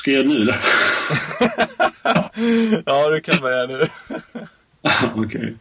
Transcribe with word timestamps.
Ska 0.00 0.10
jag 0.10 0.26
göra 0.26 0.28
det 0.28 0.34
nu 0.34 0.42
eller? 0.42 0.60
ja, 2.86 3.08
du 3.08 3.20
kan 3.20 3.40
börja 3.40 3.66
nu. 3.66 3.74
Okej. 5.14 5.20
Okay. 5.24 5.54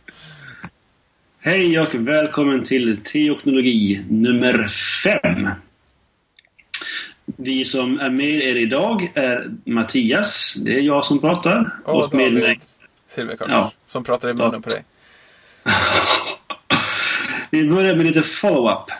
Hej 1.39 1.79
och 1.79 1.95
välkommen 1.95 2.63
till 2.63 2.97
Teoknologi 3.03 4.05
nummer 4.09 4.67
5. 5.03 5.49
Vi 7.25 7.65
som 7.65 7.99
är 7.99 8.09
med 8.09 8.43
er 8.43 8.55
idag 8.55 9.11
är 9.15 9.51
Mattias, 9.65 10.53
det 10.53 10.73
är 10.73 10.81
jag 10.81 11.05
som 11.05 11.19
pratar. 11.19 11.75
Och, 11.85 12.03
och 12.03 12.13
med 12.13 12.33
mig... 12.33 12.59
Silverkors, 13.07 13.51
ja. 13.51 13.71
som 13.85 14.03
pratar 14.03 14.29
i 14.29 14.33
munnen 14.33 14.61
på 14.61 14.69
dig. 14.69 14.83
Vi 17.51 17.69
börjar 17.69 17.95
med 17.95 18.05
lite 18.05 18.21
follow-up. 18.21 18.91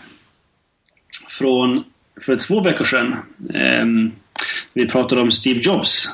Från 1.30 1.84
för 2.22 2.36
två 2.36 2.62
veckor 2.62 2.86
sedan. 2.86 3.16
Um, 3.82 4.12
vi 4.74 4.88
pratade 4.88 5.22
om 5.22 5.32
Steve 5.32 5.60
Jobs. 5.60 6.06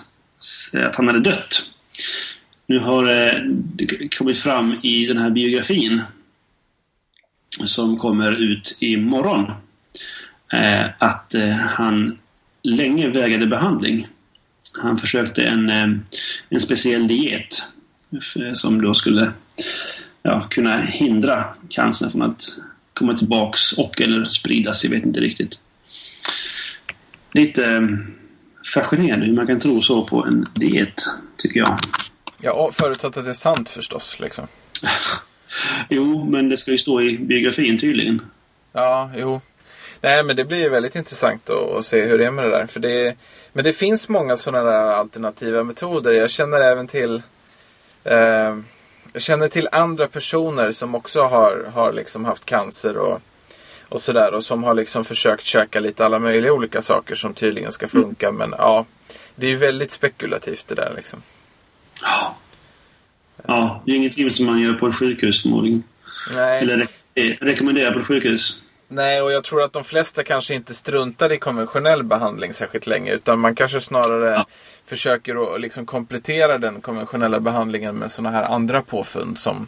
Eh, 0.73 0.87
att 0.87 0.95
han 0.95 1.07
hade 1.07 1.19
dött. 1.19 1.69
Nu 2.67 2.79
har 2.79 3.05
det 3.05 3.45
kommit 4.17 4.37
fram 4.37 4.79
i 4.83 5.05
den 5.05 5.17
här 5.17 5.29
biografin. 5.29 6.01
Som 7.65 7.97
kommer 7.97 8.31
ut 8.31 8.77
imorgon. 8.79 9.51
Eh, 10.53 10.85
att 10.99 11.35
han 11.69 12.17
länge 12.63 13.09
vägrade 13.09 13.47
behandling. 13.47 14.07
Han 14.81 14.97
försökte 14.97 15.43
en, 15.43 15.69
en 16.49 16.61
speciell 16.61 17.07
diet 17.07 17.63
som 18.53 18.81
då 18.81 18.93
skulle 18.93 19.31
ja, 20.23 20.47
kunna 20.49 20.81
hindra 20.81 21.45
cancern 21.69 22.11
från 22.11 22.21
att 22.21 22.57
komma 22.93 23.17
tillbaks 23.17 23.73
och 23.73 24.01
eller 24.01 24.25
spridas. 24.25 24.83
Jag 24.83 24.91
vet 24.91 25.05
inte 25.05 25.19
riktigt. 25.19 25.61
Lite 27.33 27.89
fascinerande 28.73 29.25
hur 29.25 29.33
man 29.33 29.47
kan 29.47 29.59
tro 29.59 29.81
så 29.81 30.05
på 30.05 30.23
en 30.23 30.45
diet, 30.53 31.01
tycker 31.37 31.59
jag. 31.59 31.75
Ja, 32.41 32.69
förutsatt 32.73 33.17
att 33.17 33.25
det 33.25 33.31
är 33.31 33.33
sant 33.33 33.69
förstås. 33.69 34.19
Liksom. 34.19 34.47
jo, 35.89 36.25
men 36.25 36.49
det 36.49 36.57
ska 36.57 36.71
ju 36.71 36.77
stå 36.77 37.01
i 37.01 37.17
biografin 37.17 37.79
tydligen. 37.79 38.21
Ja, 38.71 39.11
jo. 39.17 39.41
Nej, 40.01 40.23
men 40.23 40.35
det 40.35 40.45
blir 40.45 40.69
väldigt 40.69 40.95
intressant 40.95 41.49
att, 41.49 41.85
se 41.85 42.05
hur 42.05 42.17
det 42.17 42.25
är 42.25 42.31
med 42.31 42.45
det 42.45 42.51
där. 42.51 42.67
För 42.67 42.79
det, 42.79 43.15
men 43.53 43.63
det 43.63 43.73
finns 43.73 44.09
många 44.09 44.37
sådana 44.37 44.71
där 44.71 44.87
alternativa 44.87 45.63
metoder. 45.63 46.13
Jag 46.13 46.31
känner 46.31 46.61
även 46.61 46.87
till 46.87 47.21
eh, 48.03 48.57
jag 49.13 49.21
känner 49.21 49.47
till 49.47 49.69
andra 49.71 50.07
personer 50.07 50.71
som 50.71 50.95
också 50.95 51.21
har, 51.23 51.71
har 51.73 51.93
liksom 51.93 52.25
haft 52.25 52.45
cancer 52.45 52.97
och, 52.97 53.21
och 53.89 54.01
sådär. 54.01 54.33
Och 54.33 54.43
som 54.43 54.63
har 54.63 54.73
liksom 54.73 55.03
försökt 55.05 55.43
käka 55.43 55.79
lite 55.79 56.05
alla 56.05 56.19
möjliga 56.19 56.53
olika 56.53 56.81
saker 56.81 57.15
som 57.15 57.33
tydligen 57.33 57.71
ska 57.71 57.87
funka. 57.87 58.27
Mm. 58.27 58.37
Men 58.37 58.55
ja, 58.57 58.85
det 59.35 59.45
är 59.45 59.49
ju 59.49 59.57
väldigt 59.57 59.91
spekulativt 59.91 60.67
det 60.67 60.75
där 60.75 60.93
liksom. 60.95 61.21
Ja. 62.01 62.35
Ja, 63.47 63.81
det 63.85 63.91
är 63.91 63.95
ingenting 63.95 64.31
som 64.31 64.45
man 64.45 64.59
gör 64.59 64.73
på 64.73 64.87
ett 64.87 64.95
sjukhus 64.95 65.41
förmodligen. 65.41 65.83
Nej. 66.33 66.61
Eller 66.61 66.87
re 67.15 67.37
rekommenderar 67.41 67.93
på 67.93 67.99
ett 67.99 68.05
sjukhus. 68.05 68.61
Nej, 68.87 69.21
och 69.21 69.31
jag 69.31 69.43
tror 69.43 69.63
att 69.63 69.73
de 69.73 69.83
flesta 69.83 70.23
kanske 70.23 70.55
inte 70.55 70.73
struntar 70.73 71.31
i 71.31 71.37
konventionell 71.37 72.03
behandling 72.03 72.53
särskilt 72.53 72.87
länge. 72.87 73.11
Utan 73.11 73.39
man 73.39 73.55
kanske 73.55 73.81
snarare 73.81 74.29
ja. 74.29 74.45
försöker 74.85 75.55
att 75.55 75.61
liksom 75.61 75.85
komplettera 75.85 76.57
den 76.57 76.81
konventionella 76.81 77.39
behandlingen 77.39 77.95
med 77.95 78.11
sådana 78.11 78.37
här 78.37 78.43
andra 78.43 78.81
påfund 78.81 79.37
som, 79.37 79.67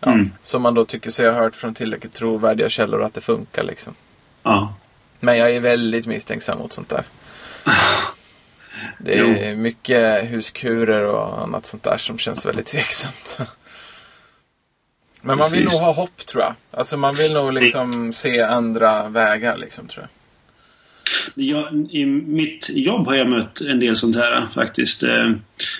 ja, 0.00 0.12
mm. 0.12 0.32
som 0.42 0.62
man 0.62 0.74
då 0.74 0.84
tycker 0.84 1.10
sig 1.10 1.30
ha 1.30 1.34
hört 1.34 1.56
från 1.56 1.74
tillräckligt 1.74 2.14
trovärdiga 2.14 2.68
källor 2.68 3.02
att 3.02 3.14
det 3.14 3.20
funkar. 3.20 3.62
Liksom. 3.62 3.94
Ja. 4.42 4.74
Men 5.20 5.38
jag 5.38 5.54
är 5.54 5.60
väldigt 5.60 6.06
misstänksam 6.06 6.58
mot 6.58 6.72
sånt 6.72 6.88
där. 6.88 7.04
Det 8.98 9.18
är 9.18 9.50
jo. 9.50 9.56
mycket 9.56 10.32
huskurer 10.32 11.04
och 11.04 11.42
annat 11.42 11.66
sånt 11.66 11.82
där 11.82 11.96
som 11.96 12.18
känns 12.18 12.46
väldigt 12.46 12.66
tveksamt. 12.66 13.38
Men 15.22 15.38
man 15.38 15.50
vill 15.50 15.64
nog 15.64 15.72
ha 15.72 15.92
hopp 15.92 16.26
tror 16.26 16.42
jag. 16.42 16.54
Alltså 16.70 16.96
man 16.96 17.14
vill 17.14 17.32
nog 17.32 17.52
liksom 17.52 18.12
se 18.12 18.40
andra 18.40 19.08
vägar 19.08 19.56
liksom 19.56 19.88
tror 19.88 20.06
jag. 21.34 21.46
jag. 21.46 21.88
I 21.90 22.06
mitt 22.06 22.68
jobb 22.68 23.06
har 23.06 23.14
jag 23.14 23.28
mött 23.28 23.60
en 23.60 23.80
del 23.80 23.96
sånt 23.96 24.16
här 24.16 24.46
faktiskt. 24.54 25.02
Eh, 25.02 25.32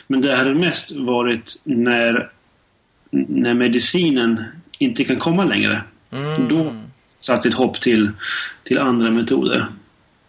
men 0.06 0.20
det 0.20 0.36
har 0.36 0.54
mest 0.54 0.90
varit 0.90 1.60
när, 1.64 2.30
när 3.10 3.54
medicinen 3.54 4.44
inte 4.78 5.04
kan 5.04 5.18
komma 5.18 5.44
längre. 5.44 5.84
Mm. 6.10 6.48
Då 6.48 6.76
satt 7.16 7.46
ett 7.46 7.54
hopp 7.54 7.80
till, 7.80 8.10
till 8.64 8.78
andra 8.78 9.10
metoder. 9.10 9.68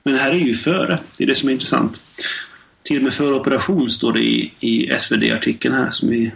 Men 0.04 0.14
det 0.14 0.20
här 0.20 0.32
är 0.32 0.36
ju 0.36 0.56
före. 0.56 1.00
Det 1.18 1.24
är 1.24 1.28
det 1.28 1.36
som 1.36 1.50
är 1.50 1.54
intressant. 1.54 2.04
Till 2.84 2.98
och 2.98 3.04
med 3.04 3.14
före 3.14 3.34
operation 3.36 3.90
står 3.90 4.14
det 4.14 4.20
i, 4.20 4.54
i 4.60 5.00
SvD-artikeln 5.00 5.76
här 5.76 5.92
som 5.92 6.10
vi 6.10 6.32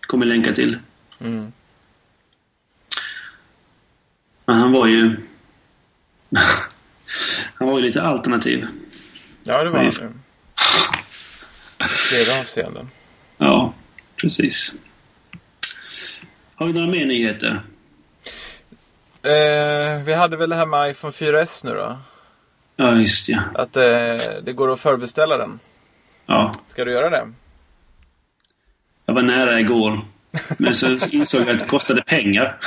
kommer 0.00 0.26
länka 0.26 0.52
till. 0.52 0.78
Mm. 1.20 1.52
Men 4.46 4.56
han 4.56 4.72
var 4.72 4.86
ju... 4.86 5.16
han 7.54 7.68
var 7.68 7.78
ju 7.78 7.84
lite 7.86 8.02
alternativ. 8.02 8.66
Ja, 9.44 9.64
det 9.64 9.70
var 9.70 9.78
han 9.78 9.86
ju. 9.86 9.92
Flera 11.88 12.40
avseenden. 12.40 12.90
Ja, 13.38 13.74
precis. 14.16 14.74
Har 16.60 16.66
vi 16.66 16.72
några 16.72 16.90
mer 16.90 17.06
nyheter? 17.06 17.62
Eh, 19.22 20.02
vi 20.04 20.14
hade 20.14 20.36
väl 20.36 20.50
det 20.50 20.56
här 20.56 20.66
med 20.66 20.90
iPhone 20.90 21.12
4S 21.12 21.64
nu 21.66 21.70
då? 21.70 21.98
Ja, 22.76 22.96
just 22.96 23.28
ja. 23.28 23.40
Att 23.54 23.76
eh, 23.76 23.82
det 24.42 24.52
går 24.52 24.72
att 24.72 24.80
förbeställa 24.80 25.36
den. 25.36 25.58
Ja. 26.26 26.52
Ska 26.66 26.84
du 26.84 26.92
göra 26.92 27.10
det? 27.10 27.32
Jag 29.06 29.14
var 29.14 29.22
nära 29.22 29.60
igår. 29.60 30.00
Men 30.58 30.74
så 30.74 30.98
insåg 31.10 31.40
jag 31.40 31.50
att 31.50 31.58
det 31.58 31.66
kostade 31.66 32.02
pengar. 32.02 32.58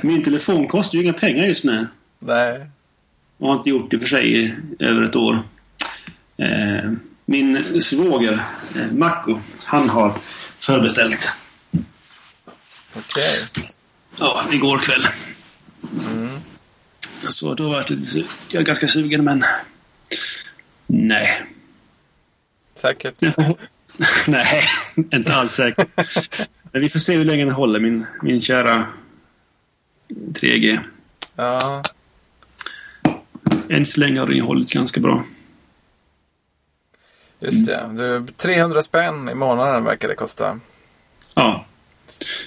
Min 0.00 0.22
telefon 0.22 0.68
kostar 0.68 0.98
ju 0.98 1.04
inga 1.04 1.12
pengar 1.12 1.46
just 1.46 1.64
nu. 1.64 1.86
Nej. 2.18 2.66
Och 3.38 3.48
har 3.48 3.56
inte 3.56 3.70
gjort 3.70 3.90
det 3.90 3.98
för 3.98 4.06
sig 4.06 4.44
i 4.44 4.54
över 4.78 5.02
ett 5.02 5.16
år. 5.16 5.42
Eh, 6.36 6.92
min 7.24 7.82
svåger, 7.82 8.32
eh, 8.76 8.92
Marco, 8.92 9.40
han 9.58 9.88
har 9.88 10.14
förbeställt. 10.58 11.36
Okej. 12.94 13.46
Okay. 13.50 13.64
Ja, 14.18 14.44
igår 14.52 14.78
kväll. 14.78 15.08
Mm. 16.10 16.28
Så 17.20 17.54
då 17.54 17.68
var 17.68 17.76
jag, 17.76 17.90
lite, 17.90 18.24
jag 18.48 18.60
är 18.60 18.66
ganska 18.66 18.88
sugen 18.88 19.24
men... 19.24 19.44
Nej. 20.86 21.42
Säkert? 22.74 23.14
Nej, 24.26 24.62
inte 25.12 25.34
alls 25.34 25.52
säkert. 25.52 25.88
Men 26.72 26.82
vi 26.82 26.88
får 26.88 26.98
se 26.98 27.16
hur 27.16 27.24
länge 27.24 27.44
den 27.44 27.54
håller, 27.54 27.80
min, 27.80 28.06
min 28.22 28.42
kära 28.42 28.86
3G. 30.08 30.80
Ja. 31.36 31.82
Än 33.68 33.86
så 33.86 34.00
länge 34.00 34.20
har 34.20 34.26
den 34.26 34.36
ju 34.36 34.42
hållit 34.42 34.72
ganska 34.72 35.00
bra. 35.00 35.24
Just 37.40 37.66
det. 37.66 37.90
Du, 37.92 38.26
300 38.36 38.82
spänn 38.82 39.28
i 39.28 39.34
månaden 39.34 39.84
verkar 39.84 40.08
det 40.08 40.14
kosta. 40.14 40.60
Ja. 41.34 41.66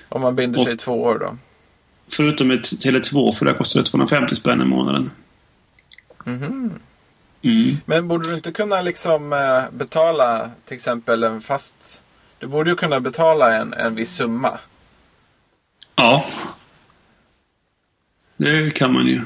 Om 0.10 0.22
man 0.22 0.36
binder 0.36 0.64
sig 0.64 0.74
i 0.74 0.78
två 0.78 1.04
år 1.04 1.20
då. 1.20 1.38
Förutom 2.08 2.52
ett 2.52 2.66
Tele2 2.66 3.32
för 3.32 3.46
det 3.46 3.54
kostar 3.54 3.80
det 3.80 3.86
250 3.86 4.36
spänn 4.36 4.62
i 4.62 4.66
månaden. 4.66 5.12
Mm. 6.26 6.72
Mm. 7.42 7.78
Men 7.86 8.08
borde 8.08 8.30
du 8.30 8.36
inte 8.36 8.52
kunna 8.52 8.82
liksom 8.82 9.34
eh, 9.34 9.64
betala 9.72 10.52
till 10.66 10.76
exempel 10.76 11.24
en 11.24 11.42
fast... 11.42 12.02
Du 12.40 12.48
borde 12.48 12.70
ju 12.70 12.76
kunna 12.76 13.00
betala 13.00 13.56
en, 13.56 13.74
en 13.74 13.96
viss 13.96 14.16
summa. 14.16 14.60
Ja. 15.96 16.26
Det 18.38 18.72
kan 18.76 18.94
man 18.94 19.08
ju. 19.08 19.22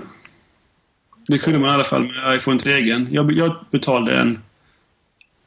Det 1.27 1.37
kunde 1.37 1.59
man 1.59 1.69
i 1.69 1.73
alla 1.73 1.83
fall 1.83 2.03
med 2.03 2.35
iPhone 2.35 2.59
3 2.59 2.79
jag, 3.11 3.31
jag 3.31 3.55
betalade 3.71 4.17
en 4.19 4.39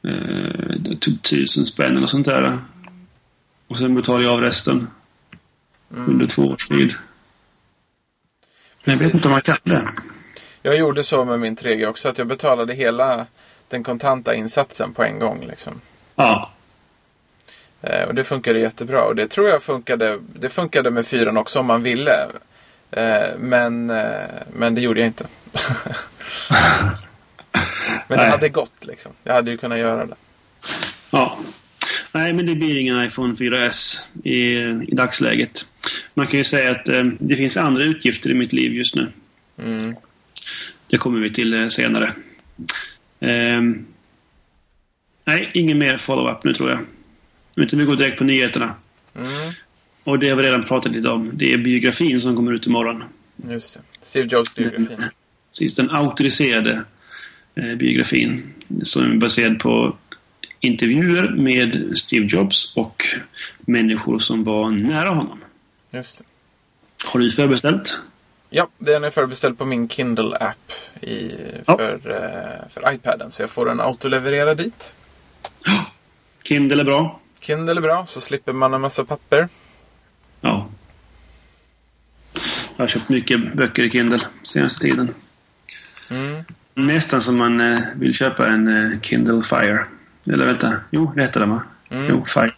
eh, 0.07 0.97
typ 0.99 1.23
tusen 1.23 1.65
spänn 1.65 1.97
eller 1.97 2.07
sånt 2.07 2.25
där. 2.25 2.57
Och 3.67 3.77
sen 3.77 3.95
betalade 3.95 4.23
jag 4.23 4.33
av 4.33 4.41
resten. 4.41 4.87
Mm. 5.91 6.09
Under 6.09 6.27
två 6.27 6.41
års 6.41 6.67
tid. 6.67 6.93
Men 8.83 8.95
jag 8.95 9.03
vet 9.03 9.13
inte 9.13 9.27
om 9.27 9.31
man 9.31 9.41
kan 9.41 9.57
det. 9.63 9.83
Jag 10.61 10.77
gjorde 10.77 11.03
så 11.03 11.25
med 11.25 11.39
min 11.39 11.57
3G 11.57 11.87
också. 11.87 12.09
Att 12.09 12.17
jag 12.17 12.27
betalade 12.27 12.73
hela 12.73 13.25
den 13.67 13.83
kontanta 13.83 14.35
insatsen 14.35 14.93
på 14.93 15.03
en 15.03 15.19
gång. 15.19 15.45
Liksom. 15.47 15.81
Ja. 16.15 16.49
Eh, 17.81 18.07
och 18.07 18.15
det 18.15 18.23
funkade 18.23 18.59
jättebra. 18.59 19.03
Och 19.03 19.15
det 19.15 19.27
tror 19.27 19.49
jag 19.49 19.63
funkade. 19.63 20.19
Det 20.33 20.49
funkade 20.49 20.91
med 20.91 21.07
fyran 21.07 21.37
också 21.37 21.59
om 21.59 21.65
man 21.65 21.83
ville. 21.83 22.27
Eh, 22.91 23.37
men, 23.37 23.89
eh, 23.89 24.29
men 24.53 24.75
det 24.75 24.81
gjorde 24.81 24.99
jag 24.99 25.07
inte. 25.07 25.27
men 28.07 28.17
det 28.17 28.25
hade 28.25 28.49
gått 28.49 28.85
liksom. 28.85 29.11
Jag 29.23 29.33
hade 29.33 29.51
ju 29.51 29.57
kunnat 29.57 29.77
göra 29.77 30.05
det. 30.05 30.15
Ja. 31.11 31.37
Nej, 32.13 32.33
men 32.33 32.45
det 32.45 32.55
blir 32.55 32.77
ingen 32.77 33.05
iPhone 33.05 33.33
4S 33.33 33.97
i, 34.23 34.33
i 34.91 34.95
dagsläget. 34.95 35.65
Man 36.13 36.27
kan 36.27 36.37
ju 36.37 36.43
säga 36.43 36.71
att 36.71 36.89
eh, 36.89 37.03
det 37.19 37.35
finns 37.35 37.57
andra 37.57 37.83
utgifter 37.83 38.29
i 38.29 38.33
mitt 38.33 38.53
liv 38.53 38.73
just 38.73 38.95
nu. 38.95 39.11
Mm. 39.57 39.95
Det 40.87 40.97
kommer 40.97 41.19
vi 41.19 41.29
till 41.33 41.53
eh, 41.53 41.67
senare. 41.67 42.13
Eh, 43.19 43.61
Nej, 45.25 45.51
ingen 45.53 45.77
mer 45.77 45.97
follow-up 45.97 46.43
nu 46.43 46.53
tror 46.53 46.69
jag. 46.69 46.79
Utan 47.55 47.79
vi 47.79 47.85
går 47.85 47.95
direkt 47.95 48.17
på 48.17 48.23
nyheterna. 48.23 48.75
Mm, 49.15 49.27
Och 50.03 50.19
det 50.19 50.29
har 50.29 50.37
vi 50.37 50.43
redan 50.43 50.63
pratat 50.63 50.91
lite 50.91 51.09
om. 51.09 51.31
Det 51.33 51.53
är 51.53 51.57
biografin 51.57 52.19
som 52.21 52.35
kommer 52.35 52.51
ut 52.53 52.67
imorgon. 52.67 53.03
just 53.49 53.73
det. 53.73 53.79
Steve 54.01 54.27
Jobs 54.31 54.55
biografin. 54.55 55.03
Precis, 55.51 55.75
den 55.75 55.89
auktoriserade 55.89 56.83
eh, 57.55 57.75
biografin. 57.75 58.43
Som 58.83 59.11
är 59.11 59.15
baserad 59.15 59.59
på 59.59 59.97
intervjuer 60.63 61.29
med 61.29 61.97
Steve 61.97 62.25
Jobs 62.25 62.73
och 62.75 63.03
människor 63.59 64.19
som 64.19 64.43
var 64.43 64.69
nära 64.71 65.09
honom. 65.09 65.39
Just 65.91 66.17
det. 66.17 66.23
Har 67.11 67.19
du 67.19 67.31
förbeställt? 67.31 67.99
Ja, 68.49 68.67
den 68.77 69.03
är 69.03 69.09
förbeställd 69.09 69.57
på 69.57 69.65
min 69.65 69.87
Kindle-app 69.89 70.71
i, 71.01 71.31
Ja. 71.65 71.77
för, 71.77 71.93
eh, 71.93 72.69
för 72.69 72.93
iPaden. 72.93 73.31
Så 73.31 73.41
jag 73.43 73.49
får 73.49 73.65
den 73.65 73.79
autolevererad 73.81 74.57
dit. 74.57 74.95
Kindle 76.43 76.81
är 76.81 76.85
bra. 76.85 77.19
Kindle 77.39 77.71
är 77.77 77.81
bra, 77.81 78.05
så 78.05 78.21
slipper 78.21 78.53
man 78.53 78.73
en 78.73 78.81
massa 78.81 79.05
papper. 79.05 79.47
Ja. 80.41 80.69
Jag 82.77 82.83
har 82.83 82.87
köpt 82.87 83.09
mycket 83.09 83.53
böcker 83.55 83.85
i 83.85 83.89
Kindle 83.91 84.19
senaste 84.43 84.81
tiden. 84.87 85.13
Mm. 86.11 86.43
Nästan 86.73 87.21
som 87.21 87.35
man 87.35 87.61
eh, 87.61 87.79
vill 87.95 88.13
köpa 88.13 88.47
en 88.47 88.67
eh, 88.67 88.99
Kindle 89.01 89.41
Fire. 89.43 89.85
Eller 90.25 90.45
vänta. 90.45 90.73
Jo, 90.91 91.11
det 91.15 91.21
heter 91.21 91.39
den 91.39 91.49
va? 91.49 91.63
Mm. 91.89 92.05
Jo, 92.09 92.25
Fire. 92.25 92.53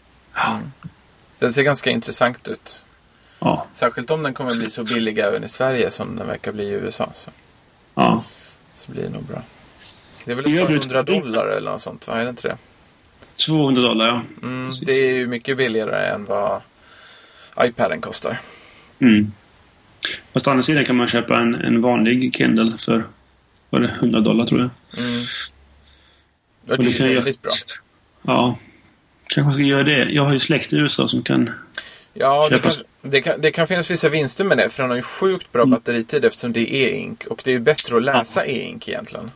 Den 1.40 1.54
ser 1.54 1.64
ganska 1.64 1.90
intressant 1.90 2.48
ut. 2.48 2.86
Ja. 3.40 3.66
Särskilt 3.74 4.12
om 4.12 4.24
den 4.24 4.34
kommer 4.34 4.58
bli 4.58 4.70
så 4.70 4.84
billig 4.84 5.20
även 5.20 5.44
i 5.44 5.50
Sverige 5.50 5.92
som 5.92 6.16
den 6.16 6.28
verkar 6.28 6.52
bli 6.52 6.64
i 6.64 6.72
USA. 6.72 7.12
Så, 7.16 7.32
ja. 7.96 8.24
så 8.76 8.92
blir 8.92 9.04
det 9.04 9.10
nog 9.10 9.24
bra. 9.24 9.42
Det 10.26 10.32
är 10.32 10.36
väl 10.36 10.46
ett 10.46 10.68
par 10.68 10.74
hundra 10.74 11.04
dollar 11.04 11.48
eller 11.48 11.72
något 11.72 11.82
sånt, 11.82 12.08
va? 12.08 12.20
Är 12.20 12.24
det 12.24 12.30
inte 12.30 12.48
det? 12.48 12.58
200 13.46 13.82
dollar 13.82 14.08
ja. 14.08 14.22
Mm, 14.44 14.72
det 14.86 14.92
är 14.92 15.10
ju 15.10 15.28
mycket 15.28 15.58
billigare 15.58 16.08
än 16.08 16.26
vad 16.26 16.62
iPaden 17.62 18.02
kostar. 18.02 18.40
Mm. 19.00 19.32
Fast 20.34 20.48
å 20.48 20.50
andra 20.50 20.64
sidan 20.64 20.86
kan 20.86 20.96
man 20.96 21.08
köpa 21.08 21.38
en, 21.38 21.56
en 21.56 21.82
vanlig 21.82 22.36
Kindle 22.36 22.78
för 22.78 23.06
vad 23.70 23.84
är 23.84 23.88
det, 23.88 23.94
100 23.94 24.20
dollar 24.20 24.46
tror 24.46 24.62
jag. 24.62 25.00
Mm. 25.04 25.22
Och 26.66 26.72
Och 26.72 26.78
det 26.84 27.00
är 27.00 27.16
väldigt 27.16 27.42
bra. 27.42 27.52
Ja. 28.22 28.58
Kanske 29.28 29.54
ska 29.54 29.64
göra 29.64 29.84
det. 29.84 30.04
Jag 30.12 30.24
har 30.24 30.34
ju 30.34 30.40
släkt 30.40 30.74
i 30.74 30.76
USA 30.76 31.08
som 31.08 31.24
kan... 31.24 31.50
Ja, 32.14 32.50
det 32.50 32.60
kan, 32.60 32.72
det, 33.02 33.22
kan, 33.22 33.42
det 33.42 33.52
kan 33.52 33.68
finnas 33.68 33.92
vissa 33.92 34.10
vinster 34.10 34.44
med 34.44 34.58
det. 34.58 34.70
För 34.70 34.84
den 34.84 34.90
har 34.90 34.98
ju 34.98 35.04
sjukt 35.04 35.52
bra 35.52 35.62
Mm. 35.62 35.72
batteritid 35.72 36.26
eftersom 36.26 36.54
det 36.54 36.60
är 36.60 36.88
e-ink. 36.90 37.24
Och 37.26 37.42
det 37.44 37.50
är 37.50 37.54
ju 37.54 37.60
bättre 37.60 37.98
att 37.98 38.04
läsa 38.04 38.46
e-ink 38.46 38.88
egentligen. 38.88 39.32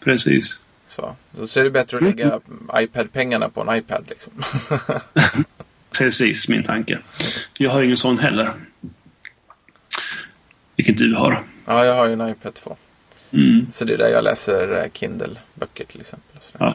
Precis. 0.00 0.62
Så, 0.88 1.16
så 1.46 1.60
är 1.60 1.64
det 1.64 1.70
bättre 1.70 1.96
att 1.96 2.02
lägga 2.02 2.40
iPad-pengarna 2.74 3.48
på 3.48 3.60
en 3.70 3.76
iPad 3.78 4.04
liksom. 4.08 4.32
Precis 5.90 6.48
min 6.48 6.62
tanke. 6.62 6.98
Jag 7.58 7.70
har 7.70 7.82
ingen 7.82 7.96
sån 7.96 8.18
heller. 8.18 8.50
Vilket 10.76 10.98
du 10.98 11.14
har. 11.14 11.44
ja, 11.66 11.84
jag 11.84 11.94
har 11.94 12.06
ju 12.06 12.12
en 12.12 12.28
iPad 12.28 12.54
2. 12.54 12.76
Mm. 13.32 13.66
Så 13.70 13.84
det 13.84 13.94
är 13.94 13.98
där 13.98 14.08
jag 14.08 14.24
läser 14.24 14.82
eh, 14.82 14.90
Kindle-böcker 14.92 15.84
till 15.84 16.00
exempel. 16.00 16.40
Ja. 16.58 16.74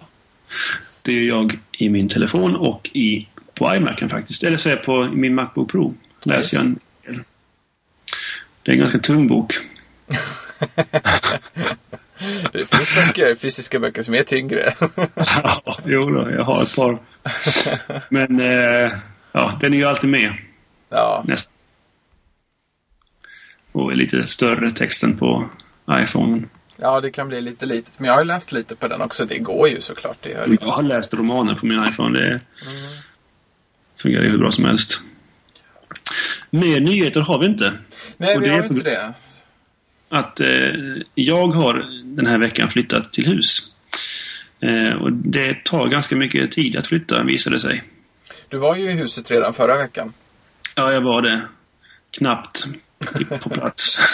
Det 1.02 1.14
gör 1.14 1.36
jag 1.38 1.60
i 1.72 1.90
min 1.90 2.10
telefon 2.10 2.56
och 2.56 2.90
i, 2.94 3.28
på 3.54 3.76
iMacen 3.76 4.10
faktiskt. 4.10 4.44
Eller 4.44 4.58
så 4.58 4.70
är 4.70 4.76
på 4.76 5.04
min 5.04 5.36
Macbook 5.36 5.72
Pro. 5.72 5.94
Läser 6.24 6.58
jag 6.58 6.66
en. 6.66 6.80
Det 8.64 8.72
är 8.72 8.74
en 8.74 8.80
ganska 8.80 9.00
tung 9.00 9.28
bok. 9.28 9.54
Det 12.52 12.66
finns 12.76 12.96
böcker, 12.96 13.36
fysiska 13.36 13.80
böcker 13.80 14.04
som 14.04 14.14
är 14.14 14.24
tyngre. 14.24 14.74
Ja, 15.44 15.78
jo 15.86 16.10
då, 16.10 16.32
jag 16.32 16.44
har 16.44 16.64
ett 16.64 16.76
par. 16.76 16.98
Men 18.10 18.40
eh, 18.40 18.92
ja, 19.32 19.58
den 19.62 19.74
är 19.74 19.78
ju 19.78 19.84
alltid 19.84 20.10
med. 20.10 20.34
ja, 20.90 21.24
Nästan. 21.28 21.54
Och 23.72 23.92
är 23.92 23.96
lite 23.96 24.28
större 24.28 24.74
texten 24.74 25.18
på 25.18 25.50
iPhonen. 25.92 26.50
ja, 26.78 27.02
det 27.02 27.12
kan 27.12 27.28
bli 27.28 27.42
lite 27.42 27.66
litet. 27.66 28.00
Men 28.00 28.08
jag 28.08 28.16
har 28.16 28.24
läst 28.24 28.52
lite 28.52 28.76
på 28.76 28.88
den 28.88 29.02
också. 29.02 29.26
Det 29.26 29.38
går 29.38 29.70
ju 29.70 29.82
såklart. 29.82 30.18
Det 30.22 30.30
gör. 30.30 30.58
Jag 30.62 30.68
har 30.72 30.84
läst 30.84 31.14
romaner 31.14 31.56
på 31.56 31.66
min 31.66 31.86
iPhone. 31.86 32.20
Det 32.20 32.40
fungerar 34.02 34.24
ju 34.24 34.30
hur 34.30 34.38
bra 34.38 34.52
som 34.52 34.66
helst. 34.66 35.02
Mer 36.50 36.80
nyheter 36.80 37.22
har 37.22 37.40
vi 37.40 37.46
inte. 37.46 37.74
Nej, 38.18 38.36
Och 38.36 38.44
vi 38.44 38.48
det 38.48 38.56
har 38.56 38.64
inte 38.64 38.84
det. 38.84 39.14
Att 40.10 40.40
eh, 40.40 40.48
jag 41.16 41.48
har 41.48 41.74
den 42.04 42.26
här 42.26 42.38
veckan 42.38 42.70
flyttat 42.70 43.14
till 43.14 43.26
hus. 43.28 43.76
Eh, 44.60 44.94
och 44.96 45.14
det 45.14 45.64
tar 45.66 45.88
ganska 45.88 46.16
mycket 46.16 46.52
tid 46.52 46.76
att 46.76 46.88
flytta 46.88 47.24
visade 47.24 47.60
sig. 47.60 47.84
Du 48.48 48.58
var 48.58 48.76
ju 48.76 48.92
i 48.92 48.94
huset 48.94 49.32
redan 49.32 49.54
förra 49.54 49.78
veckan. 49.78 50.14
Ja, 50.76 50.94
jag 50.94 51.02
var 51.02 51.22
det. 51.22 51.42
Knappt 52.12 52.66
på 53.42 53.50
plats. 53.50 54.00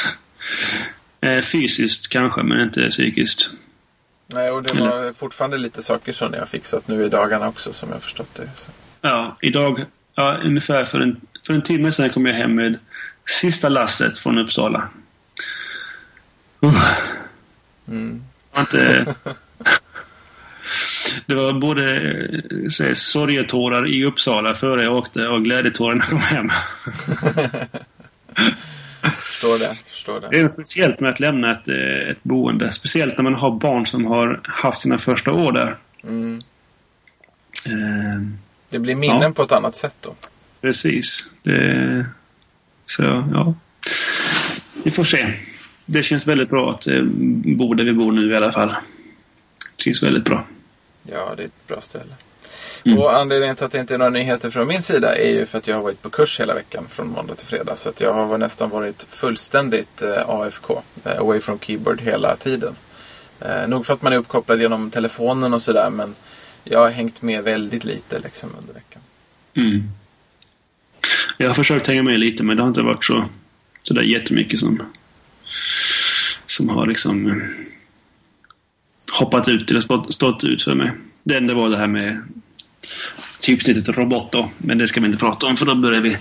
eh, 1.22 1.42
fysiskt 1.42 2.10
kanske, 2.10 2.44
men 2.44 2.62
inte 2.62 2.90
psykiskt. 2.90 3.50
Nej, 4.28 4.52
och 4.52 4.64
det 4.64 4.74
var 4.74 5.14
fortfarande 5.14 5.58
lite 5.58 5.84
saker 5.84 6.14
som 6.14 6.31
ni 6.31 6.38
har 6.38 6.46
fixat 6.46 6.88
nu 6.88 7.06
i 7.06 7.10
dagarna 7.10 7.48
också 7.48 7.74
som 7.74 7.90
jag 7.90 8.04
förstått 8.04 8.36
det. 8.36 8.50
Så. 8.58 8.72
Ja, 9.02 9.38
idag, 9.42 9.86
ja, 10.16 10.38
ungefär 10.44 10.86
för 10.86 11.00
en, 11.02 11.22
för 11.46 11.54
en 11.54 11.62
timme 11.62 11.92
sedan 11.92 12.10
kom 12.10 12.25
jag 12.25 12.34
hem 12.34 12.56
med 12.56 12.80
sista 13.25 13.69
lasset 13.69 14.18
från 14.18 14.38
Uppsala. 14.38 14.90
Uh, 16.64 16.84
Mm. 17.88 18.24
var 18.52 18.62
inte... 18.62 19.06
Det 21.25 21.36
var 21.36 21.54
både 21.54 21.96
eh, 21.96 22.40
så 22.69 22.96
sorgetårar 22.96 23.88
i 23.88 24.06
Uppsala 24.06 24.56
före 24.56 24.84
jag 24.84 24.96
åkte 24.96 25.28
och 25.28 25.44
glädjetårar 25.44 25.96
när 25.96 26.02
jag 26.02 26.10
kom 26.10 26.19
hem. 26.19 26.50
Förstår 29.12 29.59
det. 29.59 29.77
Förstår 29.86 30.19
Det 30.21 30.27
det. 30.31 30.39
är 30.39 30.44
något 30.44 30.51
speciellt 30.51 31.00
med 31.00 31.09
att 31.09 31.19
lämna 31.19 31.51
ett, 31.51 31.68
eh, 31.68 32.09
ett 32.12 32.24
boende. 32.24 32.71
Speciellt 32.74 33.18
när 33.18 33.24
man 33.24 33.33
har 33.36 33.51
barn 33.51 33.86
som 33.86 34.06
har 34.06 34.39
haft 34.44 34.81
sina 34.81 34.98
första 34.98 35.33
år 35.33 35.51
där. 35.51 35.77
Mm. 36.04 36.39
Eh, 37.68 38.21
Det 38.69 38.80
blir 38.80 38.95
minnen 38.95 39.21
Ja. 39.21 39.31
på 39.31 39.44
ett 39.44 39.51
annat 39.51 39.75
sätt 39.75 39.95
då. 40.01 40.15
Precis. 40.62 41.31
Det, 41.44 42.06
så 42.86 43.04
ja. 43.04 43.54
Vi 44.83 44.92
får 44.92 45.04
se. 45.04 45.33
Det 45.86 46.04
känns 46.04 46.27
väldigt 46.27 46.50
bra 46.50 46.71
att 46.71 46.88
eh, 46.88 47.01
bo 47.57 47.74
där 47.74 47.83
vi 47.83 47.94
bor 47.94 48.12
nu 48.12 48.31
i 48.31 48.36
alla 48.36 48.51
fall. 48.51 48.69
Det 49.77 49.83
känns 49.83 50.04
väldigt 50.04 50.24
bra. 50.24 50.48
Ja, 51.04 51.33
det 51.37 51.44
är 51.44 51.47
ett 51.47 51.68
bra 51.68 51.81
ställe. 51.81 52.14
Mm. 52.87 52.99
Och 52.99 53.17
anledningen 53.17 53.56
till 53.56 53.65
att 53.65 53.71
det 53.71 53.79
inte 53.79 53.94
är 53.94 53.97
några 53.97 54.11
nyheter 54.11 54.49
från 54.49 54.67
min 54.67 54.81
sida 54.81 55.15
är 55.15 55.29
ju 55.29 55.45
för 55.45 55.57
att 55.57 55.67
jag 55.67 55.75
har 55.75 55.83
varit 55.83 56.01
på 56.01 56.09
kurs 56.09 56.39
hela 56.39 56.53
veckan 56.53 56.85
från 56.87 57.09
måndag 57.09 57.35
till 57.35 57.47
fredag. 57.47 57.75
Så 57.75 57.89
att 57.89 58.01
jag 58.01 58.13
har 58.13 58.37
nästan 58.37 58.69
varit 58.69 59.07
fullständigt 59.09 60.01
eh, 60.01 60.29
AFK, 60.29 60.81
eh, 61.03 61.19
away 61.19 61.39
from 61.39 61.59
keyboard 61.59 62.01
hela 62.01 62.35
tiden. 62.35 62.75
Eh, 63.39 63.67
nog 63.67 63.85
för 63.85 63.94
att 63.94 64.01
man 64.01 64.13
är 64.13 64.17
uppkopplad 64.17 64.61
genom 64.61 64.91
telefonen 64.91 65.53
och 65.53 65.61
sådär 65.61 65.89
men 65.89 66.15
jag 66.63 66.79
har 66.79 66.89
hängt 66.89 67.21
med 67.21 67.44
väldigt 67.44 67.83
lite 67.83 68.19
liksom 68.19 68.49
under 68.59 68.73
veckan. 68.73 69.01
Mm. 69.53 69.83
Jag 71.37 71.47
har 71.47 71.53
försökt 71.53 71.87
hänga 71.87 72.03
med 72.03 72.19
lite 72.19 72.44
men 72.44 72.57
det 72.57 72.63
har 72.63 72.67
inte 72.67 72.81
varit 72.81 73.06
så, 73.06 73.25
så 73.83 73.94
där 73.94 74.01
jättemycket 74.01 74.59
som, 74.59 74.81
som 76.47 76.69
har 76.69 76.87
liksom 76.87 77.27
eh, 77.27 77.47
hoppat 79.19 79.47
ut 79.47 79.69
eller 79.71 79.81
stått, 79.81 80.13
stått 80.13 80.44
ut 80.44 80.63
för 80.63 80.75
mig. 80.75 80.91
Det 81.23 81.37
enda 81.37 81.53
var 81.53 81.69
det 81.69 81.77
här 81.77 81.87
med 81.87 82.21
typsnittet 83.47 83.97
robot 83.97 84.31
då. 84.31 84.49
Men 84.57 84.77
det 84.77 84.87
ska 84.87 84.99
vi 84.99 85.06
inte 85.06 85.19
prata 85.19 85.47
om 85.47 85.57
för 85.57 85.66
då 85.66 85.75
börjar 85.75 86.01
vi 86.01 86.18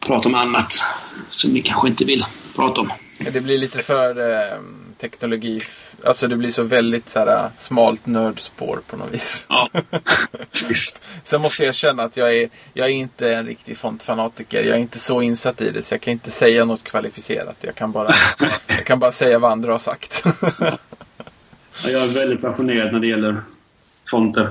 prata 0.00 0.28
om 0.28 0.34
annat 0.34 0.84
som 1.30 1.54
vi 1.54 1.62
kanske 1.62 1.88
inte 1.88 2.04
vill 2.04 2.24
prata 2.56 2.80
om. 2.80 2.92
Det 3.32 3.40
blir 3.40 3.58
lite 3.58 3.78
för 3.82 4.30
eh, 4.30 4.58
teknologi, 5.00 5.60
alltså 6.04 6.28
det 6.28 6.36
blir 6.36 6.50
så 6.50 6.62
väldigt 6.62 7.08
så 7.08 7.18
här, 7.18 7.50
smalt 7.56 8.06
nördspår 8.06 8.80
på 8.86 8.96
något 8.96 9.14
vis. 9.14 9.46
Ja, 9.48 9.70
precis. 10.52 11.00
Sen 11.22 11.40
måste 11.40 11.62
jag 11.62 11.68
erkänna 11.68 12.02
att 12.02 12.16
jag 12.16 12.36
är, 12.36 12.48
jag 12.74 12.86
är 12.86 12.92
inte 12.92 13.34
en 13.34 13.46
riktig 13.46 13.76
fontfanatiker. 13.76 14.64
Jag 14.64 14.76
är 14.76 14.80
inte 14.80 14.98
så 14.98 15.22
insatt 15.22 15.60
i 15.60 15.70
det 15.70 15.82
så 15.82 15.94
jag 15.94 16.00
kan 16.00 16.12
inte 16.12 16.30
säga 16.30 16.64
något 16.64 16.84
kvalificerat. 16.84 17.56
Jag 17.60 17.74
kan 17.74 17.92
bara, 17.92 18.10
jag 18.66 18.84
kan 18.84 18.98
bara 18.98 19.12
säga 19.12 19.38
vad 19.38 19.52
andra 19.52 19.72
har 19.72 19.78
sagt. 19.78 20.24
Ja, 21.84 21.90
Jag 21.90 22.02
är 22.02 22.08
väldigt 22.08 22.40
passionerad 22.40 22.92
när 22.92 23.00
det 23.00 23.06
gäller 23.06 23.42
fonter. 24.10 24.50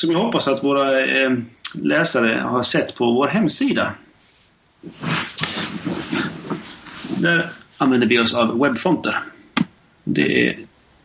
Som 0.00 0.10
jag 0.10 0.18
hoppas 0.18 0.48
att 0.48 0.64
våra 0.64 1.00
eh, 1.00 1.30
läsare 1.72 2.40
har 2.40 2.62
sett 2.62 2.94
på 2.94 3.12
vår 3.12 3.28
hemsida. 3.28 3.94
Där 7.18 7.50
använder 7.76 8.06
vi 8.06 8.18
oss 8.18 8.34
av 8.34 8.58
webbfonter. 8.58 9.18
Det 10.04 10.48
är 10.48 10.58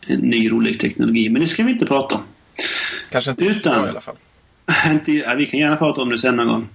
en 0.08 0.20
ny 0.20 0.52
rolig 0.52 0.80
teknologi, 0.80 1.30
men 1.30 1.42
det 1.42 1.48
ska 1.48 1.64
vi 1.64 1.72
inte 1.72 1.86
prata 1.86 2.16
om. 2.16 2.22
Kanske 3.12 3.32
inte 3.32 3.46
Utan- 3.46 3.86
i 3.86 3.90
alla 3.90 4.02
fall. 4.02 4.16
Inte, 4.92 5.12
ja, 5.12 5.36
vi 5.36 5.46
kan 5.46 5.60
gärna 5.60 5.78
prata 5.78 6.02
om 6.02 6.10
det 6.10 6.18
sen 6.18 6.36
någon 6.36 6.48
gång. 6.48 6.68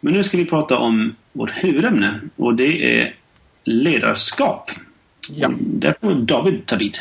Men 0.00 0.12
nu 0.12 0.24
ska 0.24 0.36
vi 0.36 0.44
prata 0.44 0.78
om 0.78 1.16
vårt 1.32 1.50
huvudämne 1.64 2.20
och 2.36 2.54
det 2.54 3.00
är 3.00 3.14
ledarskap. 3.64 4.70
Ja. 5.30 5.50
Där 5.58 5.94
får 6.00 6.14
David 6.14 6.66
ta 6.66 6.76
vid. 6.76 6.98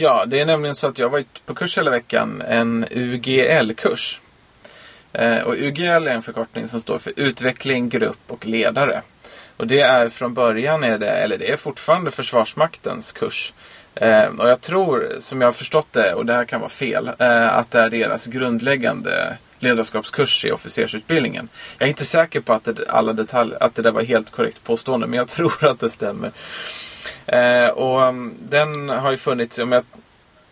Ja, 0.00 0.24
det 0.26 0.40
är 0.40 0.46
nämligen 0.46 0.74
så 0.74 0.86
att 0.86 0.98
jag 0.98 1.06
har 1.06 1.10
varit 1.10 1.46
på 1.46 1.54
kurs 1.54 1.78
hela 1.78 1.90
veckan. 1.90 2.42
En 2.48 2.86
UGL-kurs. 2.90 4.20
Eh, 5.12 5.38
och 5.38 5.54
UGL 5.54 6.06
är 6.06 6.08
en 6.08 6.22
förkortning 6.22 6.68
som 6.68 6.80
står 6.80 6.98
för 6.98 7.12
utveckling, 7.16 7.88
grupp 7.88 8.20
och 8.26 8.46
ledare. 8.46 9.02
Och 9.56 9.66
det 9.66 9.80
är 9.80 10.08
från 10.08 10.34
början, 10.34 10.84
är 10.84 10.98
det, 10.98 11.10
eller 11.10 11.38
det 11.38 11.52
är 11.52 11.56
fortfarande 11.56 12.10
Försvarsmaktens 12.10 13.12
kurs. 13.12 13.52
Eh, 13.94 14.24
och 14.24 14.48
jag 14.48 14.60
tror, 14.60 15.16
som 15.20 15.40
jag 15.40 15.48
har 15.48 15.52
förstått 15.52 15.92
det, 15.92 16.14
och 16.14 16.26
det 16.26 16.32
här 16.32 16.44
kan 16.44 16.60
vara 16.60 16.70
fel, 16.70 17.10
eh, 17.18 17.54
att 17.54 17.70
det 17.70 17.80
är 17.80 17.90
deras 17.90 18.26
grundläggande 18.26 19.36
ledarskapskurs 19.58 20.44
i 20.44 20.52
officersutbildningen. 20.52 21.48
Jag 21.78 21.86
är 21.86 21.90
inte 21.90 22.04
säker 22.04 22.40
på 22.40 22.52
att 22.52 22.64
det, 22.64 22.88
alla 22.88 23.12
detalj, 23.12 23.54
att 23.60 23.74
det 23.74 23.82
där 23.82 23.92
var 23.92 24.02
helt 24.02 24.30
korrekt 24.30 24.64
påstående, 24.64 25.06
men 25.06 25.16
jag 25.16 25.28
tror 25.36 25.64
att 25.64 25.80
det 25.80 25.90
stämmer. 25.90 26.32
Eh, 27.26 27.68
och 27.68 28.02
um, 28.02 28.34
den 28.48 28.88
har 28.88 29.10
ju 29.10 29.16
funnits, 29.16 29.58
om 29.58 29.72
jag, 29.72 29.84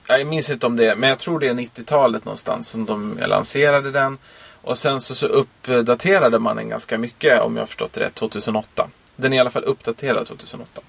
jag 0.09 0.27
minns 0.27 0.51
inte 0.51 0.67
om 0.67 0.77
det, 0.77 0.97
men 0.97 1.09
jag 1.09 1.19
tror 1.19 1.41
det 1.41 1.49
är 1.49 1.55
90-talet 1.55 2.25
någonstans 2.25 2.69
som 2.69 2.85
de 2.85 3.19
lanserade 3.27 3.91
den. 3.91 4.19
Och 4.63 4.79
sen 4.79 5.01
så, 5.01 5.15
så 5.15 5.27
uppdaterade 5.27 6.39
man 6.39 6.57
den 6.57 6.69
ganska 6.69 6.99
mycket, 6.99 7.41
om 7.41 7.57
jag 7.57 7.63
har 7.63 7.67
förstått 7.67 7.93
det 7.93 8.01
rätt, 8.01 8.15
2008. 8.15 8.89
Den 9.17 9.33
är 9.33 9.37
i 9.37 9.41
alla 9.41 9.51
fall 9.51 9.65
uppdaterad 9.65 10.27
2008. 10.27 10.81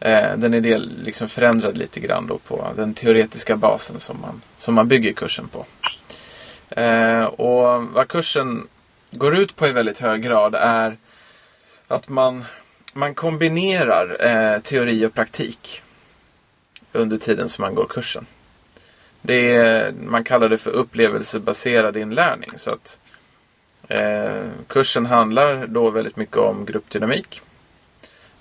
Eh, 0.00 0.36
den 0.36 0.54
är 0.54 0.60
del, 0.60 0.92
liksom 1.04 1.28
förändrad 1.28 1.78
lite 1.78 2.00
grann 2.00 2.26
då 2.26 2.38
på 2.38 2.66
den 2.76 2.94
teoretiska 2.94 3.56
basen 3.56 4.00
som 4.00 4.20
man, 4.20 4.42
som 4.56 4.74
man 4.74 4.88
bygger 4.88 5.12
kursen 5.12 5.48
på. 5.48 5.66
Eh, 6.80 7.24
och 7.24 7.84
vad 7.84 8.08
kursen 8.08 8.68
går 9.10 9.36
ut 9.36 9.56
på 9.56 9.66
i 9.66 9.72
väldigt 9.72 9.98
hög 9.98 10.22
grad 10.22 10.54
är 10.54 10.96
att 11.88 12.08
man, 12.08 12.44
man 12.92 13.14
kombinerar 13.14 14.26
eh, 14.26 14.60
teori 14.60 15.06
och 15.06 15.14
praktik 15.14 15.82
under 16.92 17.18
tiden 17.18 17.48
som 17.48 17.62
man 17.62 17.74
går 17.74 17.86
kursen. 17.86 18.26
Det 19.22 19.54
är, 19.54 19.92
man 19.92 20.24
kallar 20.24 20.48
det 20.48 20.58
för 20.58 20.70
upplevelsebaserad 20.70 21.96
inlärning. 21.96 22.50
Så 22.56 22.70
att 22.70 22.98
eh, 23.88 24.42
Kursen 24.66 25.06
handlar 25.06 25.66
då 25.66 25.90
väldigt 25.90 26.16
mycket 26.16 26.36
om 26.36 26.64
gruppdynamik. 26.64 27.40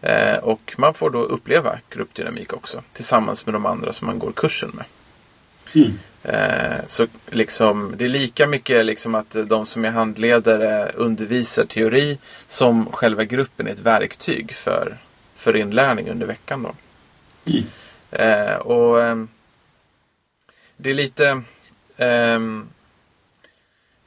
Eh, 0.02 0.38
och 0.38 0.76
man 0.78 0.94
får 0.94 1.10
då 1.10 1.20
uppleva 1.20 1.80
gruppdynamik 1.90 2.54
också 2.54 2.84
tillsammans 2.94 3.46
med 3.46 3.56
de 3.56 3.66
andra 3.66 3.94
som 3.94 4.08
man 4.08 4.20
går 4.20 4.32
kursen 4.32 4.72
med. 4.74 4.86
Mm. 5.76 6.00
Eh, 6.24 6.78
så 6.88 7.08
liksom, 7.30 7.94
det 7.98 8.06
är 8.06 8.10
lika 8.10 8.48
mycket 8.48 8.86
liksom 8.86 9.16
att 9.16 9.36
de 9.46 9.66
som 9.66 9.86
är 9.86 9.90
handledare 9.90 10.92
undervisar 10.92 11.66
teori 11.66 12.18
som 12.48 12.92
själva 12.92 13.24
gruppen 13.24 13.68
är 13.68 13.72
ett 13.72 13.80
verktyg 13.80 14.54
för, 14.54 14.98
för 15.36 15.56
inlärning 15.56 16.10
under 16.10 16.26
veckan. 16.26 16.64
Då. 16.64 16.74
Mm. 17.52 17.64
Eh, 18.12 18.56
och 18.56 19.04
ehm, 19.04 19.28
Det 20.78 20.90
är 20.90 20.94
lite 20.94 21.42
ehm, 21.98 22.68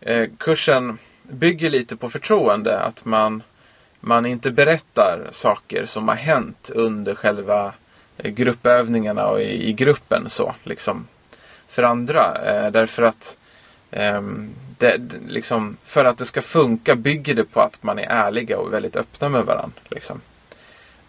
eh, 0.01 0.29
Kursen 0.39 0.99
bygger 1.23 1.71
lite 1.71 1.97
på 1.97 2.09
förtroende. 2.09 2.81
Att 2.81 3.05
man, 3.05 3.43
man 4.01 4.27
inte 4.27 4.51
berättar 4.51 5.29
saker 5.33 5.87
som 5.87 6.09
har 6.09 6.15
hänt 6.15 6.71
under 6.75 7.15
själva 7.15 7.73
gruppövningarna 8.17 9.27
och 9.27 9.41
i, 9.41 9.69
i 9.69 9.73
gruppen. 9.73 10.31
så 10.31 10.55
liksom 10.63 11.07
för 11.73 11.83
andra. 11.83 12.37
Eh, 12.45 12.71
därför 12.71 13.03
att 13.03 13.37
eh, 13.91 14.23
det, 14.79 15.01
liksom, 15.29 15.77
för 15.85 16.05
att 16.05 16.19
det 16.19 16.25
ska 16.25 16.43
funka 16.43 16.95
bygger 16.95 17.35
det 17.35 17.45
på 17.45 17.61
att 17.61 17.83
man 17.83 17.99
är 17.99 18.07
ärliga 18.07 18.59
och 18.59 18.73
väldigt 18.73 18.97
öppna 18.97 19.29
med 19.29 19.45
varandra. 19.45 19.81
Liksom. 19.89 20.21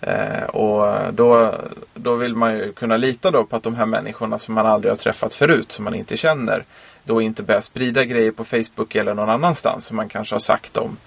Eh, 0.01 0.43
och 0.43 1.13
då, 1.13 1.55
då 1.93 2.15
vill 2.15 2.35
man 2.35 2.57
ju 2.57 2.73
kunna 2.73 2.97
lita 2.97 3.31
då 3.31 3.43
på 3.43 3.55
att 3.55 3.63
de 3.63 3.75
här 3.75 3.85
människorna 3.85 4.39
som 4.39 4.53
man 4.53 4.65
aldrig 4.65 4.91
har 4.91 4.97
träffat 4.97 5.33
förut, 5.33 5.71
som 5.71 5.85
man 5.85 5.95
inte 5.95 6.17
känner, 6.17 6.65
då 7.03 7.21
inte 7.21 7.43
börjar 7.43 7.61
sprida 7.61 8.03
grejer 8.03 8.31
på 8.31 8.45
Facebook 8.45 8.95
eller 8.95 9.13
någon 9.13 9.29
annanstans 9.29 9.85
som 9.85 9.97
man 9.97 10.09
kanske 10.09 10.35
har 10.35 10.39
sagt 10.39 10.77
om 10.77 10.97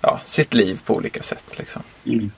ja, 0.00 0.20
sitt 0.24 0.54
liv 0.54 0.80
på 0.84 0.94
olika 0.94 1.22
sätt. 1.22 1.58
Liksom. 1.58 1.82
Mm. 2.04 2.30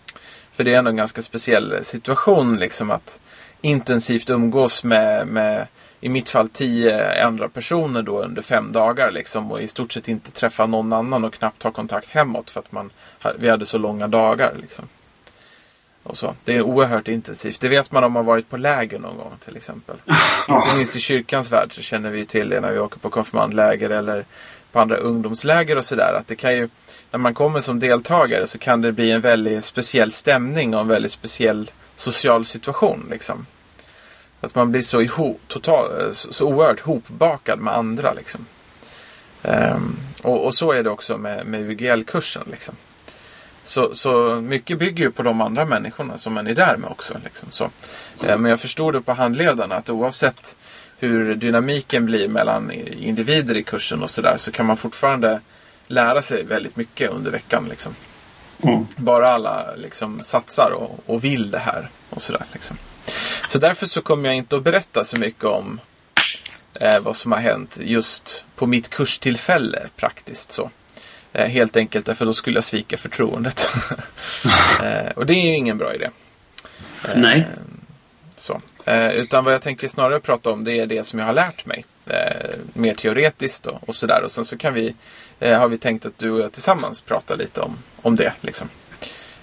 För 0.52 0.64
det 0.64 0.75
är 0.75 0.79
ändå 0.79 0.91
en 0.91 0.97
ganska 0.97 1.23
speciell 1.23 1.85
situation 1.85 2.57
liksom 2.57 2.91
att 2.91 3.21
intensivt 3.61 4.31
umgås 4.31 4.85
med, 4.85 5.26
med 5.26 5.67
i 6.04 6.09
mitt 6.09 6.28
fall 6.28 6.49
tio 6.49 7.25
andra 7.25 7.49
personer 7.49 8.02
då 8.02 8.23
under 8.23 8.42
fem 8.42 8.73
dagar 8.73 9.11
liksom 9.11 9.52
och 9.52 9.62
i 9.62 9.68
stort 9.68 9.92
sett 9.92 10.09
inte 10.09 10.30
träffa 10.30 10.66
någon 10.66 10.92
annan 10.92 11.25
och 11.25 11.35
knappt 11.35 11.62
ha 11.62 11.71
kontakt 11.71 12.09
hemåt 12.09 12.50
för 12.50 12.61
att 12.61 12.73
man, 12.73 12.90
vi 13.38 13.49
hade 13.49 13.66
så 13.66 13.78
långa 13.78 14.09
dagar. 14.09 14.54
Liksom. 14.61 14.88
Och 16.02 16.16
så. 16.16 16.35
Det 16.44 16.56
är 16.56 16.62
oerhört 16.62 17.09
intensivt. 17.09 17.61
Det 17.61 17.68
vet 17.68 17.92
man 17.92 18.04
om 18.04 18.12
man 18.12 18.25
varit 18.25 18.50
på 18.50 18.56
läger 18.56 18.99
någon 18.99 19.16
gång 19.16 19.32
till 19.44 19.56
exempel. 19.56 19.97
Inte 20.49 20.76
minst 20.76 20.97
i 20.97 21.00
kyrkans 21.00 21.52
värld 21.52 21.75
så 21.75 21.82
känner 21.82 22.11
vi 22.11 22.26
till 22.26 22.49
det 22.49 22.61
när 22.61 22.73
vi 22.73 22.78
åker 22.78 22.99
på 22.99 23.11
konfirmandläger 23.11 23.90
eller 23.90 24.25
på 24.73 24.80
andra 24.80 24.97
ungdomsläger 24.97 25.76
och 25.76 25.85
sådär. 25.85 26.14
Att 26.14 26.28
det 26.28 26.37
kan 26.37 26.56
ju, 26.56 26.68
när 27.11 27.18
man 27.18 27.35
kommer 27.35 27.61
som 27.61 27.80
deltagare 27.80 28.47
så 28.47 28.59
kan 28.59 28.80
det 28.80 28.92
bli 28.92 29.11
en 29.11 29.21
väldigt 29.21 29.64
speciell 29.64 30.12
stämning 30.12 30.75
och 30.75 30.80
en 30.80 30.88
väldigt 30.88 31.12
speciell 31.12 31.71
social 31.97 32.44
situation. 32.44 33.06
Liksom. 33.11 33.47
Att 34.43 34.55
man 34.55 34.71
blir 34.71 34.83
så, 34.83 35.03
ihop, 35.03 35.41
total, 35.49 36.15
så, 36.15 36.33
så 36.33 36.47
oerhört 36.47 36.81
hopbakad 36.81 37.59
med 37.59 37.75
andra. 37.75 38.13
Liksom. 38.13 38.47
Um, 39.43 39.97
och, 40.23 40.45
och, 40.45 40.55
så 40.55 40.73
är 40.73 40.83
det 40.83 40.91
också 40.91 41.17
med, 41.17 41.47
med 41.47 41.71
UGL-kursen. 41.71 42.43
Liksom. 42.51 42.75
Så, 43.65 43.95
så 43.95 44.41
mycket 44.41 44.79
bygger 44.79 45.05
ju 45.05 45.11
på 45.11 45.23
de 45.23 45.41
andra 45.41 45.65
människorna 45.65 46.19
som 46.19 46.33
man 46.33 46.47
är 46.47 46.55
där 46.55 46.77
med 46.77 46.91
också. 46.91 47.15
Liksom. 47.25 47.49
Så, 47.51 47.65
uh, 47.65 48.37
men 48.37 48.45
jag 48.45 48.61
förstod 48.61 48.95
det 48.95 49.01
på 49.01 49.13
handledarna 49.13 49.75
att 49.75 49.91
oavsett 49.91 50.57
hur 50.99 51.35
dynamiken 51.35 52.07
blir 52.07 52.29
mellan 52.29 52.71
individer 52.71 53.57
i 53.57 53.63
kursen 53.63 54.03
och 54.03 54.11
sådär 54.11 54.37
så 54.37 54.53
kan 54.53 54.67
man 54.67 54.77
fortfarande 54.77 55.41
lära 55.87 56.23
sig 56.23 56.45
väldigt 56.45 56.77
mycket 56.77 57.11
under 57.11 57.31
veckan. 57.31 57.67
Liksom. 57.71 57.95
Mm. 58.63 58.87
Bara 58.97 59.33
alla 59.33 59.75
liksom, 59.77 60.21
satsar 60.25 60.71
och, 60.71 61.01
och 61.07 61.25
vill 61.25 61.51
det 61.51 61.59
här. 61.59 61.89
och 62.11 62.23
sådär. 62.23 62.45
Liksom. 62.53 62.77
Så 63.49 63.59
därför 63.59 63.87
så 63.87 64.02
kommer 64.02 64.28
jag 64.28 64.37
inte 64.37 64.56
att 64.56 64.62
berätta 64.62 65.04
så 65.04 65.16
mycket 65.16 65.44
om 65.44 65.80
eh, 66.75 67.00
vad 67.00 67.16
som 67.16 67.32
har 67.32 67.38
hänt 67.38 67.78
just 67.82 68.44
på 68.56 68.66
mitt 68.66 68.90
kurstillfälle 68.90 69.88
praktiskt 69.97 70.52
så. 70.52 70.71
Eh, 71.32 71.49
helt 71.49 71.76
enkelt 71.76 72.06
därför 72.06 72.26
då 72.26 72.32
skulle 72.32 72.56
jag 72.56 72.64
svika 72.64 72.97
förtroendet. 72.97 73.71
eh, 74.82 75.12
och 75.16 75.26
det 75.26 75.35
är 75.35 75.47
ju 75.47 75.56
ingen 75.56 75.78
bra 75.78 75.94
idé. 75.94 76.11
Eh, 77.04 77.16
Nej. 77.16 77.47
Så. 78.37 78.61
Eh, 78.85 79.14
utan 79.14 79.44
vad 79.44 79.54
jag 79.54 79.62
tänker 79.62 79.88
snarare 79.88 80.21
prata 80.21 80.50
om 80.50 80.64
det 80.64 80.78
är 80.80 80.87
det 80.87 81.06
som 81.06 81.18
jag 81.18 81.26
har 81.26 81.32
lärt 81.32 81.66
mig. 81.66 81.85
Eh, 82.06 82.50
mer 82.73 82.94
teoretiskt 82.94 83.66
och, 83.66 83.88
och 83.88 83.97
sådär. 83.97 84.23
Och 84.23 84.30
sen 84.30 84.44
så 84.44 84.59
kan 84.59 84.75
vi, 84.75 84.94
har 85.40 85.68
vi 85.68 85.78
tänkt 85.78 86.06
att 86.06 86.18
du 86.18 86.30
och 86.30 86.40
jag 86.40 86.52
tillsammans 86.52 87.00
pratar 87.00 87.37
lite 87.37 87.61
om, 87.61 87.78
om 88.02 88.16
det. 88.16 88.32
Liksom. 88.40 88.68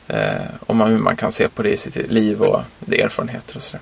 Eh, 0.09 0.45
om 0.67 0.81
hur 0.81 0.97
man 0.97 1.15
kan 1.15 1.31
se 1.31 1.49
på 1.49 1.63
det 1.63 1.69
i 1.69 1.77
sitt 1.77 1.95
liv 1.95 2.41
och 2.41 2.61
erfarenheter 2.91 3.55
och 3.55 3.63
sådär. 3.63 3.81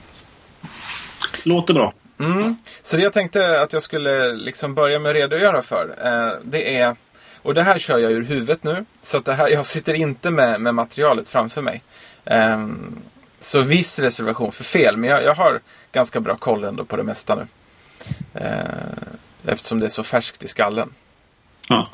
Låter 1.43 1.73
bra. 1.73 1.93
Mm. 2.19 2.55
Så 2.83 2.97
det 2.97 3.03
jag 3.03 3.13
tänkte 3.13 3.61
att 3.61 3.73
jag 3.73 3.83
skulle 3.83 4.33
liksom 4.35 4.75
börja 4.75 4.99
med 4.99 5.09
att 5.09 5.15
redogöra 5.15 5.61
för. 5.61 5.95
Eh, 6.03 6.39
det 6.43 6.77
är, 6.77 6.95
och 7.41 7.53
det 7.53 7.63
här 7.63 7.79
kör 7.79 7.97
jag 7.97 8.11
ur 8.11 8.23
huvudet 8.23 8.63
nu. 8.63 8.85
Så 9.01 9.19
det 9.19 9.33
här, 9.33 9.47
jag 9.47 9.65
sitter 9.65 9.93
inte 9.93 10.31
med, 10.31 10.61
med 10.61 10.75
materialet 10.75 11.29
framför 11.29 11.61
mig. 11.61 11.81
Eh, 12.25 12.67
så 13.39 13.61
viss 13.61 13.99
reservation 13.99 14.51
för 14.51 14.63
fel. 14.63 14.97
Men 14.97 15.09
jag, 15.09 15.23
jag, 15.23 15.35
har 15.35 15.59
ganska 15.91 16.19
bra 16.19 16.35
koll 16.35 16.63
ändå 16.63 16.85
på 16.85 16.97
det 16.97 17.03
mesta 17.03 17.35
nu. 17.35 17.47
Eh, 18.33 18.57
eftersom 19.45 19.79
det 19.79 19.85
är 19.85 19.89
så 19.89 20.03
färskt 20.03 20.43
i 20.43 20.47
skallen. 20.47 20.89
Ja. 21.69 21.87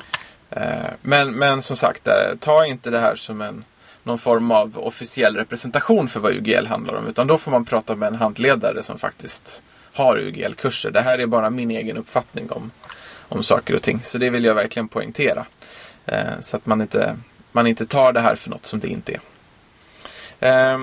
Eh, 0.50 0.90
men, 1.02 1.34
men 1.34 1.62
som 1.62 1.76
sagt, 1.76 2.08
eh, 2.08 2.14
ta 2.40 2.66
inte 2.66 2.90
det 2.90 2.98
här 2.98 3.16
som 3.16 3.40
en 3.40 3.64
någon 4.04 4.18
form 4.18 4.50
av 4.50 4.78
officiell 4.78 5.36
representation 5.36 6.08
för 6.08 6.20
vad 6.20 6.32
UGL 6.32 6.66
handlar 6.66 6.94
om. 6.94 7.06
Utan 7.06 7.26
då 7.26 7.38
får 7.38 7.50
man 7.50 7.64
prata 7.64 7.94
med 7.94 8.06
en 8.06 8.14
handledare 8.14 8.82
som 8.82 8.98
faktiskt 8.98 9.62
har 9.92 10.18
UGL-kurser. 10.18 10.90
Det 10.90 11.00
här 11.00 11.18
är 11.18 11.26
bara 11.26 11.50
min 11.50 11.70
egen 11.70 11.96
uppfattning 11.96 12.50
om, 12.50 12.70
om 13.28 13.42
saker 13.42 13.74
och 13.74 13.82
ting. 13.82 14.00
Så 14.02 14.18
det 14.18 14.30
vill 14.30 14.44
jag 14.44 14.54
verkligen 14.54 14.88
poängtera. 14.88 15.46
Eh, 16.06 16.40
så 16.40 16.56
att 16.56 16.66
man 16.66 16.80
inte, 16.80 17.16
man 17.52 17.66
inte 17.66 17.86
tar 17.86 18.12
det 18.12 18.20
här 18.20 18.36
för 18.36 18.50
något 18.50 18.66
som 18.66 18.80
det 18.80 18.88
inte 18.88 19.12
är. 20.40 20.72
Eh, 20.72 20.80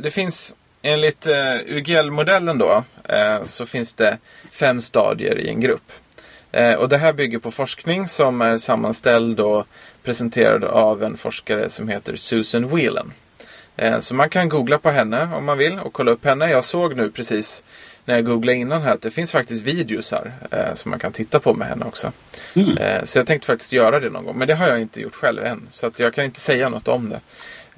det 0.00 0.10
finns 0.10 0.54
enligt 0.82 1.26
eh, 1.26 1.56
UGL-modellen 1.66 2.58
då 2.58 2.84
eh, 3.08 3.44
så 3.44 3.66
finns 3.66 3.94
det 3.94 4.18
fem 4.52 4.80
stadier 4.80 5.38
i 5.38 5.48
en 5.48 5.60
grupp. 5.60 5.92
Eh, 6.52 6.74
och 6.74 6.88
det 6.88 6.98
här 6.98 7.12
bygger 7.12 7.38
på 7.38 7.50
forskning 7.50 8.08
som 8.08 8.40
är 8.40 8.58
sammanställd 8.58 9.40
och 9.40 9.66
presenterad 10.04 10.64
av 10.64 11.02
en 11.02 11.16
forskare 11.16 11.70
som 11.70 11.88
heter 11.88 12.16
Susan 12.16 12.76
Whelan. 12.76 13.12
Eh, 13.76 14.00
så 14.00 14.14
man 14.14 14.28
kan 14.28 14.48
googla 14.48 14.78
på 14.78 14.90
henne 14.90 15.28
om 15.34 15.44
man 15.44 15.58
vill 15.58 15.78
och 15.78 15.92
kolla 15.92 16.10
upp 16.10 16.24
henne. 16.24 16.50
Jag 16.50 16.64
såg 16.64 16.96
nu 16.96 17.10
precis 17.10 17.64
när 18.04 18.14
jag 18.14 18.24
googlade 18.24 18.58
innan 18.58 18.82
här 18.82 18.92
att 18.92 19.02
det 19.02 19.10
finns 19.10 19.32
faktiskt 19.32 19.64
videos 19.64 20.12
här 20.12 20.32
eh, 20.50 20.74
som 20.74 20.90
man 20.90 21.00
kan 21.00 21.12
titta 21.12 21.40
på 21.40 21.54
med 21.54 21.68
henne 21.68 21.84
också. 21.84 22.12
Mm. 22.54 22.76
Eh, 22.76 23.04
så 23.04 23.18
jag 23.18 23.26
tänkte 23.26 23.46
faktiskt 23.46 23.72
göra 23.72 24.00
det 24.00 24.10
någon 24.10 24.24
gång. 24.24 24.38
Men 24.38 24.48
det 24.48 24.54
har 24.54 24.68
jag 24.68 24.80
inte 24.80 25.00
gjort 25.00 25.14
själv 25.14 25.44
än. 25.44 25.68
Så 25.72 25.86
att 25.86 25.98
jag 25.98 26.14
kan 26.14 26.24
inte 26.24 26.40
säga 26.40 26.68
något 26.68 26.88
om 26.88 27.08
det. 27.08 27.20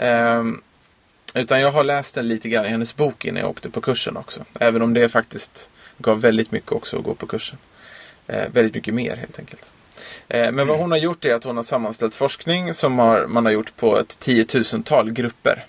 Eh, 0.07 0.43
Utan 1.37 1.61
jag 1.61 1.73
har 1.73 1.85
läst 1.85 2.15
den 2.15 2.29
lite 2.29 2.49
grann 2.49 2.67
i 2.67 2.69
hennes 2.69 2.97
bok 2.97 3.25
innan 3.25 3.41
jag 3.41 3.51
åkte 3.51 3.71
på 3.71 3.81
kursen 3.81 4.17
också. 4.17 4.45
Även 4.61 4.83
om 4.83 4.95
det 4.95 5.09
faktiskt 5.09 5.71
gav 5.99 6.21
väldigt 6.21 6.53
mycket 6.53 6.73
också 6.73 6.99
att 6.99 7.05
gå 7.05 7.15
på 7.15 7.27
kursen. 7.27 7.59
Eh, 8.27 8.49
väldigt 8.53 8.75
mycket 8.75 8.95
mer 8.95 9.17
helt 9.17 9.39
enkelt. 9.39 9.71
Eh, 10.29 10.41
men 10.41 10.49
mm. 10.49 10.69
vad 10.69 10.79
hon 10.79 10.91
har 10.91 10.99
gjort 10.99 11.25
är 11.25 11.35
att 11.35 11.45
hon 11.45 11.57
har 11.57 11.63
sammanställt 11.63 12.15
forskning 12.15 12.75
som 12.75 12.99
har, 12.99 13.27
man 13.27 13.45
har 13.45 13.53
gjort 13.53 13.77
på 13.77 13.99
ett 13.99 14.21
tiotusental 14.21 15.11
grupper. 15.11 15.65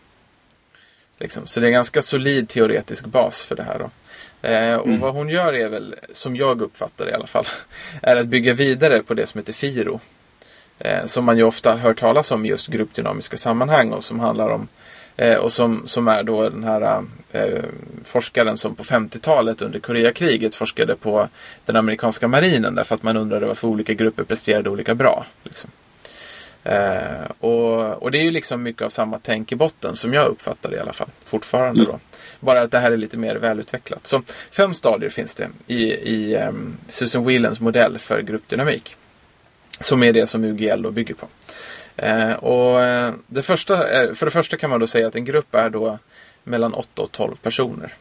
Liksom. 1.20 1.48
Så 1.48 1.60
det 1.60 1.66
är 1.66 1.68
en 1.68 1.74
ganska 1.74 2.02
solid 2.02 2.50
teoretisk 2.50 3.06
bas 3.06 3.44
för 3.44 3.56
det 3.56 3.64
här. 3.64 3.80
Då. 3.80 3.90
Eh, 4.48 4.76
och 4.76 4.88
mm. 4.88 5.00
vad 5.00 5.14
hon 5.14 5.30
gör 5.30 5.54
är 5.54 5.68
väl, 5.68 5.96
som 6.12 6.36
jag 6.36 6.62
uppfattar 6.62 7.06
det 7.06 7.12
i 7.12 7.14
alla 7.14 7.28
fall, 7.28 7.46
är 8.02 8.18
att 8.18 8.28
bygga 8.28 8.54
vidare 8.54 9.04
på 9.04 9.14
det 9.14 9.28
som 9.28 9.40
heter 9.40 9.54
FIRO. 9.54 10.00
Eh, 10.80 11.06
som 11.06 11.26
man 11.26 11.38
ju 11.38 11.44
ofta 11.44 11.76
hör 11.76 11.94
talas 11.94 12.32
om 12.32 12.46
i 12.46 12.50
just 12.50 12.68
gruppdynamiska 12.68 13.38
sammanhang 13.38 13.92
och 13.92 14.04
som 14.04 14.20
handlar 14.20 14.50
om 14.50 14.68
eh, 15.18 15.36
och 15.36 15.52
som, 15.52 15.88
som 15.88 16.08
är 16.08 16.24
då 16.24 16.50
den 16.50 16.64
här 16.64 17.04
eh, 17.32 17.64
forskaren 18.04 18.58
som 18.58 18.76
på 18.76 18.84
50-talet 18.84 19.62
under 19.62 19.80
Koreakriget 19.80 20.56
forskade 20.56 20.96
på 20.96 21.28
den 21.66 21.76
amerikanska 21.76 22.28
marinen 22.28 22.76
därför 22.76 22.96
att 22.96 23.04
man 23.04 23.18
undrade 23.18 23.46
varför 23.46 23.68
olika 23.68 23.94
grupper 23.94 24.24
presterade 24.24 24.70
olika 24.70 24.96
bra. 24.96 25.26
Liksom. 25.44 25.70
Eh, 26.68 27.32
och, 27.40 28.04
och, 28.04 28.12
det 28.12 28.18
är 28.18 28.24
ju 28.24 28.32
liksom 28.32 28.64
mycket 28.64 28.82
av 28.82 28.90
samma 28.90 29.20
tänk 29.20 29.52
i 29.52 29.56
botten 29.56 29.96
som 29.96 30.14
jag 30.14 30.28
uppfattar 30.28 30.70
det 30.70 30.76
i 30.76 30.80
alla 30.80 30.94
fall. 30.94 31.10
Fortfarande 31.26 31.82
mm. 31.82 31.92
då. 31.92 32.00
Bara 32.40 32.62
att 32.62 32.72
det 32.72 32.80
här 32.80 32.92
är 32.92 32.98
lite 32.98 33.18
mer 33.18 33.36
välutvecklat. 33.36 34.08
Så 34.08 34.22
fem 34.52 34.74
stadier 34.74 35.10
finns 35.10 35.36
det 35.36 35.50
i, 35.68 35.84
i 35.94 36.38
um, 36.38 36.78
Susan 36.88 37.26
Whelans 37.26 37.60
modell 37.60 38.00
för 38.00 38.22
gruppdynamik. 38.22 38.96
Som 39.80 40.04
är 40.04 40.14
det 40.14 40.28
som 40.28 40.44
UGL 40.44 40.82
då 40.82 40.92
bygger 40.92 41.14
på. 41.14 41.28
Eh, 41.98 42.34
och 42.34 42.84
eh, 42.84 43.14
det 43.28 43.42
första, 43.42 43.90
eh, 43.90 44.14
för 44.14 44.26
det 44.26 44.32
första 44.32 44.58
kan 44.58 44.70
man 44.70 44.80
då 44.80 44.88
säga 44.88 45.08
att 45.08 45.16
en 45.16 45.26
grupp 45.26 45.56
är 45.56 45.70
då 45.70 46.00
mellan 46.44 46.74
8 46.74 47.02
och 47.02 47.12
12 47.12 47.36
personer. 47.36 47.94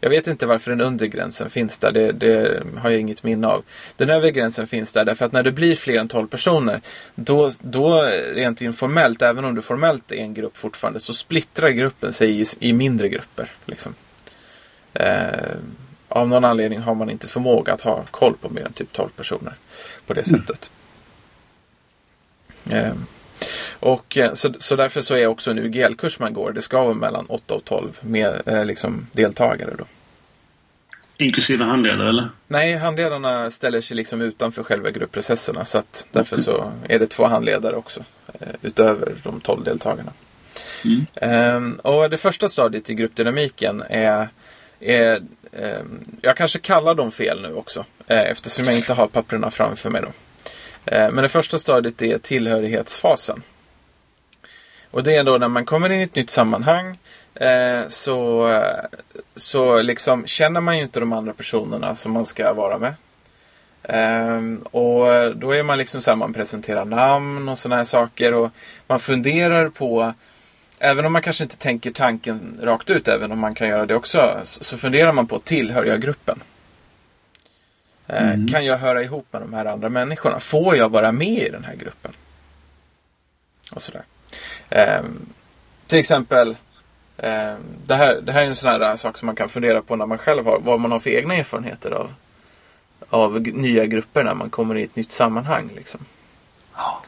Jag 0.00 0.10
vet 0.10 0.26
inte 0.26 0.46
varför 0.46 0.70
den 0.70 0.80
undre 0.80 1.08
gränsen 1.08 1.50
finns 1.50 1.78
där. 1.78 1.92
Det, 1.92 2.12
det, 2.12 2.62
har 2.78 2.90
jag 2.90 3.00
inget 3.00 3.22
minne 3.22 3.46
av. 3.46 3.64
Den 3.96 4.10
övre 4.10 4.30
gränsen 4.30 4.66
finns 4.66 4.92
där 4.92 5.04
därför 5.04 5.24
att 5.24 5.32
när 5.32 5.42
det 5.42 5.52
blir 5.52 5.74
fler 5.74 5.98
än 5.98 6.08
12 6.08 6.28
personer 6.28 6.80
då, 7.14 7.50
då 7.60 8.02
rent 8.34 8.60
informellt, 8.60 9.22
även 9.22 9.44
om 9.44 9.54
du 9.54 9.62
formellt 9.62 10.12
är 10.12 10.16
en 10.16 10.34
grupp 10.34 10.56
fortfarande, 10.56 11.00
så 11.00 11.14
splittrar 11.14 11.70
gruppen 11.70 12.12
sig 12.12 12.40
i, 12.40 12.46
i 12.58 12.72
mindre 12.72 13.08
grupper. 13.08 13.50
Liksom. 13.64 13.94
Eh, 14.94 15.56
av 16.08 16.28
någon 16.28 16.44
anledning 16.44 16.80
har 16.80 16.94
man 16.94 17.10
inte 17.10 17.28
förmåga 17.28 17.72
att 17.72 17.80
ha 17.80 18.04
koll 18.10 18.36
på 18.36 18.48
mer 18.48 18.64
än 18.64 18.72
typ 18.72 18.92
12 18.92 19.08
personer 19.08 19.54
på 20.06 20.14
det 20.14 20.28
mm. 20.28 20.40
sättet. 20.40 20.70
Och 23.80 24.18
eh, 24.18 24.34
så, 24.34 24.54
så 24.58 24.76
därför 24.76 25.00
så 25.00 25.14
är 25.14 25.26
också 25.26 25.50
en 25.50 25.58
UGL-kurs 25.58 26.18
man 26.18 26.32
går, 26.32 26.52
det 26.52 26.62
ska 26.62 26.82
vara 26.82 26.94
mellan 26.94 27.26
8 27.26 27.54
och 27.54 27.64
12 27.64 27.98
med 28.00 28.42
eh, 28.46 28.64
liksom, 28.64 29.06
deltagare. 29.12 29.70
Då. 29.78 29.84
Inklusive 31.18 31.64
handledare 31.64 32.08
eller? 32.08 32.28
Nej, 32.48 32.76
handledarna 32.76 33.50
ställer 33.50 33.80
sig 33.80 33.96
liksom 33.96 34.20
utanför 34.20 34.62
själva 34.62 34.90
gruppprocesserna 34.90 35.64
så 35.64 35.78
att 35.78 36.08
därför 36.12 36.36
så 36.36 36.72
är 36.88 36.98
det 36.98 37.06
två 37.06 37.26
handledare 37.26 37.76
också 37.76 38.04
eh, 38.40 38.48
utöver 38.62 39.14
de 39.22 39.40
12 39.40 39.64
deltagarna. 39.64 40.12
Mm. 40.84 41.06
Ehm, 41.14 41.74
och 41.74 42.10
det 42.10 42.16
första 42.16 42.48
stadiet 42.48 42.90
i 42.90 42.94
gruppdynamiken 42.94 43.82
är, 43.90 44.28
är 44.80 45.22
ehm, 45.52 46.00
jag 46.20 46.36
kanske 46.36 46.58
kallar 46.58 46.94
dem 46.94 47.10
fel 47.10 47.42
nu 47.42 47.54
också 47.54 47.84
eh, 48.06 48.30
eftersom 48.30 48.64
jag 48.64 48.76
inte 48.76 48.92
har 48.92 49.06
papperna 49.06 49.50
framför 49.50 49.90
mig. 49.90 50.02
Då. 50.02 50.08
Eh, 50.86 51.10
men 51.10 51.22
det 51.22 51.28
första 51.28 51.58
stadiet 51.58 52.02
är 52.02 52.18
tillhörighetsfasen. 52.18 53.42
Och 54.90 55.02
det 55.02 55.14
är 55.14 55.24
då 55.24 55.38
när 55.38 55.48
man 55.48 55.64
kommer 55.64 55.92
in 55.92 56.00
i 56.00 56.02
ett 56.02 56.14
nytt 56.14 56.30
sammanhang 56.30 56.98
eh, 57.34 57.88
så, 57.88 58.48
så 59.36 59.82
liksom 59.82 60.26
känner 60.26 60.60
man 60.60 60.76
ju 60.76 60.82
inte 60.82 61.00
de 61.00 61.12
andra 61.12 61.32
personerna 61.32 61.94
som 61.94 62.12
man 62.12 62.26
ska 62.26 62.52
vara 62.52 62.78
med. 62.78 62.94
Eh, 63.82 64.40
och 64.70 65.36
då 65.36 65.50
är 65.50 65.62
man 65.62 65.78
liksom 65.78 66.02
så 66.02 66.10
här, 66.10 66.16
man 66.16 66.32
presenterar 66.32 66.84
namn 66.84 67.48
och 67.48 67.58
sådana 67.58 67.76
här 67.76 67.84
saker 67.84 68.34
och 68.34 68.50
man 68.86 69.00
funderar 69.00 69.68
på 69.68 70.14
Även 70.78 71.06
om 71.06 71.12
man 71.12 71.22
kanske 71.22 71.44
inte 71.44 71.56
tänker 71.56 71.90
tanken 71.90 72.58
rakt 72.62 72.90
ut, 72.90 73.08
även 73.08 73.32
om 73.32 73.38
man 73.38 73.54
kan 73.54 73.68
göra 73.68 73.86
det 73.86 73.94
också, 73.94 74.40
så 74.42 74.78
funderar 74.78 75.12
man 75.12 75.26
på, 75.26 75.38
tillhör 75.38 75.84
jag 75.84 76.00
gruppen? 76.00 76.40
Eh, 78.06 78.32
mm. 78.32 78.48
Kan 78.48 78.64
jag 78.64 78.78
höra 78.78 79.02
ihop 79.02 79.26
med 79.30 79.42
de 79.42 79.52
här 79.52 79.64
andra 79.64 79.88
människorna? 79.88 80.40
Får 80.40 80.76
jag 80.76 80.88
vara 80.88 81.12
med 81.12 81.42
i 81.42 81.50
den 81.50 81.64
här 81.64 81.74
gruppen? 81.74 82.12
Och 83.72 83.82
sådär. 83.82 84.02
Eh, 84.70 85.02
till 85.86 85.98
exempel, 85.98 86.56
eh, 87.16 87.54
det, 87.86 87.94
här, 87.94 88.20
det 88.20 88.32
här 88.32 88.42
är 88.42 88.46
en 88.46 88.56
sån 88.56 88.70
här 88.70 88.96
sak 88.96 89.18
som 89.18 89.26
man 89.26 89.36
kan 89.36 89.48
fundera 89.48 89.82
på 89.82 89.96
när 89.96 90.06
man 90.06 90.18
själv 90.18 90.44
har, 90.44 90.60
vad 90.60 90.80
man 90.80 90.92
har 90.92 90.98
för 90.98 91.10
egna 91.10 91.34
erfarenheter 91.34 91.90
av, 91.90 92.14
av 93.10 93.40
nya 93.40 93.86
grupper 93.86 94.24
när 94.24 94.34
man 94.34 94.50
kommer 94.50 94.76
i 94.76 94.82
ett 94.82 94.96
nytt 94.96 95.12
sammanhang. 95.12 95.70
Liksom. 95.76 96.00
Ja. 96.76 97.02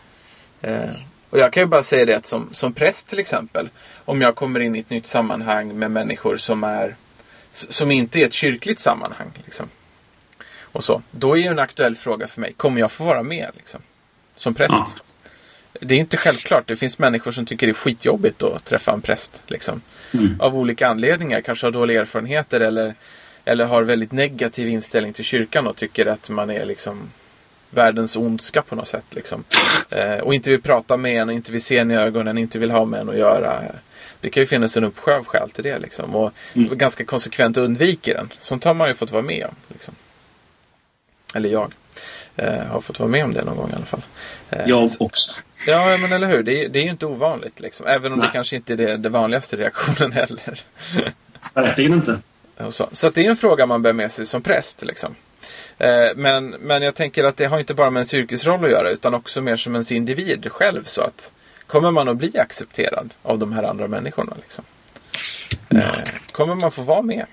Eh, 0.60 0.90
och 1.30 1.38
jag 1.38 1.52
kan 1.52 1.62
ju 1.62 1.66
bara 1.66 1.82
säga 1.82 2.04
det 2.04 2.16
att 2.16 2.26
som, 2.26 2.48
som 2.52 2.72
präst 2.72 3.08
till 3.08 3.18
exempel, 3.18 3.68
om 4.04 4.20
jag 4.20 4.34
kommer 4.34 4.60
in 4.60 4.76
i 4.76 4.78
ett 4.78 4.90
nytt 4.90 5.06
sammanhang 5.06 5.78
med 5.78 5.90
människor 5.90 6.36
som 6.36 6.64
är 6.64 6.96
som 7.52 7.90
inte 7.90 8.20
är 8.20 8.26
ett 8.26 8.32
kyrkligt 8.32 8.80
sammanhang. 8.80 9.30
Liksom. 9.44 9.68
Och 10.72 10.84
så. 10.84 11.02
Då 11.10 11.32
är 11.32 11.40
ju 11.40 11.46
en 11.46 11.58
aktuell 11.58 11.94
fråga 11.94 12.28
för 12.28 12.40
mig, 12.40 12.52
kommer 12.52 12.80
jag 12.80 12.92
få 12.92 13.04
vara 13.04 13.22
med 13.22 13.50
liksom, 13.56 13.80
som 14.36 14.54
präst? 14.54 14.72
Ja 14.72 14.86
det 15.80 15.94
är 15.94 15.98
inte 15.98 16.16
självklart. 16.16 16.66
Det 16.66 16.76
finns 16.76 16.98
människor 16.98 17.32
som 17.32 17.46
tycker 17.46 17.66
det 17.66 17.70
är 17.70 17.74
skitjobbigt 17.74 18.42
att 18.42 18.64
träffa 18.64 18.92
en 18.92 19.00
präst. 19.00 19.42
Liksom. 19.46 19.82
Mm. 20.14 20.40
Av 20.40 20.56
olika 20.56 20.88
anledningar. 20.88 21.40
Kanske 21.40 21.66
har 21.66 21.72
dåliga 21.72 22.00
erfarenheter 22.00 22.60
eller, 22.60 22.94
eller 23.44 23.64
har 23.64 23.82
väldigt 23.82 24.12
negativ 24.12 24.68
inställning 24.68 25.12
till 25.12 25.24
kyrkan 25.24 25.66
och 25.66 25.76
tycker 25.76 26.06
att 26.06 26.28
man 26.28 26.50
är 26.50 26.64
liksom 26.64 27.10
världens 27.70 28.16
ondska 28.16 28.62
på 28.62 28.74
något 28.74 28.88
sätt. 28.88 29.04
Liksom. 29.10 29.44
Eh, 29.90 30.18
och 30.18 30.34
inte 30.34 30.50
vill 30.50 30.62
prata 30.62 30.96
med 30.96 31.22
en 31.22 31.28
och 31.28 31.34
inte 31.34 31.52
vill 31.52 31.62
se 31.62 31.78
en 31.78 31.90
i 31.90 31.96
ögonen, 31.96 32.38
inte 32.38 32.58
vill 32.58 32.70
ha 32.70 32.84
med 32.84 33.00
en 33.00 33.08
att 33.08 33.18
göra. 33.18 33.62
Det 34.20 34.30
kan 34.30 34.42
ju 34.42 34.46
finnas 34.46 34.76
en 34.76 34.84
uppsjö 34.84 35.16
av 35.16 35.24
skäl 35.24 35.50
till 35.50 35.64
det. 35.64 35.78
Liksom. 35.78 36.16
Och 36.16 36.32
mm. 36.54 36.78
ganska 36.78 37.04
konsekvent 37.04 37.56
undviker 37.56 38.14
den. 38.14 38.28
Sånt 38.38 38.64
har 38.64 38.74
man 38.74 38.88
ju 38.88 38.94
fått 38.94 39.12
vara 39.12 39.22
med 39.22 39.44
om. 39.44 39.54
Liksom. 39.68 39.94
Eller 41.34 41.48
jag. 41.48 41.72
Eh, 42.36 42.64
har 42.64 42.80
fått 42.80 42.98
vara 42.98 43.10
med 43.10 43.24
om 43.24 43.34
det 43.34 43.44
någon 43.44 43.56
gång 43.56 43.70
i 43.70 43.74
alla 43.76 43.84
fall. 43.84 44.02
Eh, 44.50 44.62
jag 44.66 44.90
också. 44.98 45.40
Ja, 45.66 45.96
men 45.96 46.12
eller 46.12 46.26
hur. 46.26 46.42
Det 46.42 46.64
är, 46.64 46.68
det 46.68 46.78
är 46.78 46.82
ju 46.82 46.90
inte 46.90 47.06
ovanligt. 47.06 47.60
Liksom. 47.60 47.86
Även 47.86 48.12
om 48.12 48.18
Nej. 48.18 48.28
det 48.28 48.32
kanske 48.32 48.56
inte 48.56 48.72
är 48.72 48.76
det, 48.76 48.96
det 48.96 49.08
vanligaste 49.08 49.56
reaktionen 49.56 50.12
heller. 50.12 50.60
Verkligen 51.54 51.92
inte. 51.92 52.18
Så, 52.70 52.88
så 52.92 53.10
det 53.10 53.26
är 53.26 53.30
en 53.30 53.36
fråga 53.36 53.66
man 53.66 53.82
bär 53.82 53.92
med 53.92 54.12
sig 54.12 54.26
som 54.26 54.42
präst. 54.42 54.84
Liksom. 54.84 55.14
Eh, 55.78 56.06
men, 56.16 56.48
men 56.48 56.82
jag 56.82 56.94
tänker 56.94 57.24
att 57.24 57.36
det 57.36 57.46
har 57.46 57.58
inte 57.58 57.74
bara 57.74 57.90
med 57.90 58.00
ens 58.00 58.14
yrkesroll 58.14 58.64
att 58.64 58.70
göra 58.70 58.90
utan 58.90 59.14
också 59.14 59.40
mer 59.40 59.56
som 59.56 59.74
ens 59.74 59.92
individ 59.92 60.52
själv. 60.52 60.84
Så 60.84 61.02
att 61.02 61.32
kommer 61.66 61.90
man 61.90 62.08
att 62.08 62.16
bli 62.16 62.38
accepterad 62.38 63.14
av 63.22 63.38
de 63.38 63.52
här 63.52 63.62
andra 63.62 63.88
människorna? 63.88 64.32
Liksom? 64.42 64.64
Eh, 65.68 65.82
kommer 66.32 66.54
man 66.54 66.70
få 66.70 66.82
vara 66.82 67.02
med? 67.02 67.26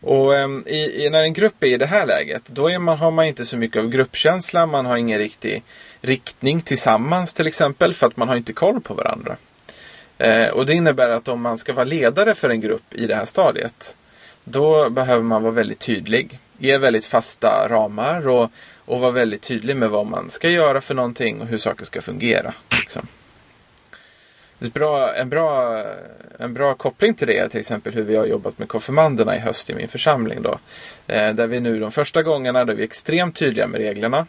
Och 0.00 0.32
um, 0.32 0.64
i, 0.66 1.04
i, 1.04 1.10
när 1.10 1.22
en 1.22 1.32
grupp 1.32 1.62
är 1.62 1.66
i 1.66 1.76
det 1.76 1.86
här 1.86 2.06
läget, 2.06 2.42
då 2.46 2.78
man, 2.78 2.98
har 2.98 3.10
man 3.10 3.26
inte 3.26 3.46
så 3.46 3.56
mycket 3.56 3.80
av 3.80 3.88
gruppkänsla. 3.88 4.66
Man 4.66 4.86
har 4.86 4.96
ingen 4.96 5.18
riktig 5.18 5.62
riktning 6.00 6.60
tillsammans 6.60 7.34
till 7.34 7.46
exempel, 7.46 7.94
för 7.94 8.06
att 8.06 8.16
man 8.16 8.28
har 8.28 8.36
inte 8.36 8.52
koll 8.52 8.80
på 8.80 8.94
varandra. 8.94 9.36
Eh, 10.18 10.46
och 10.46 10.66
det 10.66 10.74
innebär 10.74 11.08
att 11.08 11.28
om 11.28 11.42
man 11.42 11.58
ska 11.58 11.72
vara 11.72 11.84
ledare 11.84 12.34
för 12.34 12.50
en 12.50 12.60
grupp 12.60 12.94
i 12.94 13.06
det 13.06 13.14
här 13.14 13.26
stadiet, 13.26 13.96
då 14.44 14.90
behöver 14.90 15.22
man 15.22 15.42
vara 15.42 15.52
väldigt 15.52 15.80
tydlig. 15.80 16.38
Ge 16.58 16.78
väldigt 16.78 17.06
fasta 17.06 17.68
ramar 17.68 18.28
och, 18.28 18.50
och 18.76 19.00
vara 19.00 19.10
väldigt 19.10 19.42
tydlig 19.42 19.76
med 19.76 19.90
vad 19.90 20.06
man 20.06 20.30
ska 20.30 20.48
göra 20.48 20.80
för 20.80 20.94
någonting 20.94 21.40
och 21.40 21.46
hur 21.46 21.58
saker 21.58 21.84
ska 21.84 22.00
fungera. 22.00 22.54
Liksom. 22.80 23.06
Bra, 24.60 25.14
en, 25.14 25.28
bra, 25.28 25.82
en 26.38 26.54
bra 26.54 26.74
koppling 26.74 27.14
till 27.14 27.26
det 27.26 27.38
är 27.38 27.48
till 27.48 27.60
exempel 27.60 27.94
hur 27.94 28.02
vi 28.02 28.16
har 28.16 28.26
jobbat 28.26 28.58
med 28.58 28.68
konfirmanderna 28.68 29.36
i 29.36 29.38
höst 29.38 29.70
i 29.70 29.74
min 29.74 29.88
församling. 29.88 30.42
Då. 30.42 30.58
Eh, 31.06 31.32
där 31.32 31.46
vi 31.46 31.60
nu 31.60 31.80
de 31.80 31.92
första 31.92 32.22
gångerna 32.22 32.64
där 32.64 32.74
vi 32.74 32.82
är 32.82 32.86
extremt 32.86 33.36
tydliga 33.36 33.66
med 33.66 33.80
reglerna. 33.80 34.26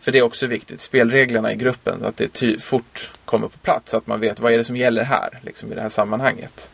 För 0.00 0.12
det 0.12 0.18
är 0.18 0.22
också 0.22 0.46
viktigt, 0.46 0.80
spelreglerna 0.80 1.52
i 1.52 1.56
gruppen, 1.56 2.04
att 2.04 2.16
det 2.16 2.28
ty- 2.28 2.58
fort 2.58 3.10
kommer 3.24 3.48
på 3.48 3.58
plats. 3.58 3.90
Så 3.90 3.96
att 3.96 4.06
man 4.06 4.20
vet 4.20 4.40
vad 4.40 4.52
är 4.52 4.58
det 4.58 4.64
som 4.64 4.76
gäller 4.76 5.04
här, 5.04 5.40
liksom 5.42 5.72
i 5.72 5.74
det 5.74 5.80
här 5.80 5.88
sammanhanget. 5.88 6.70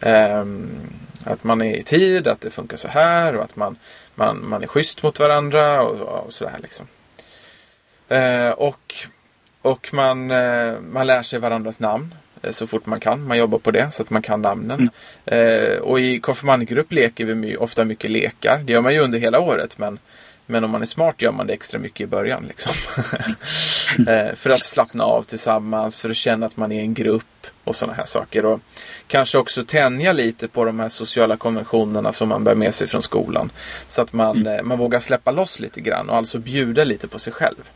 Eh, 0.00 0.44
att 1.24 1.44
man 1.44 1.62
är 1.62 1.76
i 1.76 1.82
tid, 1.82 2.28
att 2.28 2.40
det 2.40 2.50
funkar 2.50 2.76
så 2.76 2.88
här 2.88 3.36
och 3.36 3.44
att 3.44 3.56
man, 3.56 3.76
man, 4.14 4.48
man 4.48 4.62
är 4.62 4.66
schysst 4.66 5.02
mot 5.02 5.20
varandra 5.20 5.82
och, 5.82 6.24
och 6.24 6.32
sådär. 6.32 6.58
Liksom. 6.62 6.86
Eh, 8.08 8.50
och 8.50 8.94
och 9.62 9.94
man, 9.94 10.30
eh, 10.30 10.80
man 10.80 11.06
lär 11.06 11.22
sig 11.22 11.38
varandras 11.38 11.80
namn 11.80 12.14
eh, 12.42 12.50
så 12.50 12.66
fort 12.66 12.86
man 12.86 13.00
kan. 13.00 13.26
Man 13.26 13.38
jobbar 13.38 13.58
på 13.58 13.70
det 13.70 13.90
så 13.90 14.02
att 14.02 14.10
man 14.10 14.22
kan 14.22 14.42
namnen. 14.42 14.90
Mm. 15.24 15.72
Eh, 15.72 15.78
och 15.78 16.00
i 16.00 16.20
konfirmandgrupp 16.20 16.92
leker 16.92 17.24
vi 17.24 17.56
ofta 17.56 17.84
mycket 17.84 18.10
lekar. 18.10 18.58
Det 18.58 18.72
gör 18.72 18.80
man 18.80 18.94
ju 18.94 19.00
under 19.00 19.18
hela 19.18 19.40
året 19.40 19.78
men, 19.78 19.98
Men 20.46 20.64
om 20.64 20.70
man 20.70 20.82
är 20.82 20.86
smart 20.86 21.22
gör 21.22 21.32
man 21.32 21.46
det 21.46 21.52
extra 21.52 21.78
mycket 21.78 22.00
i 22.00 22.06
början. 22.06 22.44
Liksom. 22.48 22.72
Eh, 24.08 24.34
för 24.34 24.50
att 24.50 24.64
slappna 24.64 25.04
av 25.04 25.22
tillsammans, 25.22 25.96
för 25.96 26.10
att 26.10 26.16
känna 26.16 26.46
att 26.46 26.56
man 26.56 26.72
är 26.72 26.80
en 26.80 26.94
grupp 26.94 27.46
och 27.64 27.76
sådana 27.76 27.96
här 27.96 28.04
saker. 28.04 28.46
Och 28.46 28.60
kanske 29.06 29.38
också 29.38 29.64
tänja 29.64 30.12
lite 30.12 30.48
på 30.48 30.64
de 30.64 30.80
här 30.80 30.88
sociala 30.88 31.36
konventionerna 31.36 32.12
som 32.12 32.28
man 32.28 32.44
bär 32.44 32.54
med 32.54 32.74
sig 32.74 32.86
från 32.86 33.02
skolan. 33.02 33.50
Så 33.88 34.02
att 34.02 34.12
man, 34.12 34.46
mm. 34.46 34.68
man 34.68 34.78
vågar 34.78 35.00
släppa 35.00 35.30
loss 35.30 35.60
lite 35.60 35.80
grann 35.80 36.10
och 36.10 36.16
alltså 36.16 36.38
bjuda 36.38 36.84
lite 36.84 37.08
på 37.08 37.18
sig 37.18 37.32
själv. 37.32 37.70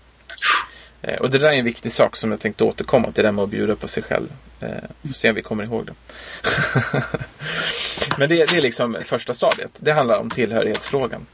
Eh, 1.02 1.20
och 1.20 1.30
det 1.30 1.38
där 1.38 1.52
är 1.52 1.56
en 1.56 1.64
viktig 1.64 1.92
sak 1.92 2.16
som 2.16 2.30
jag 2.30 2.40
tänkte 2.40 2.64
återkomma 2.64 3.12
till, 3.12 3.24
det 3.24 3.32
med 3.32 3.42
att 3.42 3.50
bjuda 3.50 3.76
på 3.76 3.88
sig 3.88 4.02
själv. 4.02 4.28
Eh, 4.60 4.68
får 5.08 5.14
se 5.14 5.28
om 5.28 5.34
vi 5.34 5.42
kommer 5.42 5.64
ihåg 5.64 5.86
det. 5.86 5.94
Men 8.18 8.28
det, 8.28 8.50
det, 8.50 8.56
är 8.56 8.62
liksom 8.62 8.96
första 9.04 9.34
stadiet. 9.34 9.70
Det 9.76 9.92
handlar 9.92 10.18
om 10.18 10.30
tillhörighetsfrågan. 10.30 11.26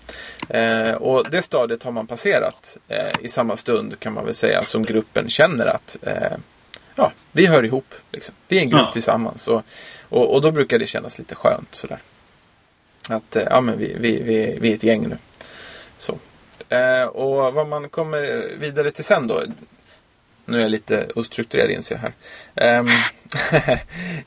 Eh, 0.48 0.92
och 0.92 1.24
det 1.30 1.42
stadiet 1.42 1.82
har 1.82 1.92
man 1.92 2.06
passerat 2.06 2.76
i 3.20 3.28
samma 3.28 3.56
stund 3.56 4.00
kan 4.00 4.12
man 4.12 4.24
väl 4.24 4.34
säga 4.34 4.64
som 4.64 4.82
gruppen 4.82 5.30
känner 5.30 5.66
att 5.66 5.96
ja, 6.94 7.12
vi 7.32 7.46
hör 7.46 7.64
ihop. 7.64 7.94
Liksom. 8.12 8.34
Vi 8.48 8.58
är 8.58 8.62
en 8.62 8.70
grupp 8.70 8.80
ja. 8.80 8.92
tillsammans. 8.92 9.48
Och, 9.48 9.62
och, 10.08 10.34
och, 10.34 10.42
då 10.42 10.50
brukar 10.50 10.78
det 10.78 10.86
kännas 10.86 11.18
lite 11.18 11.34
skönt 11.34 11.74
sådär. 11.74 11.98
Att 13.08 13.36
ja, 13.50 13.60
men 13.60 13.78
vi, 13.78 13.96
vi, 14.00 14.22
vi, 14.22 14.58
vi 14.60 14.70
är 14.70 14.74
ett 14.74 14.82
gäng 14.82 15.08
nu. 15.08 15.18
Så. 15.98 16.18
Eh, 16.68 17.02
och 17.02 17.54
vad 17.54 17.68
man 17.68 17.88
kommer 17.88 18.50
vidare 18.58 18.90
till 18.90 19.04
sen 19.04 19.26
då. 19.26 19.42
Nu 20.44 20.56
är 20.56 20.62
jag 20.62 20.70
lite 20.70 21.06
ostrukturerad 21.14 21.70
inser 21.70 21.94
jag 21.94 22.02
här. 22.02 22.12
Eh, 22.54 22.84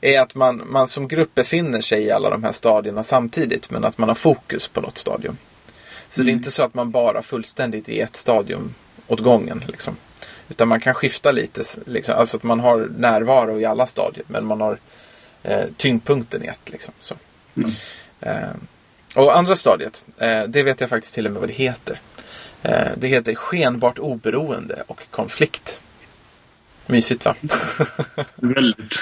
är 0.00 0.20
att 0.20 0.34
man, 0.34 0.62
man 0.66 0.88
som 0.88 1.08
grupp 1.08 1.34
befinner 1.34 1.80
sig 1.80 2.02
i 2.02 2.10
alla 2.10 2.30
de 2.30 2.44
här 2.44 2.52
stadierna 2.52 3.02
samtidigt. 3.02 3.70
Men 3.70 3.84
att 3.84 3.98
man 3.98 4.08
har 4.08 4.14
fokus 4.14 4.68
på 4.68 4.80
något 4.80 4.98
stadium. 4.98 5.36
Så 6.08 6.20
mm. 6.20 6.26
det 6.26 6.30
är 6.30 6.32
mm. 6.32 6.38
inte 6.38 6.50
så 6.50 6.62
att 6.62 6.74
man 6.74 6.90
bara 6.90 7.22
fullständigt 7.22 7.88
i 7.88 8.00
ett 8.00 8.16
stadium 8.16 8.74
åt 9.06 9.20
gången. 9.20 9.64
Liksom. 9.66 9.96
Utan 10.48 10.68
man 10.68 10.80
kan 10.80 10.94
skifta 10.94 11.32
lite. 11.32 11.62
Liksom. 11.86 12.14
Alltså 12.16 12.36
att 12.36 12.42
man 12.42 12.60
har 12.60 12.88
närvaro 12.96 13.60
i 13.60 13.64
alla 13.64 13.86
stadier. 13.86 14.24
Men 14.26 14.44
man 14.44 14.60
har 14.60 14.78
eh, 15.42 15.64
tyngdpunkten 15.76 16.44
i 16.44 16.46
ett. 16.46 16.70
Liksom. 16.70 16.94
Så. 17.00 17.14
Mm. 17.56 17.70
Eh, 18.20 18.50
och 19.14 19.36
andra 19.36 19.56
stadiet. 19.56 20.04
Eh, 20.18 20.42
det 20.42 20.62
vet 20.62 20.80
jag 20.80 20.90
faktiskt 20.90 21.14
till 21.14 21.26
och 21.26 21.32
med 21.32 21.40
vad 21.40 21.48
det 21.48 21.54
heter. 21.54 22.00
Eh, 22.62 22.88
det 22.96 23.08
heter 23.08 23.34
skenbart 23.34 23.98
oberoende 23.98 24.82
och 24.86 25.02
konflikt. 25.10 25.80
Mysigt 26.86 27.24
va? 27.24 27.34
Väldigt. 28.34 29.00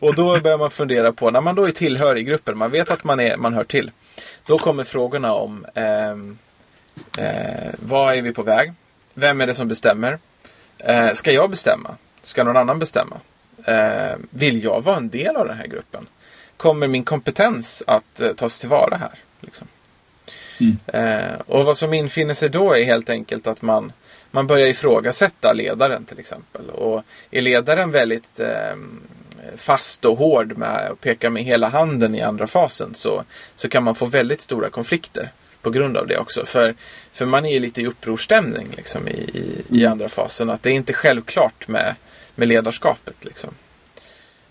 och 0.00 0.14
då 0.14 0.40
börjar 0.40 0.58
man 0.58 0.70
fundera 0.70 1.12
på, 1.12 1.30
när 1.30 1.40
man 1.40 1.54
då 1.54 1.64
är 1.64 1.72
tillhör 1.72 2.16
i 2.16 2.22
gruppen, 2.22 2.58
man 2.58 2.70
vet 2.70 2.92
att 2.92 3.04
man, 3.04 3.20
är, 3.20 3.36
man 3.36 3.54
hör 3.54 3.64
till. 3.64 3.90
Då 4.46 4.58
kommer 4.58 4.84
frågorna 4.84 5.32
om 5.32 5.66
eh, 5.74 6.10
eh, 7.24 7.72
vad 7.78 8.14
är 8.14 8.22
vi 8.22 8.32
på 8.32 8.42
väg? 8.42 8.72
Vem 9.14 9.40
är 9.40 9.46
det 9.46 9.54
som 9.54 9.68
bestämmer? 9.68 10.18
Eh, 10.78 11.12
ska 11.12 11.32
jag 11.32 11.50
bestämma? 11.50 11.96
Ska 12.22 12.44
någon 12.44 12.56
annan 12.56 12.78
bestämma? 12.78 13.16
Eh, 13.64 14.16
vill 14.30 14.64
jag 14.64 14.84
vara 14.84 14.96
en 14.96 15.08
del 15.08 15.36
av 15.36 15.46
den 15.46 15.56
här 15.56 15.66
gruppen? 15.66 16.06
Kommer 16.56 16.88
min 16.88 17.04
kompetens 17.04 17.82
att 17.86 18.20
eh, 18.20 18.32
tas 18.32 18.58
tillvara 18.58 18.96
här? 18.96 19.18
Liksom? 19.40 19.66
Mm. 20.60 20.76
Eh, 20.86 21.40
och 21.46 21.64
vad 21.64 21.78
som 21.78 21.94
infinner 21.94 22.34
sig 22.34 22.48
då 22.48 22.72
är 22.72 22.84
helt 22.84 23.10
enkelt 23.10 23.46
att 23.46 23.62
man, 23.62 23.92
man 24.30 24.46
börjar 24.46 24.66
ifrågasätta 24.66 25.52
ledaren 25.52 26.04
till 26.04 26.18
exempel. 26.18 26.70
Och 26.70 27.02
är 27.30 27.42
ledaren 27.42 27.90
väldigt 27.90 28.40
eh, 28.40 28.76
fast 29.56 30.04
och 30.04 30.18
hård 30.18 30.56
med 30.56 30.90
att 30.90 31.00
peka 31.00 31.30
med 31.30 31.42
hela 31.42 31.68
handen 31.68 32.14
i 32.14 32.20
andra 32.20 32.46
fasen 32.46 32.94
så, 32.94 33.24
så 33.56 33.68
kan 33.68 33.82
man 33.82 33.94
få 33.94 34.06
väldigt 34.06 34.40
stora 34.40 34.70
konflikter 34.70 35.32
på 35.62 35.70
grund 35.70 35.96
av 35.96 36.06
det 36.06 36.18
också. 36.18 36.46
För, 36.46 36.74
för 37.12 37.26
man 37.26 37.46
är 37.46 37.60
lite 37.60 37.82
i 37.82 37.86
upprorsstämning 37.86 38.68
liksom, 38.76 39.08
i, 39.08 39.12
i, 39.12 39.64
i 39.68 39.80
mm. 39.80 39.92
andra 39.92 40.08
fasen. 40.08 40.50
Att 40.50 40.62
det 40.62 40.70
är 40.70 40.74
inte 40.74 40.92
självklart 40.92 41.68
med, 41.68 41.94
med 42.34 42.48
ledarskapet. 42.48 43.14
Liksom. 43.20 43.50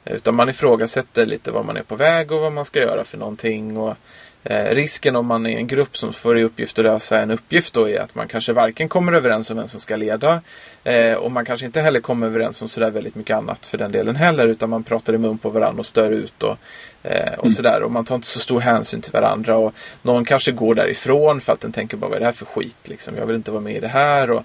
Utan 0.06 0.36
man 0.36 0.50
ifrågasätter 0.50 1.26
lite 1.26 1.52
vad 1.52 1.66
man 1.66 1.78
är 1.78 1.84
på 1.84 1.96
väg 1.96 2.32
och 2.32 2.42
vad 2.42 2.52
man 2.52 2.66
ska 2.66 2.80
göra 2.80 3.04
för 3.04 3.18
någonting. 3.18 3.78
Och 3.78 3.98
Eh, 4.46 4.76
risken 4.76 5.16
om 5.16 5.26
man 5.26 5.46
är 5.46 5.58
en 5.58 5.68
grupp 5.68 5.98
som 5.98 6.14
får 6.14 6.40
i 6.40 6.44
uppgift 6.44 6.80
att 6.80 6.86
lösa 6.86 7.20
en 7.20 7.32
uppgift 7.32 7.74
då 7.74 7.90
är 7.90 8.00
att 8.00 8.16
man 8.16 8.28
kanske 8.28 8.54
varken 8.54 8.90
kommer 8.90 9.14
överens 9.14 9.50
om 9.52 9.58
vem 9.58 9.68
som 9.68 9.80
ska 9.80 9.96
leda 9.96 10.42
eh, 10.84 11.14
och 11.14 11.32
man 11.32 11.46
kanske 11.46 11.66
inte 11.66 11.82
heller 11.82 12.00
kommer 12.00 12.28
överens 12.28 12.62
om 12.62 12.70
sådär 12.70 12.92
väldigt 12.92 13.16
mycket 13.16 13.38
annat 13.38 13.66
för 13.66 13.78
den 13.78 13.92
delen 13.92 14.16
heller 14.16 14.48
utan 14.48 14.70
man 14.70 14.84
pratar 14.84 15.14
i 15.14 15.18
mun 15.18 15.38
på 15.38 15.50
varandra 15.50 15.80
och 15.80 15.86
stör 15.86 16.12
ut 16.12 16.44
och, 16.44 16.58
eh, 17.04 17.34
och 17.34 17.46
mm. 17.46 17.54
sådär 17.54 17.84
och 17.84 17.92
man 17.92 18.06
tar 18.06 18.16
inte 18.16 18.28
så 18.28 18.40
stor 18.40 18.60
hänsyn 18.60 19.02
till 19.02 19.12
varandra 19.12 19.58
och 19.58 19.74
någon 20.02 20.26
kanske 20.26 20.52
går 20.52 20.76
därifrån 20.76 21.42
för 21.42 21.54
att 21.54 21.62
den 21.62 21.72
tänker 21.72 21.98
bara 21.98 22.08
vad 22.08 22.16
är 22.16 22.20
det 22.20 22.26
här 22.26 22.34
för 22.34 22.46
skit 22.46 22.78
liksom 22.84 23.16
jag 23.18 23.26
vill 23.26 23.36
inte 23.36 23.52
vara 23.52 23.62
med 23.62 23.76
i 23.76 23.80
det 23.80 23.88
här 23.88 24.32
och, 24.32 24.44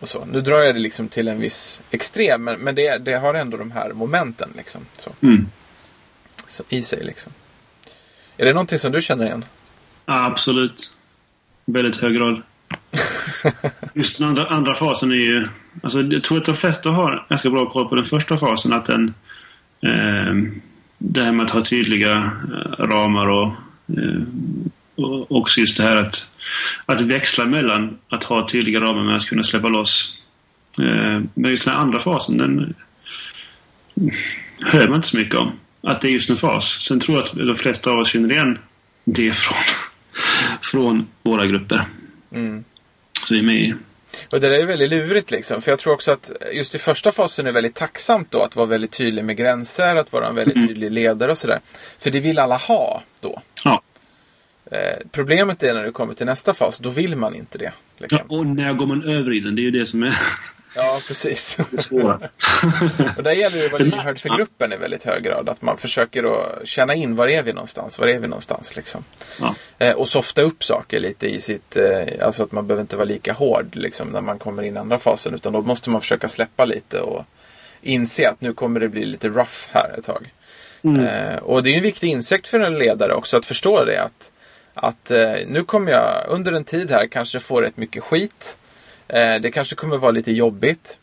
och 0.00 0.08
så. 0.08 0.24
Nu 0.24 0.40
drar 0.40 0.62
jag 0.62 0.74
det 0.74 0.80
liksom 0.80 1.08
till 1.08 1.28
en 1.28 1.40
viss 1.40 1.82
extrem 1.90 2.44
men, 2.44 2.60
men 2.60 2.74
det, 2.74 2.98
det 2.98 3.12
har 3.12 3.34
ändå 3.34 3.56
de 3.56 3.70
här 3.70 3.92
momenten 3.92 4.48
liksom 4.56 4.86
så. 4.98 5.10
Mm. 5.22 5.46
så 6.46 6.64
i 6.68 6.82
sig 6.82 7.04
liksom. 7.04 7.32
Är 8.38 8.44
det 8.44 8.52
någonting 8.52 8.78
som 8.78 8.92
du 8.92 9.02
känner 9.02 9.26
igen? 9.26 9.44
Ja, 10.06 10.24
absolut. 10.24 10.96
Väldigt 11.64 11.96
hög 11.96 12.14
grad. 12.14 12.42
Just 13.94 14.18
den 14.18 14.28
andra, 14.28 14.46
andra 14.46 14.74
fasen 14.74 15.10
är 15.10 15.16
ju... 15.16 15.44
Alltså, 15.82 16.00
jag 16.00 16.24
tror 16.24 16.38
att 16.38 16.44
de 16.44 16.54
flesta 16.54 16.90
har 16.90 17.26
ganska 17.28 17.50
bra 17.50 17.70
koll 17.70 17.88
på 17.88 17.94
den 17.94 18.04
första 18.04 18.38
fasen. 18.38 18.72
Att 18.72 18.86
den... 18.86 19.14
Eh, 19.82 20.34
det 20.98 21.24
här 21.24 21.32
med 21.32 21.44
att 21.44 21.50
ha 21.50 21.64
tydliga 21.64 22.14
eh, 22.14 22.84
ramar 22.84 23.28
och, 23.28 23.52
eh, 23.98 24.22
och 24.94 25.36
också 25.36 25.60
just 25.60 25.76
det 25.76 25.82
här 25.82 26.02
att, 26.02 26.28
att 26.86 27.00
växla 27.00 27.46
mellan 27.46 27.98
att 28.08 28.24
ha 28.24 28.48
tydliga 28.48 28.80
ramar 28.80 29.04
med 29.04 29.16
att 29.16 29.26
kunna 29.26 29.44
släppa 29.44 29.68
loss. 29.68 30.22
Eh, 30.80 31.22
men 31.34 31.50
just 31.50 31.64
den 31.64 31.74
andra 31.74 32.00
fasen, 32.00 32.38
den 32.38 32.74
hör 34.60 34.88
man 34.88 34.96
inte 34.96 35.08
så 35.08 35.16
mycket 35.16 35.34
om 35.34 35.52
att 35.90 36.00
det 36.00 36.08
är 36.08 36.12
just 36.12 36.30
en 36.30 36.36
fas. 36.36 36.82
Sen 36.82 37.00
tror 37.00 37.16
jag 37.16 37.24
att 37.24 37.32
de 37.34 37.54
flesta 37.54 37.90
av 37.90 37.98
oss 37.98 38.08
känner 38.08 38.32
igen 38.32 38.58
det 39.04 39.32
från, 39.32 39.58
från 40.62 41.06
våra 41.22 41.46
grupper. 41.46 41.84
Mm. 42.32 42.64
Så 43.24 43.34
vi 43.34 43.40
är 43.40 43.44
med 43.44 43.56
i. 43.56 43.74
Och 44.32 44.40
det 44.40 44.48
där 44.48 44.50
är 44.50 44.66
väldigt 44.66 44.90
lurigt 44.90 45.30
liksom. 45.30 45.62
För 45.62 45.72
jag 45.72 45.78
tror 45.78 45.92
också 45.94 46.12
att 46.12 46.32
just 46.52 46.74
i 46.74 46.78
första 46.78 47.12
fasen 47.12 47.46
är 47.46 47.48
det 47.48 47.54
väldigt 47.54 47.74
tacksamt 47.74 48.30
då 48.30 48.42
att 48.42 48.56
vara 48.56 48.66
väldigt 48.66 48.90
tydlig 48.90 49.24
med 49.24 49.36
gränser, 49.36 49.96
att 49.96 50.12
vara 50.12 50.28
en 50.28 50.34
väldigt 50.34 50.56
mm. 50.56 50.68
tydlig 50.68 50.90
ledare 50.90 51.30
och 51.30 51.38
sådär. 51.38 51.60
För 51.98 52.10
det 52.10 52.20
vill 52.20 52.38
alla 52.38 52.56
ha 52.56 53.02
då. 53.20 53.42
Ja. 53.64 53.82
Eh, 54.70 55.06
problemet 55.12 55.62
är 55.62 55.74
när 55.74 55.84
du 55.84 55.92
kommer 55.92 56.14
till 56.14 56.26
nästa 56.26 56.54
fas, 56.54 56.78
då 56.78 56.90
vill 56.90 57.16
man 57.16 57.34
inte 57.34 57.58
det. 57.58 57.72
Liksom. 57.98 58.18
Ja, 58.28 58.36
och 58.36 58.46
när 58.46 58.72
går 58.72 58.86
man 58.86 59.02
över 59.02 59.32
i 59.32 59.40
den? 59.40 59.56
Det 59.56 59.62
är 59.62 59.64
ju 59.64 59.70
det 59.70 59.86
som 59.86 60.02
är... 60.02 60.14
Ja, 60.80 61.00
precis. 61.06 61.58
Det 61.70 61.92
och 63.16 63.22
där 63.22 63.32
gäller 63.32 63.58
det 63.58 63.66
att 63.66 63.72
vara 63.72 63.82
lyhörd 63.82 64.18
för 64.18 64.36
gruppen 64.36 64.72
i 64.72 64.76
väldigt 64.76 65.02
hög 65.02 65.22
grad. 65.22 65.48
Att 65.48 65.62
man 65.62 65.78
försöker 65.78 66.24
att 66.24 66.68
känna 66.68 66.94
in 66.94 67.16
var 67.16 67.28
är 67.28 67.42
vi 67.42 67.52
någonstans? 67.52 67.98
Var 67.98 68.06
är 68.06 68.18
vi 68.18 68.28
någonstans 68.28 68.76
liksom? 68.76 69.04
Ja. 69.40 69.54
Eh, 69.78 69.92
och 69.92 70.08
softa 70.08 70.42
upp 70.42 70.64
saker 70.64 71.00
lite 71.00 71.26
i 71.26 71.40
sitt... 71.40 71.76
Eh, 71.76 72.26
alltså 72.26 72.42
att 72.42 72.52
man 72.52 72.66
behöver 72.66 72.80
inte 72.80 72.96
vara 72.96 73.04
lika 73.04 73.32
hård 73.32 73.76
liksom, 73.76 74.08
när 74.08 74.20
man 74.20 74.38
kommer 74.38 74.62
in 74.62 74.76
i 74.76 74.78
andra 74.78 74.98
fasen. 74.98 75.34
Utan 75.34 75.52
då 75.52 75.62
måste 75.62 75.90
man 75.90 76.00
försöka 76.00 76.28
släppa 76.28 76.64
lite 76.64 77.00
och 77.00 77.24
inse 77.82 78.28
att 78.28 78.40
nu 78.40 78.52
kommer 78.52 78.80
det 78.80 78.88
bli 78.88 79.04
lite 79.04 79.28
rough 79.28 79.68
här 79.70 79.94
ett 79.98 80.04
tag. 80.04 80.32
Mm. 80.82 81.04
Eh, 81.04 81.36
och 81.36 81.62
det 81.62 81.70
är 81.70 81.76
en 81.76 81.82
viktig 81.82 82.08
insikt 82.08 82.48
för 82.48 82.60
en 82.60 82.78
ledare 82.78 83.14
också 83.14 83.36
att 83.36 83.46
förstå 83.46 83.84
det. 83.84 84.02
Att, 84.02 84.30
att 84.74 85.10
eh, 85.10 85.34
nu 85.46 85.64
kommer 85.64 85.92
jag 85.92 86.24
under 86.28 86.52
en 86.52 86.64
tid 86.64 86.90
här 86.90 87.06
kanske 87.06 87.40
få 87.40 87.60
rätt 87.60 87.76
mycket 87.76 88.02
skit. 88.02 88.57
Eh, 89.08 89.40
det 89.40 89.50
kanske 89.50 89.76
kommer 89.76 89.96
vara 89.96 90.10
lite 90.10 90.32
jobbigt. 90.32 90.98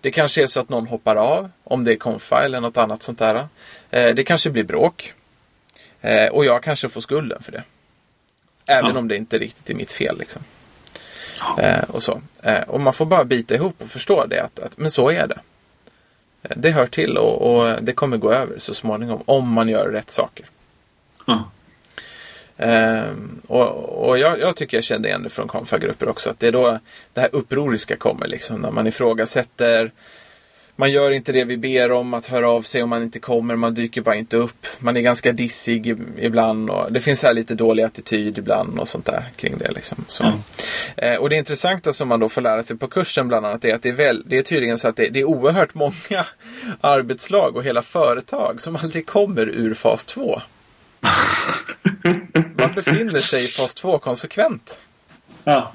Det 0.00 0.10
kanske 0.10 0.42
är 0.42 0.46
så 0.46 0.60
att 0.60 0.68
någon 0.68 0.86
hoppar 0.86 1.16
av, 1.16 1.50
om 1.64 1.84
det 1.84 1.92
är 1.92 1.96
konfa 1.96 2.44
eller 2.44 2.60
något 2.60 2.76
annat 2.76 3.02
sånt 3.02 3.18
där. 3.18 3.48
Eh, 3.90 4.14
det 4.14 4.24
kanske 4.24 4.50
blir 4.50 4.64
bråk. 4.64 5.12
Eh, 6.00 6.28
och 6.28 6.44
jag 6.44 6.62
kanske 6.62 6.88
får 6.88 7.00
skulden 7.00 7.42
för 7.42 7.52
det. 7.52 7.62
Även 8.66 8.90
ja. 8.90 8.98
om 8.98 9.08
det 9.08 9.16
inte 9.16 9.38
riktigt 9.38 9.70
är 9.70 9.74
mitt 9.74 9.92
fel. 9.92 10.18
Liksom. 10.18 10.42
Ja. 11.38 11.82
och 11.88 12.02
så. 12.02 12.20
och 12.66 12.80
man 12.80 12.92
får 12.92 13.06
bara 13.06 13.24
bita 13.24 13.54
ihop 13.54 13.74
och 13.78 13.88
förstå 13.88 14.26
det. 14.26 14.42
Att, 14.42 14.58
att 14.58 14.78
men 14.78 14.90
så 14.90 15.10
är 15.10 15.26
det. 15.26 15.40
Det 16.56 16.70
hör 16.70 16.86
till 16.86 17.16
och, 17.16 17.56
och, 17.56 17.82
det 17.82 17.92
kommer 17.92 18.16
gå 18.16 18.32
över 18.32 18.58
så 18.58 18.74
småningom. 18.74 19.22
Om 19.26 19.52
man 19.52 19.68
gör 19.68 19.88
rätt 19.88 20.10
saker. 20.10 20.46
Ja. 21.26 21.50
Um, 22.56 23.40
och, 23.46 24.08
och 24.08 24.18
jag, 24.18 24.40
jag, 24.40 24.56
tycker 24.56 24.76
jag 24.76 24.84
kände 24.84 25.08
igen 25.08 25.22
det 25.22 25.30
från 25.30 25.48
konfagrupper 25.48 26.08
också. 26.08 26.30
Att 26.30 26.40
det 26.40 26.46
är 26.46 26.52
då 26.52 26.78
det 27.12 27.20
här 27.20 27.30
upproriska 27.32 27.96
kommer. 27.96 28.26
Liksom, 28.26 28.60
när 28.60 28.70
man 28.70 28.86
ifrågasätter. 28.86 29.92
Man 30.76 30.92
gör 30.92 31.10
inte 31.10 31.32
det 31.32 31.44
vi 31.44 31.56
ber 31.56 31.92
om 31.92 32.14
att 32.14 32.26
höra 32.26 32.50
av 32.50 32.62
sig 32.62 32.82
om 32.82 32.88
man 32.88 33.02
inte 33.02 33.18
kommer. 33.18 33.56
Man 33.56 33.74
dyker 33.74 34.00
bara 34.00 34.14
inte 34.14 34.36
upp. 34.36 34.66
Man 34.78 34.96
är 34.96 35.00
ganska 35.00 35.32
dissig 35.32 35.96
ibland. 36.18 36.70
Och 36.70 36.92
det 36.92 37.00
finns 37.00 37.22
här 37.22 37.34
lite 37.34 37.54
dålig 37.54 37.82
attityd 37.82 38.38
ibland 38.38 38.78
och 38.78 38.88
sånt 38.88 39.06
där 39.06 39.24
kring 39.36 39.58
det. 39.58 39.72
Liksom. 39.72 40.04
Så. 40.08 40.24
Mm. 40.24 40.38
Eh, 40.96 41.14
och 41.14 41.30
det 41.30 41.36
intressanta 41.36 41.92
som 41.92 42.08
man 42.08 42.20
då 42.20 42.28
får 42.28 42.40
lära 42.40 42.62
sig 42.62 42.76
på 42.76 42.88
kursen 42.88 43.28
bland 43.28 43.46
annat 43.46 43.64
är 43.64 43.74
att 43.74 43.82
det 43.82 43.88
är, 43.88 43.92
väl, 43.92 44.22
det 44.26 44.38
är 44.38 44.42
tydligen 44.42 44.78
så 44.78 44.88
att 44.88 44.96
det, 44.96 45.08
det 45.08 45.20
är 45.20 45.24
oerhört 45.24 45.74
många 45.74 45.94
arbetslag 46.80 47.56
och 47.56 47.64
hela 47.64 47.82
företag 47.82 48.60
som 48.60 48.76
aldrig 48.76 49.06
kommer 49.06 49.48
ur 49.48 49.74
fas 49.74 50.06
2. 50.06 50.40
Befinner 52.74 53.20
sig 53.20 53.44
i 53.44 53.48
fas 53.48 53.74
2 53.74 53.98
konsekvent. 53.98 54.80
Ja. 55.44 55.72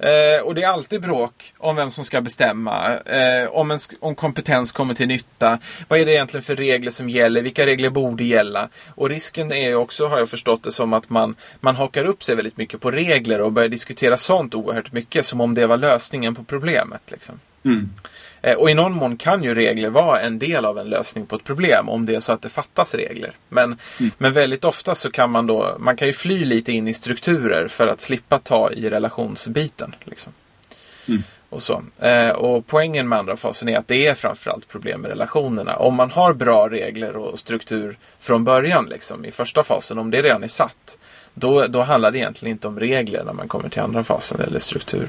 Eh, 0.00 0.42
och 0.42 0.54
det 0.54 0.62
är 0.62 0.68
alltid 0.68 1.00
bråk 1.00 1.52
om 1.58 1.76
vem 1.76 1.90
som 1.90 2.04
ska 2.04 2.20
bestämma. 2.20 2.98
Eh, 2.98 3.48
om, 3.48 3.70
en, 3.70 3.78
om 4.00 4.14
kompetens 4.14 4.72
kommer 4.72 4.94
till 4.94 5.08
nytta. 5.08 5.58
Vad 5.88 6.00
är 6.00 6.06
det 6.06 6.12
egentligen 6.12 6.42
för 6.42 6.56
regler 6.56 6.90
som 6.90 7.10
gäller? 7.10 7.42
Vilka 7.42 7.66
regler 7.66 7.90
borde 7.90 8.24
gälla? 8.24 8.68
Och 8.94 9.08
risken 9.08 9.52
är 9.52 9.68
ju 9.68 9.74
också, 9.74 10.06
har 10.06 10.18
jag 10.18 10.28
förstått 10.28 10.62
det 10.62 10.72
som, 10.72 10.92
att 10.92 11.10
man, 11.10 11.34
man 11.60 11.76
hakar 11.76 12.04
upp 12.04 12.22
sig 12.22 12.34
väldigt 12.34 12.56
mycket 12.56 12.80
på 12.80 12.90
regler 12.90 13.40
och 13.40 13.52
börjar 13.52 13.68
diskutera 13.68 14.16
sånt 14.16 14.54
oerhört 14.54 14.92
mycket. 14.92 15.26
Som 15.26 15.40
om 15.40 15.54
det 15.54 15.66
var 15.66 15.76
lösningen 15.76 16.34
på 16.34 16.44
problemet. 16.44 17.02
Liksom. 17.06 17.40
Mm. 17.64 17.90
Eh, 18.42 18.54
och 18.54 18.70
i 18.70 18.74
någon 18.74 18.92
mån 18.92 19.16
kan 19.16 19.44
ju 19.44 19.54
regler 19.54 19.90
vara 19.90 20.20
en 20.20 20.38
del 20.38 20.64
av 20.64 20.78
en 20.78 20.88
lösning 20.88 21.26
på 21.26 21.36
ett 21.36 21.44
problem 21.44 21.88
om 21.88 22.06
det 22.06 22.14
är 22.14 22.20
så 22.20 22.32
att 22.32 22.42
det 22.42 22.48
fattas 22.48 22.94
regler. 22.94 23.32
Men, 23.48 23.78
Mm. 23.98 24.10
men 24.18 24.32
väldigt 24.32 24.64
ofta 24.64 24.94
så 24.94 25.10
kan 25.10 25.30
man 25.30 25.46
då, 25.46 25.76
man 25.78 25.96
kan 25.96 26.08
ju 26.08 26.12
fly 26.14 26.44
lite 26.44 26.72
in 26.72 26.88
i 26.88 26.94
strukturer 26.94 27.68
för 27.68 27.86
att 27.86 28.00
slippa 28.00 28.38
ta 28.38 28.70
i 28.72 28.90
relationsbiten. 28.90 29.94
Liksom. 30.04 30.32
Mm. 31.08 31.22
Och, 31.48 31.62
så. 31.62 31.82
Eh, 31.98 32.28
och 32.28 32.66
poängen 32.66 33.08
med 33.08 33.18
andra 33.18 33.36
fasen 33.36 33.68
är 33.68 33.78
att 33.78 33.88
det 33.88 34.06
är 34.06 34.14
framförallt 34.14 34.68
problem 34.68 35.00
med 35.00 35.08
relationerna. 35.08 35.76
Om 35.76 35.94
man 35.94 36.10
har 36.10 36.32
bra 36.32 36.68
regler 36.68 37.16
och 37.16 37.38
struktur 37.38 37.98
från 38.20 38.44
början, 38.44 38.86
liksom, 38.90 39.24
i 39.24 39.30
första 39.30 39.62
fasen, 39.62 39.98
om 39.98 40.10
det 40.10 40.22
redan 40.22 40.44
är 40.44 40.48
satt, 40.48 40.98
då, 41.34 41.66
då 41.66 41.82
handlar 41.82 42.10
det 42.10 42.18
egentligen 42.18 42.52
inte 42.52 42.68
om 42.68 42.80
regler 42.80 43.24
när 43.24 43.32
man 43.32 43.48
kommer 43.48 43.68
till 43.68 43.80
andra 43.80 44.04
fasen 44.04 44.40
eller 44.40 44.58
struktur. 44.58 45.08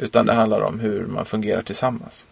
Utan 0.00 0.26
det 0.26 0.32
handlar 0.32 0.60
om 0.60 0.80
hur 0.80 1.06
man 1.06 1.24
fungerar 1.24 1.62
tillsammans. 1.62 2.26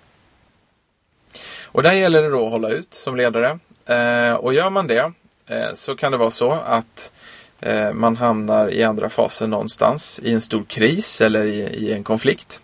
Och 1.63 1.83
där 1.83 1.93
gäller 1.93 2.23
det 2.23 2.29
då 2.29 2.45
att 2.47 2.51
hålla 2.51 2.69
ut 2.69 2.95
som 2.95 3.17
ledare. 3.17 3.59
Eh, 3.87 4.35
och 4.35 4.55
gör 4.55 4.71
man 4.71 4.87
det 4.87 5.13
eh, 5.47 5.75
så 5.75 5.97
kan 5.97 6.13
det 6.13 6.19
vara 6.19 6.31
så 6.31 6.53
att 6.53 7.13
eh, 7.61 7.93
man 7.93 8.17
hamnar 8.17 8.71
i 8.75 8.83
andra 8.83 9.09
fasen 9.09 9.51
någonstans 9.51 10.21
i 10.23 10.33
en 10.33 10.41
stor 10.41 10.65
kris 10.65 11.21
eller 11.21 11.45
i, 11.45 11.61
i 11.61 11.93
en 11.93 12.05
konflikt. 12.05 12.63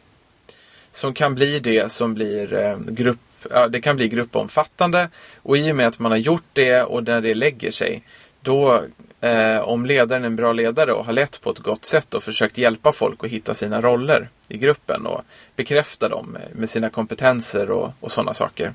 Som 0.92 1.14
kan 1.14 1.34
bli 1.34 1.58
det 1.58 1.92
som 1.92 2.14
blir 2.14 2.54
eh, 2.54 2.78
grupp 2.78 3.18
Ja, 3.50 3.68
det 3.68 3.80
kan 3.80 3.96
bli 3.96 4.08
gruppomfattande 4.08 5.08
och 5.42 5.56
i 5.56 5.72
och 5.72 5.76
med 5.76 5.86
att 5.86 5.98
man 5.98 6.12
har 6.12 6.18
gjort 6.18 6.48
det 6.52 6.82
och 6.82 7.04
när 7.04 7.20
det 7.20 7.34
lägger 7.34 7.70
sig 7.70 8.02
då 8.40 8.84
eh, 9.24 9.60
om 9.60 9.86
ledaren 9.86 10.22
är 10.22 10.26
en 10.26 10.36
bra 10.36 10.52
ledare 10.52 10.92
och 10.92 11.04
har 11.04 11.12
lett 11.12 11.40
på 11.40 11.50
ett 11.50 11.58
gott 11.58 11.84
sätt 11.84 12.14
och 12.14 12.22
försökt 12.22 12.58
hjälpa 12.58 12.92
folk 12.92 13.24
att 13.24 13.30
hitta 13.30 13.54
sina 13.54 13.80
roller 13.80 14.28
i 14.48 14.58
gruppen 14.58 15.06
och 15.06 15.22
bekräfta 15.56 16.08
dem 16.08 16.38
med, 16.52 16.70
sina 16.70 16.90
kompetenser 16.90 17.70
och, 17.70 17.92
och 18.00 18.12
sådana 18.12 18.34
saker. 18.34 18.72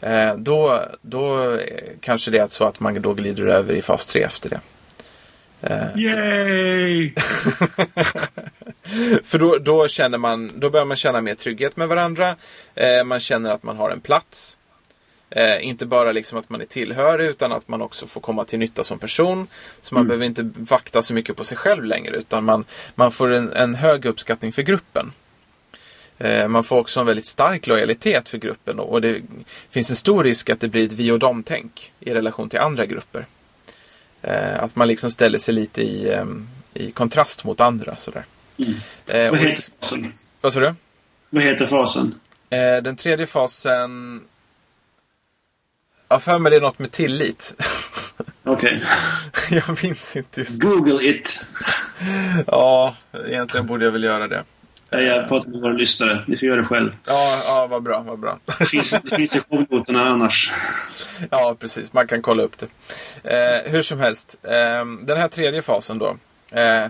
Eh, 0.00 0.34
då, 0.36 0.84
då 1.02 1.58
kanske 2.00 2.30
det 2.30 2.38
är 2.38 2.46
så 2.46 2.64
att 2.64 2.80
man 2.80 3.02
då 3.02 3.14
glider 3.14 3.46
över 3.46 3.74
i 3.74 3.82
fas 3.82 4.06
3 4.06 4.22
efter 4.22 4.50
det. 4.50 4.60
Eh, 5.62 5.96
Yay! 5.96 7.12
För 9.24 9.38
då, 9.38 9.58
då, 9.58 9.88
känner 9.88 10.18
man, 10.18 10.50
då 10.54 10.70
börjar 10.70 10.86
man 10.86 10.96
känna 10.96 11.20
mer 11.20 11.34
trygghet 11.34 11.76
med 11.76 11.88
varandra. 11.88 12.36
Eh, 12.74 13.04
man 13.04 13.20
känner 13.20 13.50
att 13.50 13.62
man 13.62 13.76
har 13.76 13.90
en 13.90 14.00
plats. 14.00 14.56
Eh, 15.30 15.66
inte 15.68 15.86
bara 15.86 16.12
liksom 16.12 16.38
att 16.38 16.50
man 16.50 16.60
är 16.60 16.64
tillhörig 16.64 17.26
utan 17.28 17.52
att 17.52 17.68
man 17.68 17.82
också 17.82 18.06
får 18.06 18.20
komma 18.20 18.44
till 18.44 18.58
nytta 18.58 18.84
som 18.84 18.98
person. 18.98 19.46
Så 19.82 19.94
man 19.94 20.00
Mm. 20.00 20.08
behöver 20.08 20.26
inte 20.26 20.50
vakta 20.56 21.02
så 21.02 21.14
mycket 21.14 21.36
på 21.36 21.44
sig 21.44 21.56
själv 21.58 21.84
längre 21.84 22.16
utan 22.16 22.44
man, 22.44 22.64
man 22.94 23.12
får 23.12 23.30
en, 23.32 23.52
en 23.52 23.74
hög 23.74 24.04
uppskattning 24.04 24.52
för 24.52 24.62
gruppen. 24.62 25.12
Eh, 26.18 26.48
man 26.48 26.64
får 26.64 26.78
också 26.78 27.00
en 27.00 27.06
väldigt 27.06 27.26
stark 27.26 27.66
lojalitet 27.66 28.28
för 28.28 28.38
gruppen 28.38 28.78
och, 28.78 28.92
och 28.92 29.00
det 29.00 29.22
finns 29.70 29.90
en 29.90 29.96
stor 29.96 30.24
risk 30.24 30.50
att 30.50 30.60
det 30.60 30.68
blir 30.68 30.84
ett 30.86 30.92
vi 30.92 31.10
och 31.10 31.18
dem-tänk 31.18 31.92
i 32.00 32.14
relation 32.14 32.48
till 32.48 32.58
andra 32.58 32.86
grupper. 32.86 33.26
Eh, 34.22 34.62
att 34.62 34.76
man 34.76 34.88
liksom 34.88 35.10
ställer 35.10 35.38
sig 35.38 35.54
lite 35.54 35.82
i, 35.82 36.12
ehm, 36.12 36.48
i 36.74 36.90
kontrast 36.90 37.44
mot 37.44 37.60
andra. 37.60 37.96
Sådär. 37.96 38.24
Mm. 38.58 38.72
Eh, 39.06 39.30
Vad 39.30 39.38
heter 39.40 39.62
fasen? 39.80 40.12
vad 40.40 40.52
sa 40.52 40.60
du? 40.60 40.74
Vad 41.30 41.42
heter 41.42 41.66
fasen? 41.66 42.14
Eh, 42.50 42.82
den 42.82 42.96
tredje 42.96 43.26
fasen... 43.26 44.20
Jag 46.12 46.22
för 46.22 46.38
mig 46.38 46.50
det 46.50 46.56
är 46.56 46.60
något 46.60 46.78
med 46.78 46.92
tillit. 46.92 47.54
Okej. 48.44 48.82
jag 49.50 49.82
minns 49.82 50.16
inte 50.16 50.40
just 50.40 50.62
Google 50.62 51.08
it. 51.08 51.46
Ja, 52.46 52.94
egentligen 53.26 53.66
borde 53.66 53.84
jag 53.84 53.92
väl 53.92 54.04
göra 54.04 54.28
det. 54.28 54.44
Jag 54.90 55.28
pratar 55.28 55.48
med 55.48 55.60
våra 55.60 55.72
lyssnare. 55.72 56.24
Ni 56.26 56.36
får 56.36 56.48
göra 56.48 56.60
det 56.60 56.66
själv. 56.66 56.96
Ja, 57.04 57.42
ja 57.44 57.66
vad 57.70 57.82
bra, 57.82 58.00
vad 58.00 58.18
bra. 58.18 58.38
Det 58.58 58.64
finns, 58.64 58.90
det 58.90 59.16
finns 59.16 59.36
i 59.36 59.40
shownoterna 59.40 60.04
annars. 60.04 60.52
Ja, 61.30 61.56
precis. 61.60 61.92
Man 61.92 62.06
kan 62.06 62.22
kolla 62.22 62.42
upp 62.42 62.56
det. 62.58 62.66
Eh, 63.24 63.72
hur 63.72 63.82
som 63.82 64.00
helst. 64.00 64.38
Eh, 64.42 64.84
den 65.02 65.16
här 65.16 65.28
tredje 65.28 65.62
fasen 65.62 65.98
då. 65.98 66.16
Eh, 66.50 66.86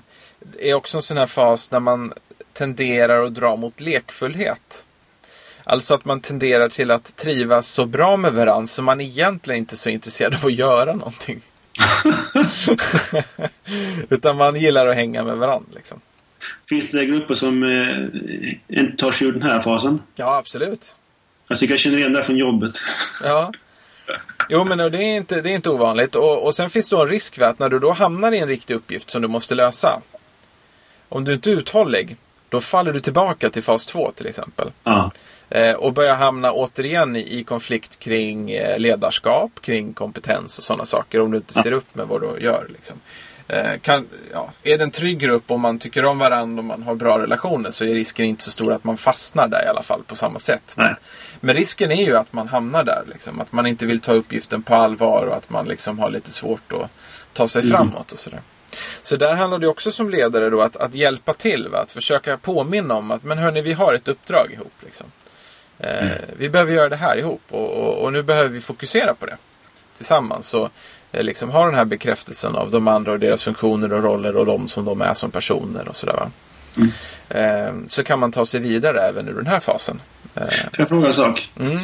är 0.58 0.74
också 0.74 0.96
en 0.98 1.02
sån 1.02 1.16
här 1.16 1.26
fas 1.26 1.70
när 1.70 1.80
man 1.80 2.12
tenderar 2.52 3.24
att 3.24 3.34
dra 3.34 3.56
mot 3.56 3.80
lekfullhet. 3.80 4.84
Alltså 5.70 5.94
att 5.94 6.04
man 6.04 6.20
tenderar 6.20 6.68
till 6.68 6.90
att 6.90 7.16
trivas 7.16 7.68
så 7.68 7.86
bra 7.86 8.16
med 8.16 8.32
varandra 8.32 8.66
så 8.66 8.82
man 8.82 9.00
egentligen 9.00 9.58
inte 9.58 9.74
är 9.74 9.76
så 9.76 9.90
intresserad 9.90 10.34
av 10.34 10.46
att 10.46 10.52
göra 10.52 10.92
någonting. 10.92 11.40
Utan 14.08 14.36
man 14.36 14.56
gillar 14.56 14.86
att 14.86 14.94
hänga 14.94 15.24
med 15.24 15.36
varandra. 15.36 15.68
Liksom. 15.74 16.00
Finns 16.68 16.88
det 16.90 17.04
grupper 17.04 17.34
som 17.34 17.62
eh, 17.62 18.80
inte 18.80 18.96
tar 18.96 19.12
sig 19.12 19.26
ur 19.26 19.32
den 19.32 19.42
här 19.42 19.60
fasen? 19.60 20.02
Ja, 20.14 20.36
absolut. 20.36 20.94
Tycker 21.58 21.74
jag 21.74 21.80
känner 21.80 21.98
igen 21.98 22.12
det 22.12 22.24
från 22.24 22.36
jobbet. 22.36 22.78
Ja. 23.24 23.52
Jo, 24.48 24.64
men 24.64 24.78
det 24.78 24.98
är 24.98 25.16
inte, 25.16 25.40
det 25.40 25.50
är 25.50 25.54
inte 25.54 25.70
ovanligt. 25.70 26.14
Och, 26.16 26.46
och 26.46 26.54
sen 26.54 26.70
finns 26.70 26.88
det 26.88 26.96
en 26.96 27.08
risk 27.08 27.36
för 27.36 27.44
att 27.44 27.58
när 27.58 27.68
du 27.68 27.78
då 27.78 27.92
hamnar 27.92 28.32
i 28.32 28.38
en 28.38 28.48
riktig 28.48 28.74
uppgift 28.74 29.10
som 29.10 29.22
du 29.22 29.28
måste 29.28 29.54
lösa. 29.54 30.00
Om 31.08 31.24
du 31.24 31.34
inte 31.34 31.50
är 31.50 31.54
uthållig, 31.54 32.16
då 32.48 32.60
faller 32.60 32.92
du 32.92 33.00
tillbaka 33.00 33.50
till 33.50 33.62
fas 33.62 33.86
2 33.86 34.12
till 34.12 34.26
exempel. 34.26 34.70
Ja. 34.84 35.10
Eh, 35.50 35.74
och 35.74 35.92
börjar 35.92 36.16
hamna 36.16 36.52
återigen 36.52 37.16
i, 37.16 37.44
konflikt 37.44 37.98
kring 37.98 38.50
eh, 38.50 38.78
ledarskap, 38.78 39.50
kring 39.60 39.92
kompetens 39.92 40.58
och 40.58 40.64
sådana 40.64 40.84
saker. 40.84 41.20
Om 41.20 41.30
du 41.30 41.36
inte 41.36 41.62
ser 41.62 41.72
upp 41.72 41.94
med 41.94 42.06
vad 42.06 42.20
du 42.20 42.44
gör. 42.44 42.66
Liksom. 42.68 42.96
Eh, 43.48 43.78
kan, 43.78 44.06
ja, 44.32 44.50
är 44.62 44.78
det 44.78 44.84
en 44.84 44.90
trygg 44.90 45.18
grupp 45.18 45.50
och 45.50 45.60
man 45.60 45.78
tycker 45.78 46.04
om 46.04 46.18
varandra 46.18 46.60
och 46.60 46.64
man 46.64 46.82
har 46.82 46.94
bra 46.94 47.18
relationer 47.18 47.70
så 47.70 47.84
är 47.84 47.94
risken 47.94 48.24
inte 48.26 48.44
så 48.44 48.50
stor 48.50 48.72
att 48.72 48.84
man 48.84 48.96
fastnar 48.96 49.48
där 49.48 49.64
i 49.64 49.68
alla 49.68 49.82
fall 49.82 50.02
på 50.06 50.16
samma 50.16 50.38
sätt. 50.38 50.74
Nej. 50.76 50.94
Men 51.40 51.56
risken 51.56 51.90
är 51.90 52.04
ju 52.04 52.16
att 52.16 52.32
man 52.32 52.48
hamnar 52.48 52.84
där. 52.84 53.02
Liksom. 53.12 53.40
Att 53.40 53.52
man 53.52 53.66
inte 53.66 53.86
vill 53.86 54.00
ta 54.00 54.12
uppgiften 54.12 54.62
på 54.62 54.74
allvar 54.74 55.26
och 55.26 55.36
att 55.36 55.50
man 55.50 55.66
liksom 55.66 55.98
har 55.98 56.10
lite 56.10 56.30
svårt 56.30 56.72
att 56.72 56.90
ta 57.32 57.48
sig 57.48 57.62
Mm. 57.62 57.72
framåt 57.72 58.12
och 58.12 58.18
sådär. 58.18 58.40
Så 59.02 59.16
där 59.16 59.34
handlar 59.34 59.58
det 59.58 59.66
också 59.66 59.92
som 59.92 60.10
ledare 60.10 60.50
då 60.50 60.60
att, 60.60 60.76
att 60.76 60.94
hjälpa 60.94 61.34
till. 61.34 61.68
Va? 61.68 61.78
Att 61.78 61.92
försöka 61.92 62.36
påminna 62.36 62.94
om 62.94 63.10
att 63.10 63.24
men 63.24 63.38
hörni, 63.38 63.62
vi 63.62 63.72
har 63.72 63.94
ett 63.94 64.08
uppdrag 64.08 64.52
ihop. 64.52 64.72
Liksom. 64.84 65.06
Mm. 65.82 66.18
Vi 66.38 66.48
behöver 66.48 66.72
göra 66.72 66.88
det 66.88 66.96
här 66.96 67.16
ihop 67.16 67.42
och, 67.48 67.70
och, 67.70 68.04
och 68.04 68.12
nu 68.12 68.22
behöver 68.22 68.48
vi 68.48 68.60
fokusera 68.60 69.14
på 69.14 69.26
det 69.26 69.36
tillsammans. 69.96 70.46
Så 70.46 70.70
eh, 71.12 71.22
liksom 71.22 71.50
ha 71.50 71.64
den 71.64 71.74
här 71.74 71.84
bekräftelsen 71.84 72.54
av 72.54 72.70
de 72.70 72.88
andra 72.88 73.12
och 73.12 73.20
deras 73.20 73.42
funktioner 73.42 73.92
och 73.92 74.02
roller 74.02 74.36
och 74.36 74.46
de 74.46 74.68
som 74.68 74.84
de 74.84 75.00
är 75.00 75.14
som 75.14 75.30
personer 75.30 75.88
och 75.88 75.96
sådär. 75.96 76.30
Mm. 76.76 76.90
Eh, 77.28 77.86
så 77.86 78.04
kan 78.04 78.18
man 78.18 78.32
ta 78.32 78.46
sig 78.46 78.60
vidare 78.60 79.00
även 79.00 79.28
ur 79.28 79.34
den 79.34 79.46
här 79.46 79.60
fasen. 79.60 80.00
Får 80.34 80.44
jag 80.78 80.88
fråga 80.88 81.06
en 81.06 81.14
sak? 81.14 81.50
mm. 81.56 81.78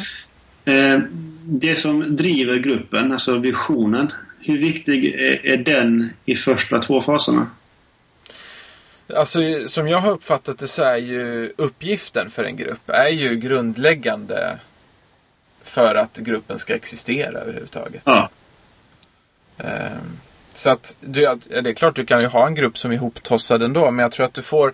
Det 1.41 1.75
som 1.75 2.15
driver 2.15 2.57
gruppen, 2.57 3.11
alltså 3.11 3.37
visionen. 3.37 4.11
Hur 4.39 4.57
viktig 4.57 5.05
är, 5.05 5.45
är 5.45 5.57
den 5.57 6.09
i 6.25 6.35
första 6.35 6.79
två 6.79 7.01
faserna? 7.01 7.47
Alltså 9.15 9.39
som 9.67 9.87
jag 9.87 9.97
har 9.97 10.11
uppfattat 10.11 10.59
det 10.59 10.67
så 10.67 10.83
är 10.83 10.97
ju 10.97 11.53
uppgiften 11.57 12.29
för 12.29 12.43
en 12.43 12.55
grupp 12.55 12.89
är 12.89 13.07
ju 13.07 13.35
grundläggande 13.35 14.59
för 15.63 15.95
att 15.95 16.17
gruppen 16.17 16.59
ska 16.59 16.75
existera 16.75 17.39
överhuvudtaget. 17.39 18.01
Ja. 18.05 18.29
Ehm, 19.57 20.19
Så 20.53 20.69
att 20.69 20.97
du, 20.99 21.21
det 21.45 21.69
är 21.69 21.73
klart 21.73 21.95
du 21.95 22.05
kan 22.05 22.21
ju 22.21 22.27
ha 22.27 22.47
en 22.47 22.55
grupp 22.55 22.77
som 22.77 22.91
är 22.91 22.95
ihoptossad 22.95 23.63
ändå 23.63 23.91
men 23.91 24.03
jag 24.03 24.11
tror 24.11 24.25
att 24.25 24.33
du 24.33 24.41
får 24.41 24.73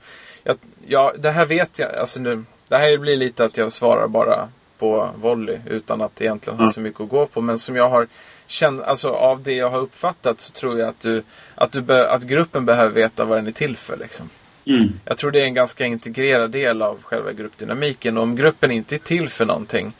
Ja, 0.88 1.14
det 1.20 1.32
här 1.32 1.46
vet 1.46 1.80
jag, 1.80 1.96
alltså 1.96 2.20
nu, 2.20 2.44
Det 2.68 2.78
här 2.78 2.98
blir 2.98 3.18
lite 3.18 3.46
att 3.46 3.58
jag 3.58 3.72
svarar 3.72 4.08
bara 4.08 4.50
på 4.80 5.10
volley 5.16 5.58
utan 5.70 6.02
att 6.02 6.22
egentligen 6.22 6.60
ha 6.60 6.74
så 6.74 6.80
mycket 6.80 7.02
att 7.02 7.10
gå 7.10 7.26
på 7.26 7.42
men 7.42 7.60
som 7.60 7.76
jag 7.76 7.90
har 7.90 8.08
känt, 8.48 8.82
alltså 8.82 9.10
av 9.10 9.44
det 9.44 9.54
jag 9.54 9.70
har 9.70 9.80
uppfattat 9.80 10.42
så 10.42 10.52
tror 10.52 10.80
jag 10.80 10.90
att 10.90 11.00
du 11.00 11.24
Att, 11.56 11.72
du 11.72 11.82
be, 11.82 12.10
att 12.10 12.24
gruppen 12.24 12.66
behöver 12.66 12.94
veta 12.96 13.26
vad 13.26 13.38
den 13.38 13.48
är 13.48 13.52
till 13.52 13.78
för 13.78 13.98
liksom. 13.98 14.30
Mm. 14.68 15.00
Jag 15.06 15.18
tror 15.18 15.32
det 15.32 15.42
är 15.42 15.46
en 15.46 15.54
ganska 15.54 15.86
integrerad 15.86 16.52
del 16.52 16.82
av 16.82 17.04
själva 17.04 17.32
gruppdynamiken. 17.32 18.18
Och 18.18 18.24
om 18.24 18.36
gruppen 18.36 18.72
inte 18.72 18.96
är 18.96 19.00
till 19.00 19.30
för 19.30 19.46
någonting, 19.46 19.94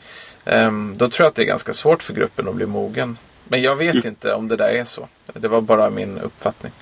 ehm, 0.44 0.94
då 0.96 1.08
tror 1.08 1.24
jag 1.24 1.28
att 1.30 1.34
det 1.34 1.42
är 1.42 1.46
ganska 1.46 1.72
svårt 1.72 2.02
för 2.02 2.14
gruppen 2.14 2.48
att 2.48 2.54
bli 2.54 2.66
mogen. 2.66 3.18
Men 3.48 3.62
jag 3.62 3.76
vet 3.76 3.94
Mm. 3.94 4.06
inte 4.06 4.34
om 4.34 4.48
det 4.48 4.56
där 4.56 4.68
är 4.68 4.84
så. 4.84 5.08
Det 5.32 5.48
var 5.48 5.60
bara 5.60 5.90
min 5.90 6.18
uppfattning. 6.18 6.72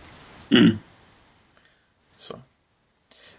Mm. 0.51 0.79
Så. 2.18 2.38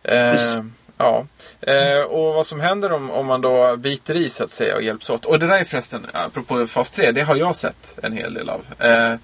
Yes. 0.08 0.58
Ja. 1.04 1.26
Eh, 1.62 2.02
och 2.02 2.34
vad 2.34 2.48
som 2.48 2.60
händer 2.60 2.92
om, 2.92 3.12
om 3.12 3.26
man 3.26 3.42
då 3.42 3.76
biter 3.76 4.16
i 4.16 4.30
så 4.30 4.44
att 4.44 4.54
säga 4.54 4.76
och 4.76 4.82
hjälps 4.82 5.10
åt. 5.10 5.26
Och 5.26 5.39
det 5.39 5.48
där 5.48 5.58
är 5.58 5.63
förresten, 5.63 6.08
apropå 6.13 6.68
fas 6.68 6.92
3, 6.92 7.12
det 7.12 7.22
har 7.22 7.36
jag 7.36 7.56
sett 7.56 7.98
en 8.04 8.13
hel 8.13 8.34
del 8.34 8.50
av. 8.50 8.66
Eh, 8.80 9.16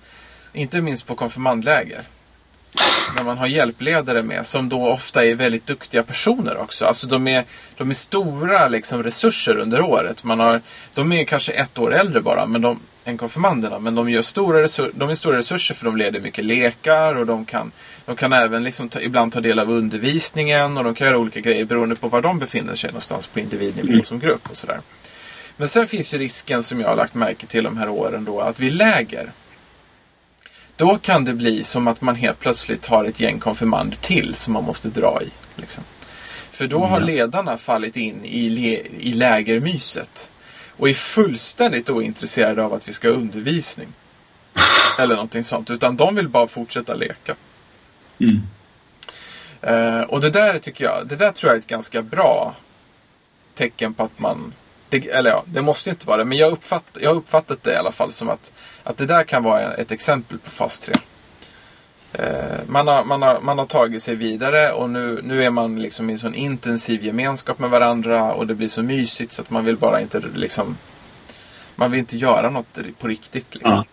inte 0.54 0.82
minst 0.82 1.08
på 1.08 1.16
konfirmandläger. 1.16 2.04
när 3.16 3.24
man 3.24 3.38
har 3.38 3.48
hjälpledare 3.48 4.24
med 4.24 4.46
som 4.46 4.70
då 4.70 4.90
ofta 4.90 5.26
är 5.26 5.36
väldigt 5.36 5.66
duktiga 5.66 6.04
personer 6.04 6.58
också. 6.58 6.86
Alltså 6.86 7.08
de 7.08 7.28
är, 7.28 7.44
de 7.78 7.90
är 7.90 7.94
stora 7.94 8.68
liksom, 8.68 9.04
resurser 9.04 9.58
under 9.58 9.82
året. 9.82 10.24
Man 10.24 10.40
har, 10.40 10.62
de 10.94 11.12
är 11.12 11.24
kanske 11.24 11.52
ett 11.52 11.80
år 11.80 11.94
äldre 11.94 12.22
bara 12.22 12.46
men 12.46 12.62
de, 12.62 12.80
än 13.10 13.18
konfirmanderna. 13.18 13.80
Men 13.80 13.96
de, 13.96 14.10
gör 14.10 14.22
stora 14.22 14.64
resur, 14.64 14.92
de 14.96 15.10
är 15.10 15.16
stora 15.16 15.38
resurser 15.38 15.76
för 15.76 15.86
de 15.86 15.98
leder 15.98 16.20
mycket 16.20 16.46
lekar 16.46 17.16
och 17.16 17.26
de 17.26 17.46
kan, 17.46 17.72
de 18.06 18.16
kan 18.16 18.34
även 18.34 18.64
liksom 18.64 18.90
ta, 18.90 19.02
ibland 19.02 19.34
ta 19.34 19.42
del 19.42 19.60
av 19.60 19.70
undervisningen 19.72 20.78
och 20.78 20.84
de 20.84 20.96
kan 20.96 21.08
göra 21.08 21.18
olika 21.18 21.40
grejer 21.40 21.66
beroende 21.66 21.96
på 21.96 22.08
var 22.08 22.22
de 22.22 22.40
befinner 22.40 22.76
sig 22.76 22.90
någonstans 22.90 23.28
på 23.28 23.40
individnivå 23.40 23.92
mm. 23.92 24.04
som 24.04 24.20
grupp 24.20 24.50
och 24.50 24.58
sådär. 24.58 24.80
Men 25.58 25.68
sen 25.68 25.88
finns 25.88 26.14
ju 26.14 26.18
risken 26.18 26.64
som 26.64 26.80
jag 26.80 26.88
har 26.88 26.96
lagt 26.96 27.14
märke 27.14 27.46
till 27.46 27.64
de 27.64 27.78
här 27.78 27.90
åren 27.90 28.26
då 28.26 28.42
att 28.42 28.60
vi 28.60 28.70
läger 28.70 29.32
då 30.80 30.98
kan 30.98 31.26
det 31.26 31.34
bli 31.34 31.64
som 31.64 31.88
att 31.88 32.02
man 32.02 32.16
helt 32.16 32.40
plötsligt 32.40 32.86
har 32.86 33.06
ett 33.06 33.20
gäng 33.20 33.40
konfirmander 33.40 33.98
till 33.98 34.36
som 34.36 34.54
man 34.54 34.64
måste 34.64 34.90
dra 34.90 35.22
i. 35.22 35.30
Liksom. 35.56 35.84
För 36.52 36.68
då 36.68 36.86
har 36.86 37.00
ledarna 37.00 37.58
fallit 37.58 37.98
in 37.98 38.26
i, 38.26 38.50
le 38.50 38.82
i 39.00 39.14
lägermyset. 39.14 40.30
Och 40.80 40.90
är 40.90 40.94
fullständigt 40.94 41.90
ointresserade 41.90 42.64
av 42.64 42.74
att 42.74 42.88
vi 42.88 42.94
ska 42.94 43.08
ha 43.08 43.16
undervisning. 43.16 43.88
Eller 45.00 45.16
någonting 45.16 45.44
sånt. 45.44 45.70
Utan 45.70 45.98
de 45.98 46.16
vill 46.16 46.30
bara 46.30 46.48
fortsätta 46.48 46.94
leka. 46.96 47.36
Mm. 48.20 48.42
Uh, 49.68 50.02
och 50.02 50.22
det 50.22 50.30
där 50.30 50.60
tycker 50.60 50.86
jag, 50.86 51.08
det 51.08 51.16
där 51.16 51.32
tror 51.32 51.50
jag 51.50 51.56
är 51.56 51.60
ett 51.60 51.68
ganska 51.68 52.02
bra 52.02 52.56
tecken 53.56 53.94
på 53.94 54.04
att 54.04 54.20
man 54.20 54.54
det, 54.90 55.08
eller 55.08 55.30
ja, 55.30 55.44
det 55.46 55.62
måste 55.62 55.90
inte 55.90 56.08
vara 56.08 56.18
det. 56.18 56.26
Men 56.26 56.38
jag, 56.38 56.52
uppfatt, 56.52 56.86
jag 57.00 57.10
har 57.10 57.16
uppfattat 57.16 57.64
det 57.64 57.74
i 57.74 57.76
alla 57.76 57.92
fall 57.92 58.12
som 58.12 58.30
att, 58.30 58.52
att 58.84 58.98
det 58.98 59.06
där 59.06 59.24
kan 59.24 59.44
vara 59.44 59.74
ett 59.74 59.92
exempel 59.92 60.40
på 60.40 60.50
fas 60.50 60.80
3. 60.80 60.94
Eh, 62.14 62.60
man, 62.68 62.88
har, 62.88 63.04
man, 63.04 63.22
har, 63.22 63.40
man 63.40 63.58
har 63.60 63.66
tagit 63.66 64.04
sig 64.04 64.16
vidare 64.16 64.72
och 64.72 64.90
nu, 64.90 65.20
nu 65.24 65.44
är 65.44 65.50
man 65.50 65.82
liksom 65.82 66.10
i 66.10 66.14
en 66.14 66.20
sån 66.20 66.36
intensiv 66.36 67.06
gemenskap 67.06 67.60
med 67.60 67.70
varandra 67.70 68.34
och 68.34 68.48
det 68.48 68.56
blir 68.56 68.68
så 68.68 68.84
mysigt 68.84 69.32
så 69.32 69.42
att 69.42 69.50
man 69.50 69.66
vill 69.66 69.78
bara 69.78 70.02
inte 70.02 70.22
liksom 70.36 70.78
Man 71.76 71.92
vill 71.92 72.00
inte 72.00 72.18
göra 72.18 72.50
något 72.50 72.80
på 73.00 73.08
riktigt. 73.08 73.56
Liksom. 73.56 73.72
Ja. 73.72 73.86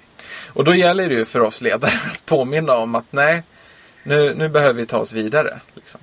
Och 0.48 0.64
då 0.64 0.74
gäller 0.74 1.08
det 1.08 1.14
ju 1.14 1.24
för 1.24 1.40
oss 1.40 1.60
ledare 1.60 1.92
att 2.12 2.26
påminna 2.26 2.76
om 2.76 2.94
att 2.94 3.04
nej, 3.10 3.42
nu, 4.02 4.34
nu 4.34 4.48
behöver 4.48 4.80
vi 4.80 4.86
ta 4.86 4.98
oss 4.98 5.12
vidare. 5.12 5.60
Liksom. 5.74 6.00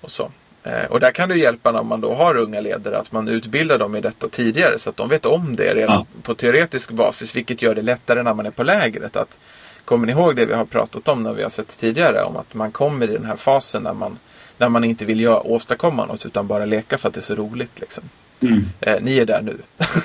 Och 0.00 0.10
så. 0.10 0.30
Eh, 0.62 0.84
och 0.84 1.00
där 1.00 1.10
kan 1.10 1.28
det 1.28 1.36
hjälpa 1.36 1.72
när 1.72 1.82
man 1.82 2.00
då 2.00 2.14
har 2.14 2.36
unga 2.36 2.60
ledare 2.60 2.98
att 2.98 3.12
man 3.12 3.28
utbildar 3.28 3.78
dem 3.78 3.96
i 3.96 4.00
detta 4.00 4.28
tidigare 4.28 4.78
så 4.78 4.90
att 4.90 4.96
de 4.96 5.08
vet 5.08 5.26
om 5.26 5.56
det 5.56 5.74
redan 5.74 6.06
ja. 6.12 6.20
på 6.22 6.34
teoretisk 6.34 6.90
basis. 6.90 7.36
Vilket 7.36 7.62
gör 7.62 7.74
det 7.74 7.82
lättare 7.82 8.22
när 8.22 8.34
man 8.34 8.46
är 8.46 8.50
på 8.50 8.62
lägret. 8.62 9.16
Att, 9.16 9.38
kommer 9.84 10.06
ni 10.06 10.12
ihåg 10.12 10.36
det 10.36 10.46
vi 10.46 10.54
har 10.54 10.64
pratat 10.64 11.08
om 11.08 11.22
när 11.22 11.32
vi 11.32 11.42
har 11.42 11.50
sett 11.50 11.78
tidigare? 11.78 12.22
Om 12.22 12.36
att 12.36 12.54
man 12.54 12.72
kommer 12.72 13.10
i 13.10 13.12
den 13.12 13.24
här 13.24 13.36
fasen 13.36 13.82
när 13.82 13.92
man, 13.92 14.18
när 14.58 14.68
man 14.68 14.84
inte 14.84 15.04
vill 15.04 15.20
göra, 15.20 15.40
åstadkomma 15.40 16.06
något 16.06 16.26
utan 16.26 16.46
bara 16.46 16.64
leka 16.64 16.98
för 16.98 17.08
att 17.08 17.14
det 17.14 17.20
är 17.20 17.22
så 17.22 17.34
roligt. 17.34 17.80
Liksom. 17.80 18.04
Mm. 18.42 18.64
Eh, 18.80 19.02
ni 19.02 19.18
är 19.18 19.26
där 19.26 19.42
nu. 19.42 19.58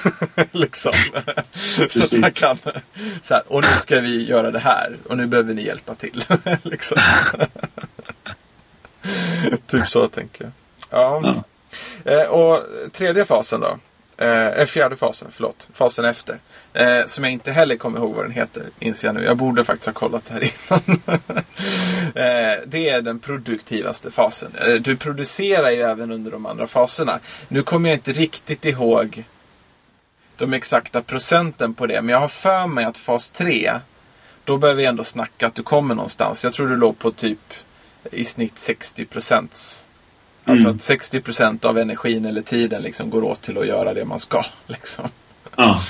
liksom. 0.52 0.92
så 1.90 2.04
att 2.04 2.12
man 2.12 2.32
kan. 2.32 2.58
Så 3.22 3.34
här, 3.34 3.44
och 3.48 3.62
nu 3.62 3.70
ska 3.82 4.00
vi 4.00 4.28
göra 4.28 4.52
det 4.52 4.60
här. 4.60 4.98
Och 5.10 5.18
nu 5.18 5.28
behöver 5.28 5.54
ni 5.54 5.66
hjälpa 5.66 5.96
till. 5.96 6.26
liksom. 6.64 6.98
typ 9.68 9.88
så 9.88 10.08
tänker 10.08 10.44
jag. 10.44 10.52
Ja. 10.90 11.22
ja. 11.24 11.44
Eh, 12.12 12.28
och 12.28 12.64
tredje 12.92 13.26
fasen 13.26 13.60
då. 13.60 13.78
Eh, 14.18 14.48
eh, 14.48 14.66
fjärde 14.66 14.96
fasen, 14.96 15.28
förlåt. 15.32 15.70
Fasen 15.74 16.06
efter. 16.06 16.40
Eh, 16.74 17.06
som 17.08 17.24
jag 17.24 17.34
inte 17.34 17.52
heller 17.52 17.78
kommer 17.78 18.00
ihåg 18.00 18.16
vad 18.16 18.26
den 18.26 18.32
heter, 18.32 18.64
inser 18.80 19.08
jag 19.08 19.16
nu. 19.16 19.24
Jag 19.24 19.38
borde 19.38 19.64
faktiskt 19.64 19.86
ha 19.86 19.94
kollat 19.94 20.26
det 20.26 20.34
här 20.34 20.44
innan. 20.44 21.02
eh, 22.16 22.64
det 22.66 22.90
är 22.90 23.02
den 23.02 23.20
produktivaste 23.20 24.12
fasen. 24.12 24.52
Eh, 24.56 24.74
du 24.74 24.98
producerar 24.98 25.70
ju 25.70 25.82
även 25.82 26.12
under 26.12 26.32
de 26.32 26.46
andra 26.46 26.68
faserna. 26.68 27.20
Nu 27.48 27.64
kommer 27.64 27.90
jag 27.90 27.98
inte 27.98 28.12
riktigt 28.12 28.66
ihåg 28.66 29.24
de 30.38 30.54
exakta 30.54 31.02
procenten 31.02 31.74
på 31.74 31.86
det. 31.86 32.02
Men 32.02 32.14
jag 32.14 32.20
har 32.20 32.28
för 32.28 32.68
mig 32.68 32.86
att 32.86 32.98
fas 32.98 33.32
3, 33.32 33.74
då 34.44 34.58
behöver 34.58 34.78
vi 34.82 34.86
ändå 34.86 35.04
snacka 35.04 35.48
att 35.48 35.56
du 35.56 35.64
kommer 35.64 35.96
någonstans. 35.96 36.44
Jag 36.44 36.54
tror 36.54 36.68
du 36.68 36.76
låg 36.76 37.00
på 37.00 37.12
typ 37.12 37.54
i 38.12 38.26
snitt 38.26 38.60
60 38.60 39.06
procents. 39.06 39.87
Alltså 40.48 40.66
mm. 40.66 40.76
att 40.76 40.82
60 40.82 41.22
procent 41.22 41.66
av 41.66 41.78
energin 41.78 42.26
eller 42.26 42.42
tiden 42.42 42.82
liksom 42.82 43.10
går 43.10 43.24
åt 43.24 43.42
till 43.42 43.58
att 43.58 43.68
göra 43.68 43.94
det 43.94 44.06
man 44.06 44.20
ska. 44.20 44.44
Liksom. 44.68 45.10
Ja. 45.56 45.82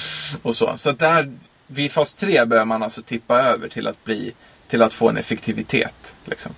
Och 0.41 0.56
så. 0.56 0.78
Så 0.78 0.91
där, 0.91 1.32
vid 1.67 1.91
fas 1.91 2.13
3 2.13 2.46
börjar 2.46 2.65
man 2.65 2.84
alltså 2.84 3.02
tippa 3.02 3.41
över 3.41 3.70
till 3.70 3.88
att 3.88 4.04
bli 4.04 4.34
till 4.67 4.82
att 4.82 4.93
få 4.93 5.10
en 5.10 5.17
effektivitet. 5.17 6.15
Liksom. 6.26 6.52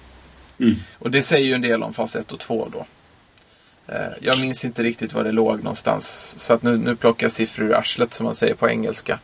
Mm. 0.59 0.75
Och 0.99 1.11
det 1.11 1.21
säger 1.21 1.45
ju 1.45 1.53
en 1.53 1.61
del 1.61 1.83
om 1.83 1.93
fas 1.93 2.15
1 2.15 2.31
och 2.31 2.39
2 2.39 2.69
då. 2.73 2.85
Eh, 3.93 4.11
jag 4.21 4.39
minns 4.39 4.65
inte 4.65 4.83
riktigt 4.83 5.13
var 5.13 5.23
det 5.23 5.31
låg 5.31 5.63
någonstans. 5.63 6.35
Så 6.37 6.53
att 6.53 6.63
nu, 6.63 6.77
nu 6.77 6.95
plockar 6.95 7.25
jag 7.25 7.31
siffror 7.31 7.67
ur 7.67 7.75
arslet 7.75 8.13
som 8.13 8.25
man 8.25 8.35
säger 8.35 8.53
på 8.53 8.69
engelska. 8.69 9.19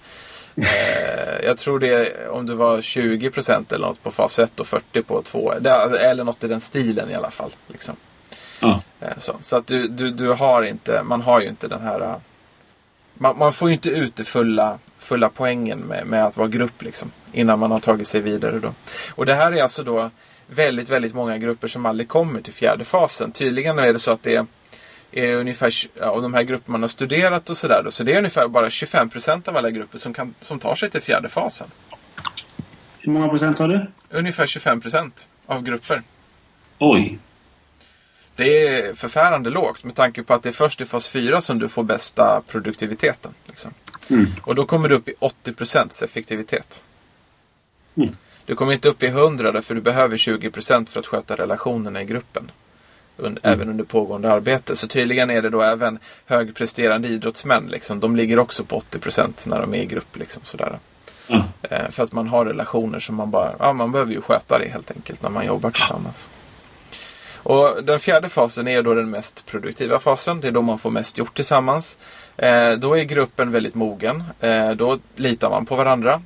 Eh, 0.55 1.45
jag 1.45 1.57
tror 1.57 1.79
det 1.79 2.27
om 2.29 2.45
det 2.45 2.55
var 2.55 2.81
20% 2.81 3.73
eller 3.73 3.87
något 3.87 4.03
på 4.03 4.11
fas 4.11 4.39
1 4.39 4.59
och 4.59 4.67
40 4.67 5.01
på 5.01 5.21
2. 5.21 5.53
Eller 5.53 6.23
något 6.23 6.43
i 6.43 6.47
den 6.47 6.61
stilen 6.61 7.09
i 7.09 7.13
alla 7.13 7.31
fall. 7.31 7.51
Liksom. 7.67 7.95
Ja. 8.59 8.81
Eh, 8.99 9.17
så, 9.17 9.35
så, 9.41 9.57
att 9.57 9.67
du, 9.67 9.87
du, 9.87 10.11
du 10.11 10.33
har 10.33 10.63
inte, 10.63 11.03
man 11.03 11.21
har 11.21 11.41
ju 11.41 11.47
inte 11.47 11.67
den 11.67 11.81
här 11.81 12.01
eh, 12.01 12.15
man, 13.13 13.37
man, 13.37 13.53
får 13.53 13.67
ju 13.69 13.73
inte 13.73 13.89
ut 13.89 14.15
det 14.15 14.23
fulla, 14.23 14.79
fulla 14.99 15.29
poängen 15.29 15.79
med, 15.79 16.07
med, 16.07 16.25
att 16.25 16.37
vara 16.37 16.47
grupp 16.47 16.81
liksom. 16.81 17.11
Innan 17.31 17.59
man 17.59 17.71
har 17.71 17.79
tagit 17.79 18.07
sig 18.07 18.21
vidare 18.21 18.59
då. 18.59 18.73
Och 19.09 19.25
det 19.25 19.33
här 19.33 19.51
är 19.51 19.63
alltså 19.63 19.83
då 19.83 20.09
väldigt, 20.47 20.89
väldigt 20.89 21.13
många 21.13 21.37
grupper 21.37 21.67
som 21.67 21.85
aldrig 21.85 22.07
kommer 22.07 22.41
till 22.41 22.53
fjärde 22.53 22.85
fasen. 22.85 23.31
Tydligen 23.31 23.79
är 23.79 23.93
det 23.93 23.99
så 23.99 24.11
att 24.11 24.23
det 24.23 24.35
är 24.35 24.45
är 25.11 25.35
ungefär, 25.35 25.73
av 26.01 26.21
de 26.21 26.33
här 26.33 26.43
grupperna 26.43 26.71
man 26.71 26.81
har 26.81 26.87
studerat 26.87 27.49
och 27.49 27.57
sådär. 27.57 27.85
Så 27.89 28.03
det 28.03 28.13
är 28.13 28.17
ungefär 28.17 28.47
bara 28.47 28.69
25 28.69 29.09
procent 29.09 29.47
av 29.47 29.57
alla 29.57 29.71
grupper 29.71 29.97
som, 29.97 30.13
kan, 30.13 30.33
som 30.41 30.59
tar 30.59 30.75
sig 30.75 30.89
till 30.89 31.01
fjärde 31.01 31.29
fasen. 31.29 31.67
Hur 32.99 33.11
många 33.11 33.27
procent 33.27 33.57
sa 33.57 33.67
du? 33.67 33.87
Ungefär 34.09 34.47
25 34.47 34.81
procent 34.81 35.29
av 35.45 35.63
grupper. 35.63 36.01
Oj. 36.79 37.19
Det 38.35 38.67
är 38.67 38.93
förfärande 38.93 39.49
lågt 39.49 39.83
med 39.83 39.95
tanke 39.95 40.23
på 40.23 40.33
att 40.33 40.43
det 40.43 40.49
är 40.49 40.53
först 40.53 40.81
i 40.81 40.85
fas 40.85 41.07
4 41.07 41.41
som 41.41 41.59
du 41.59 41.69
får 41.69 41.83
bästa 41.83 42.41
produktiviteten. 42.47 43.31
Liksom. 43.45 43.71
Mm. 44.09 44.25
Och 44.41 44.55
då 44.55 44.65
kommer 44.65 44.89
du 44.89 44.95
upp 44.95 45.09
i 45.09 45.13
80 45.19 45.53
procents 45.53 46.03
effektivitet. 46.03 46.83
Mm. 47.95 48.15
Du 48.45 48.55
kommer 48.55 48.73
inte 48.73 48.89
upp 48.89 49.03
i 49.03 49.07
100 49.07 49.51
därför 49.51 49.75
du 49.75 49.81
behöver 49.81 50.17
20 50.17 50.51
procent 50.51 50.89
för 50.89 50.99
att 50.99 51.07
sköta 51.07 51.35
relationerna 51.35 52.01
i 52.01 52.05
gruppen 52.05 52.51
mm. 53.19 53.37
även 53.41 53.69
under 53.69 53.83
pågående 53.83 54.31
arbete. 54.31 54.75
Så 54.75 54.87
tydligen 54.87 55.29
är 55.29 55.41
det 55.41 55.49
då 55.49 55.61
även 55.61 55.99
högpresterande 56.25 57.07
idrottsmän. 57.07 57.67
Liksom, 57.67 57.99
de 57.99 58.15
ligger 58.15 58.39
också 58.39 58.63
på 58.63 58.79
80% 58.79 59.49
när 59.49 59.61
de 59.61 59.73
är 59.73 59.81
i 59.81 59.85
grupp. 59.85 60.17
Liksom, 60.17 60.41
sådär. 60.45 60.79
Mm. 61.27 61.41
Eh, 61.61 61.89
för 61.89 62.03
att 62.03 62.11
man 62.11 62.27
har 62.27 62.45
relationer 62.45 62.99
som 62.99 63.15
man 63.15 63.31
bara, 63.31 63.55
ja 63.59 63.73
man 63.73 63.91
behöver 63.91 64.11
ju 64.11 64.21
sköta 64.21 64.59
det 64.59 64.69
helt 64.69 64.91
enkelt 64.91 65.21
när 65.21 65.29
man 65.29 65.45
jobbar 65.45 65.71
tillsammans. 65.71 66.27
Och 67.45 67.83
Den 67.83 67.99
fjärde 67.99 68.29
fasen 68.29 68.67
är 68.67 68.81
då 68.81 68.93
den 68.93 69.09
mest 69.09 69.45
produktiva 69.45 69.99
fasen. 69.99 70.41
Det 70.41 70.47
är 70.47 70.51
då 70.51 70.61
man 70.61 70.79
får 70.79 70.91
mest 70.91 71.17
gjort 71.17 71.35
tillsammans. 71.35 71.97
Eh, 72.37 72.71
då 72.71 72.97
är 72.97 73.03
gruppen 73.03 73.51
väldigt 73.51 73.75
mogen. 73.75 74.23
Eh, 74.39 74.71
då 74.71 74.99
litar 75.15 75.49
man 75.49 75.65
på 75.65 75.75
varandra. 75.75 76.21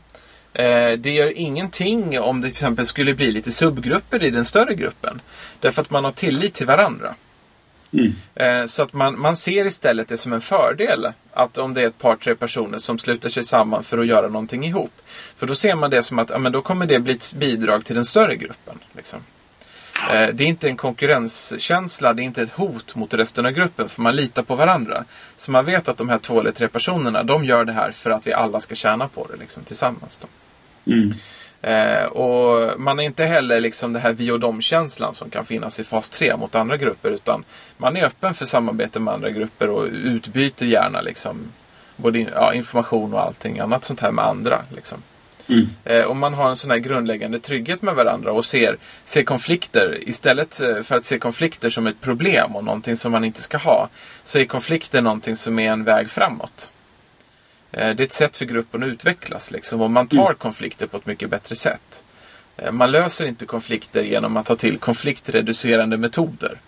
Eh, 0.53 0.91
det 0.91 1.11
gör 1.11 1.37
ingenting 1.37 2.19
om 2.19 2.41
det 2.41 2.47
till 2.47 2.53
exempel 2.53 2.85
skulle 2.85 3.13
bli 3.13 3.31
lite 3.31 3.51
subgrupper 3.51 4.23
i 4.23 4.29
den 4.29 4.45
större 4.45 4.75
gruppen. 4.75 5.21
Därför 5.59 5.81
att 5.81 5.89
man 5.89 6.03
har 6.03 6.11
tillit 6.11 6.53
till 6.53 6.65
varandra. 6.65 7.15
Mm. 7.93 8.15
Eh, 8.35 8.65
så 8.65 8.83
att 8.83 8.93
man, 8.93 9.19
man 9.19 9.35
ser 9.35 9.65
istället 9.65 10.07
det 10.07 10.17
som 10.17 10.33
en 10.33 10.41
fördel 10.41 11.07
att 11.33 11.57
om 11.57 11.73
det 11.73 11.81
är 11.81 11.87
ett 11.87 11.97
par, 11.97 12.15
tre 12.15 12.35
personer 12.35 12.77
som 12.77 12.99
sluter 12.99 13.29
sig 13.29 13.43
samman 13.43 13.83
för 13.83 13.97
att 13.97 14.07
göra 14.07 14.27
någonting 14.27 14.65
ihop. 14.65 14.93
För 15.37 15.47
då 15.47 15.55
ser 15.55 15.75
man 15.75 15.89
det 15.89 16.03
som 16.03 16.19
att 16.19 16.29
ja, 16.29 16.37
men 16.37 16.51
då 16.51 16.61
kommer 16.61 16.85
det 16.85 16.99
bli 16.99 17.13
ett 17.13 17.33
bidrag 17.33 17.85
till 17.85 17.95
den 17.95 18.05
större 18.05 18.35
gruppen. 18.35 18.79
Liksom. 18.95 19.19
Eh, 20.11 20.29
det 20.33 20.43
är 20.43 20.47
inte 20.47 20.67
en 20.67 20.77
konkurrenskänsla, 20.77 22.13
det 22.13 22.21
är 22.21 22.23
inte 22.23 22.41
ett 22.41 22.53
hot 22.53 22.95
mot 22.95 23.13
resten 23.13 23.45
av 23.45 23.51
gruppen 23.51 23.89
för 23.89 24.01
man 24.01 24.15
litar 24.15 24.43
på 24.43 24.55
varandra. 24.55 25.03
Så 25.37 25.51
man 25.51 25.65
vet 25.65 25.89
att 25.89 25.97
de 25.97 26.09
här 26.09 26.17
två 26.17 26.39
eller 26.39 26.51
tre 26.51 26.67
personerna, 26.67 27.23
de 27.23 27.45
gör 27.45 27.65
det 27.65 27.71
här 27.71 27.91
för 27.91 28.09
att 28.09 28.27
vi 28.27 28.33
alla 28.33 28.59
ska 28.59 28.75
tjäna 28.75 29.07
på 29.07 29.27
det 29.31 29.37
liksom, 29.37 29.63
tillsammans. 29.63 30.21
Mm. 30.87 31.13
Eh, 31.61 32.03
och 32.03 32.79
man 32.79 32.99
är 32.99 33.03
inte 33.03 33.25
heller 33.25 33.59
liksom 33.59 33.93
det 33.93 33.99
här 33.99 34.13
vi 34.13 34.31
och 34.31 34.39
dom-känslan 34.39 35.15
som 35.15 35.29
kan 35.29 35.45
finnas 35.45 35.79
i 35.79 35.83
fas 35.83 36.09
3 36.09 36.37
mot 36.37 36.55
andra 36.55 36.77
grupper. 36.77 37.09
Utan 37.09 37.43
man 37.77 37.97
är 37.97 38.05
öppen 38.05 38.33
för 38.33 38.45
samarbete 38.45 38.99
med 38.99 39.13
andra 39.13 39.29
grupper 39.29 39.69
och 39.69 39.87
utbyter 39.91 40.65
gärna 40.65 41.01
liksom, 41.01 41.37
både 41.95 42.19
ja, 42.19 42.53
information 42.53 43.13
och 43.13 43.21
allting 43.21 43.59
annat 43.59 43.85
sånt 43.85 43.99
här 43.99 44.11
med 44.11 44.25
andra. 44.25 44.61
Liksom. 44.75 44.97
Mm. 45.49 45.67
Eh, 45.83 46.05
om 46.05 46.19
man 46.19 46.33
har 46.33 46.49
en 46.49 46.55
sån 46.55 46.71
här 46.71 46.77
grundläggande 46.77 47.39
trygghet 47.39 47.81
med 47.81 47.95
varandra 47.95 48.31
och 48.31 48.45
ser, 48.45 48.77
ser 49.03 49.23
konflikter 49.23 50.09
istället 50.09 50.61
eh, 50.61 50.81
för 50.81 50.97
att 50.97 51.05
se 51.05 51.19
konflikter 51.19 51.69
som 51.69 51.87
ett 51.87 52.01
problem 52.01 52.55
och 52.55 52.63
någonting 52.63 52.97
som 52.97 53.11
man 53.11 53.23
inte 53.23 53.41
ska 53.41 53.57
ha. 53.57 53.89
Så 54.23 54.39
är 54.39 54.45
konflikter 54.45 55.01
någonting 55.01 55.35
som 55.35 55.59
är 55.59 55.71
en 55.71 55.83
väg 55.83 56.09
framåt. 56.09 56.71
Eh, 57.71 57.95
det 57.95 58.03
är 58.03 58.05
ett 58.05 58.13
sätt 58.13 58.37
för 58.37 58.45
gruppen 58.45 58.83
att 58.83 58.89
utvecklas 58.89 59.51
liksom, 59.51 59.81
och 59.81 59.91
man 59.91 60.07
tar 60.07 60.25
mm. 60.25 60.35
konflikter 60.35 60.87
på 60.87 60.97
ett 60.97 61.05
mycket 61.05 61.29
bättre 61.29 61.55
sätt. 61.55 62.03
Eh, 62.57 62.71
Man 62.71 62.91
löser 62.91 63.25
inte 63.25 63.45
konflikter 63.45 64.03
genom 64.03 64.37
att 64.37 64.45
ta 64.45 64.55
till 64.55 64.77
konfliktreducerande 64.77 65.97
metoder. 65.97 66.59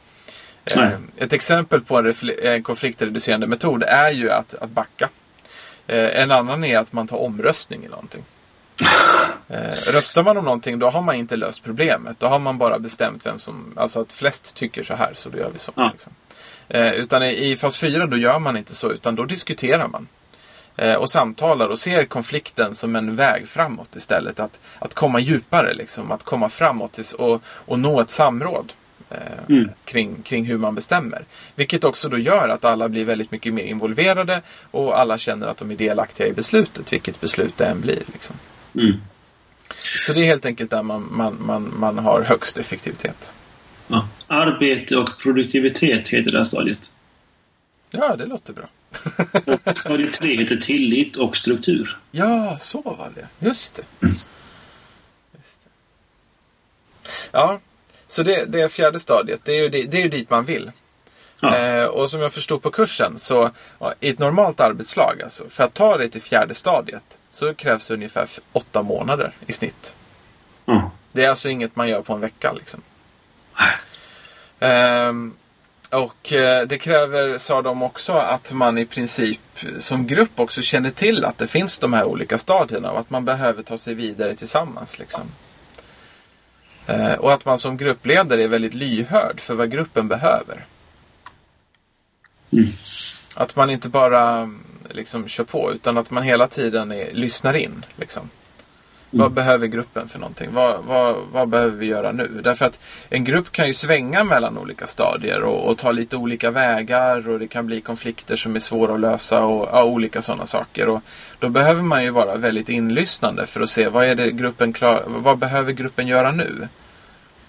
Nej. 0.76 0.92
Ett 1.18 1.34
exempel 1.34 1.82
på 1.82 1.98
en, 1.98 2.14
en 2.44 2.64
konfliktreducerande 2.64 3.48
metod 3.48 3.84
är 3.84 4.12
ju 4.12 4.32
att, 4.32 4.54
att 4.54 4.70
backa. 4.70 5.10
En 5.88 6.32
annan 6.32 6.64
är 6.64 6.78
att 6.78 6.94
man 6.94 7.08
tar 7.08 7.18
omröstning 7.18 7.86
i 7.86 7.88
någonting. 7.88 8.24
Eh, 9.54 9.92
Röstar 9.92 10.24
man 10.24 10.38
om 10.38 10.46
någonting 10.46 10.80
då 10.80 10.90
har 10.90 11.02
man 11.02 11.16
inte 11.16 11.36
löst 11.36 11.64
problemet. 11.64 12.20
Då 12.20 12.28
har 12.28 12.40
man 12.40 12.58
bara 12.58 12.80
bestämt 12.80 13.26
vem 13.26 13.40
som, 13.40 13.74
alltså 13.76 14.02
att 14.02 14.14
flest 14.14 14.56
tycker 14.56 14.84
så 14.84 14.94
här 14.96 15.12
så 15.16 15.30
då 15.30 15.38
gör 15.38 15.50
vi 15.54 15.60
så. 15.60 15.72
Ja. 15.76 15.90
Liksom. 15.92 16.14
Eh, 16.68 16.92
Utan 16.94 17.24
i, 17.24 17.52
i 17.52 17.56
fas 17.56 17.78
4 17.78 18.06
då 18.06 18.18
gör 18.18 18.40
man 18.40 18.58
inte 18.58 18.76
så 18.76 18.92
utan 18.92 19.16
då 19.16 19.26
diskuterar 19.26 19.88
man. 19.88 20.08
Eh, 20.78 20.94
Och 20.96 21.10
samtalar 21.10 21.68
och 21.68 21.80
ser 21.80 22.06
konflikten 22.06 22.76
som 22.76 22.96
en 22.96 23.16
väg 23.16 23.48
framåt 23.48 23.96
istället. 23.96 24.40
Att, 24.40 24.60
att 24.80 24.94
komma 24.94 25.20
djupare 25.20 25.74
liksom. 25.74 26.12
Att 26.12 26.24
komma 26.24 26.50
framåt 26.50 27.00
och, 27.18 27.42
och 27.46 27.80
nå 27.80 28.02
ett 28.02 28.10
samråd. 28.10 28.74
Mm. 29.50 29.70
Kring, 29.86 30.22
kring 30.24 30.46
hur 30.46 30.58
man 30.58 30.76
bestämmer. 30.76 31.26
Vilket 31.56 31.84
också 31.84 32.10
då 32.10 32.18
gör 32.18 32.50
att 32.50 32.66
alla 32.66 32.90
blir 32.90 33.06
väldigt 33.06 33.32
mycket 33.32 33.54
mer 33.54 33.64
involverade 33.64 34.42
och 34.72 35.00
alla 35.00 35.18
känner 35.18 35.48
att 35.48 35.58
de 35.58 35.72
är 35.72 35.76
delaktiga 35.76 36.28
i 36.28 36.34
beslutet. 36.34 36.94
Vilket 36.94 37.22
beslut 37.22 37.58
det 37.58 37.66
än 37.66 37.82
blir. 37.82 38.04
Liksom. 38.14 38.36
Mm. 38.76 39.02
Så 40.06 40.14
det 40.14 40.22
är 40.22 40.26
helt 40.26 40.46
enkelt 40.46 40.72
där 40.72 40.84
man, 40.84 41.08
man, 41.12 41.38
man, 41.46 41.74
man 41.78 41.98
har 41.98 42.22
högst 42.22 42.58
effektivitet. 42.58 43.34
Ja. 43.88 44.08
Arbete 44.28 44.98
och 44.98 45.10
produktivitet 45.20 46.10
heter 46.10 46.32
det 46.32 46.38
här 46.38 46.46
stadiet. 46.46 46.92
Ja, 47.92 48.16
det 48.16 48.26
låter 48.26 48.54
bra. 48.54 48.70
Och 49.66 49.78
stadie 49.78 50.12
3 50.12 50.38
heter 50.38 50.56
tillit 50.56 51.18
och 51.18 51.38
struktur. 51.38 51.98
Ja, 52.12 52.58
så 52.62 52.82
var 52.82 53.12
det. 53.16 53.46
Just 53.46 53.76
det. 53.76 54.08
Just 54.08 55.60
det. 55.64 55.70
Ja, 57.32 57.60
så 58.08 58.24
det, 58.24 58.46
det 58.46 58.62
är 58.62 58.68
fjärde 58.68 59.00
stadiet. 59.00 59.42
Det 59.44 59.52
är 59.52 59.62
ju, 59.62 59.70
det, 59.70 59.84
det 59.84 59.98
är 59.98 60.02
ju 60.02 60.10
dit 60.10 60.30
man 60.30 60.46
vill. 60.46 60.72
Ja. 61.40 61.58
Eh, 61.58 61.86
och 61.86 62.10
som 62.10 62.22
jag 62.22 62.34
förstod 62.34 62.62
på 62.62 62.72
kursen 62.72 63.20
så 63.20 63.52
ja, 63.80 63.94
i 64.00 64.10
ett 64.10 64.20
normalt 64.20 64.60
arbetslag, 64.60 65.22
alltså, 65.22 65.50
för 65.50 65.64
att 65.64 65.74
ta 65.74 65.98
dig 65.98 66.10
till 66.10 66.22
fjärde 66.22 66.56
stadiet 66.56 67.18
så 67.32 67.54
krävs 67.54 67.92
ungefär 67.92 68.30
åtta 68.52 68.82
månader 68.82 69.32
i 69.48 69.54
snitt. 69.54 69.96
Ja. 70.66 70.92
Det 71.12 71.26
är 71.26 71.30
alltså 71.30 71.50
inget 71.50 71.76
man 71.76 71.90
gör 71.90 72.02
på 72.02 72.14
en 72.14 72.20
vecka. 72.20 72.52
Liksom. 72.54 72.82
Ehm, 74.60 75.34
och 75.90 76.34
eh, 76.34 76.68
det 76.68 76.78
kräver, 76.78 77.38
sa 77.38 77.62
de 77.62 77.84
också, 77.84 78.14
att 78.14 78.54
man 78.54 78.78
i 78.78 78.86
princip 78.86 79.40
som 79.80 80.08
grupp 80.08 80.40
också 80.40 80.62
känner 80.62 80.92
till 80.92 81.26
att 81.26 81.38
det 81.38 81.48
finns 81.48 81.80
de 81.80 81.94
här 81.94 82.04
olika 82.04 82.38
stadierna 82.38 82.92
och 82.92 83.00
att 83.00 83.10
man 83.10 83.26
behöver 83.26 83.64
ta 83.64 83.78
sig 83.78 83.94
vidare 83.94 84.36
tillsammans. 84.36 85.00
Liksom. 85.00 85.24
Eh, 86.88 87.14
och 87.14 87.34
att 87.34 87.46
man 87.46 87.60
som 87.60 87.78
gruppledare 87.78 88.44
är 88.44 88.48
väldigt 88.48 88.74
lyhörd 88.74 89.40
för 89.40 89.56
vad 89.56 89.72
gruppen 89.72 90.08
behöver. 90.08 90.66
Mm. 92.52 92.66
Att 93.36 93.56
man 93.56 93.70
inte 93.70 93.90
bara 93.90 94.38
mm, 94.38 94.64
liksom 94.94 95.28
kör 95.28 95.44
på 95.44 95.72
utan 95.74 95.98
att 95.98 96.12
man 96.12 96.24
hela 96.24 96.48
tiden 96.48 96.92
är, 96.92 97.14
lyssnar 97.14 97.54
in. 97.54 97.86
Liksom. 97.96 98.30
Vad 99.14 99.32
behöver 99.32 99.68
gruppen 99.68 100.08
för 100.08 100.20
någonting? 100.20 100.50
Vad, 100.54 100.84
vad, 100.84 101.16
vad 101.32 101.50
behöver 101.50 101.78
vi 101.78 101.86
göra 101.86 102.12
nu? 102.12 102.42
Därför 102.44 102.66
att 102.66 102.80
en 103.10 103.24
grupp 103.24 103.52
kan 103.52 103.68
ju 103.68 103.74
svänga 103.74 104.24
mellan 104.24 104.58
olika 104.58 104.88
stadier 104.88 105.42
och, 105.42 105.70
och 105.70 105.78
ta 105.78 105.92
lite 105.92 106.18
olika 106.18 106.52
vägar 106.52 107.30
och 107.30 107.40
det 107.40 107.48
kan 107.48 107.66
bli 107.66 107.82
konflikter 107.82 108.36
som 108.36 108.56
är 108.56 108.60
svåra 108.60 108.94
att 108.94 109.00
lösa 109.00 109.44
och 109.44 109.70
ja, 109.72 109.84
olika 109.84 110.22
sådana 110.22 110.46
saker. 110.46 110.90
Och 110.90 111.02
då 111.40 111.50
behöver 111.50 111.84
man 111.84 112.04
ju 112.04 112.10
vara 112.10 112.36
väldigt 112.36 112.70
inlyssnande 112.70 113.46
för 113.46 113.62
att 113.62 113.70
se 113.70 113.90
vad 113.90 114.06
är 114.06 114.16
det 114.16 114.32
gruppen 114.32 114.74
klar, 114.74 115.04
vad 115.08 115.38
behöver 115.38 115.72
gruppen 115.72 116.08
göra 116.08 116.32
nu 116.32 116.68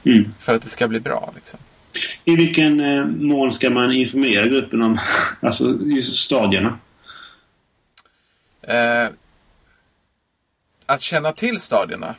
Mm. 0.04 0.34
för 0.38 0.54
att 0.54 0.62
det 0.62 0.68
ska 0.68 0.88
bli 0.88 1.00
bra. 1.00 1.32
Liksom. 1.34 1.60
I 2.24 2.36
vilken 2.36 2.80
eh, 2.80 3.04
mån 3.06 3.52
ska 3.52 3.70
man 3.70 3.92
informera 3.92 4.46
gruppen 4.46 4.82
om 4.82 4.96
alltså, 5.40 5.78
just 5.84 6.14
stadierna? 6.14 6.78
Eh, 8.62 9.08
att 10.86 11.00
känna 11.00 11.32
till 11.32 11.60
stadierna 11.60 12.14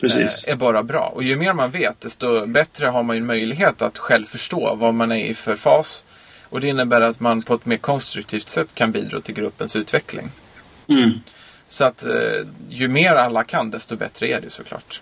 Precis. 0.00 0.44
eh, 0.44 0.52
är 0.52 0.56
bara 0.56 0.82
bra. 0.82 1.12
Och 1.14 1.22
ju 1.22 1.36
mer 1.36 1.52
man 1.52 1.70
vet, 1.70 2.00
desto 2.00 2.46
bättre 2.46 2.86
har 2.86 3.02
man 3.02 3.16
ju 3.16 3.22
möjlighet 3.22 3.82
att 3.82 3.98
själv 3.98 4.24
förstå 4.24 4.74
vad 4.74 4.94
man 4.94 5.12
är 5.12 5.24
i 5.26 5.34
för 5.34 5.56
fas. 5.56 6.04
Och 6.48 6.60
det 6.60 6.68
innebär 6.68 7.00
att 7.00 7.20
man 7.20 7.42
på 7.42 7.54
ett 7.54 7.66
mer 7.66 7.76
konstruktivt 7.76 8.48
sätt 8.48 8.74
kan 8.74 8.92
bidra 8.92 9.20
till 9.20 9.34
gruppens 9.34 9.76
utveckling. 9.76 10.30
Mm. 10.88 11.20
Så 11.68 11.84
att 11.84 12.06
eh, 12.06 12.46
ju 12.68 12.88
mer 12.88 13.14
alla 13.14 13.44
kan, 13.44 13.70
desto 13.70 13.96
bättre 13.96 14.26
är 14.26 14.40
det 14.40 14.50
såklart. 14.50 15.00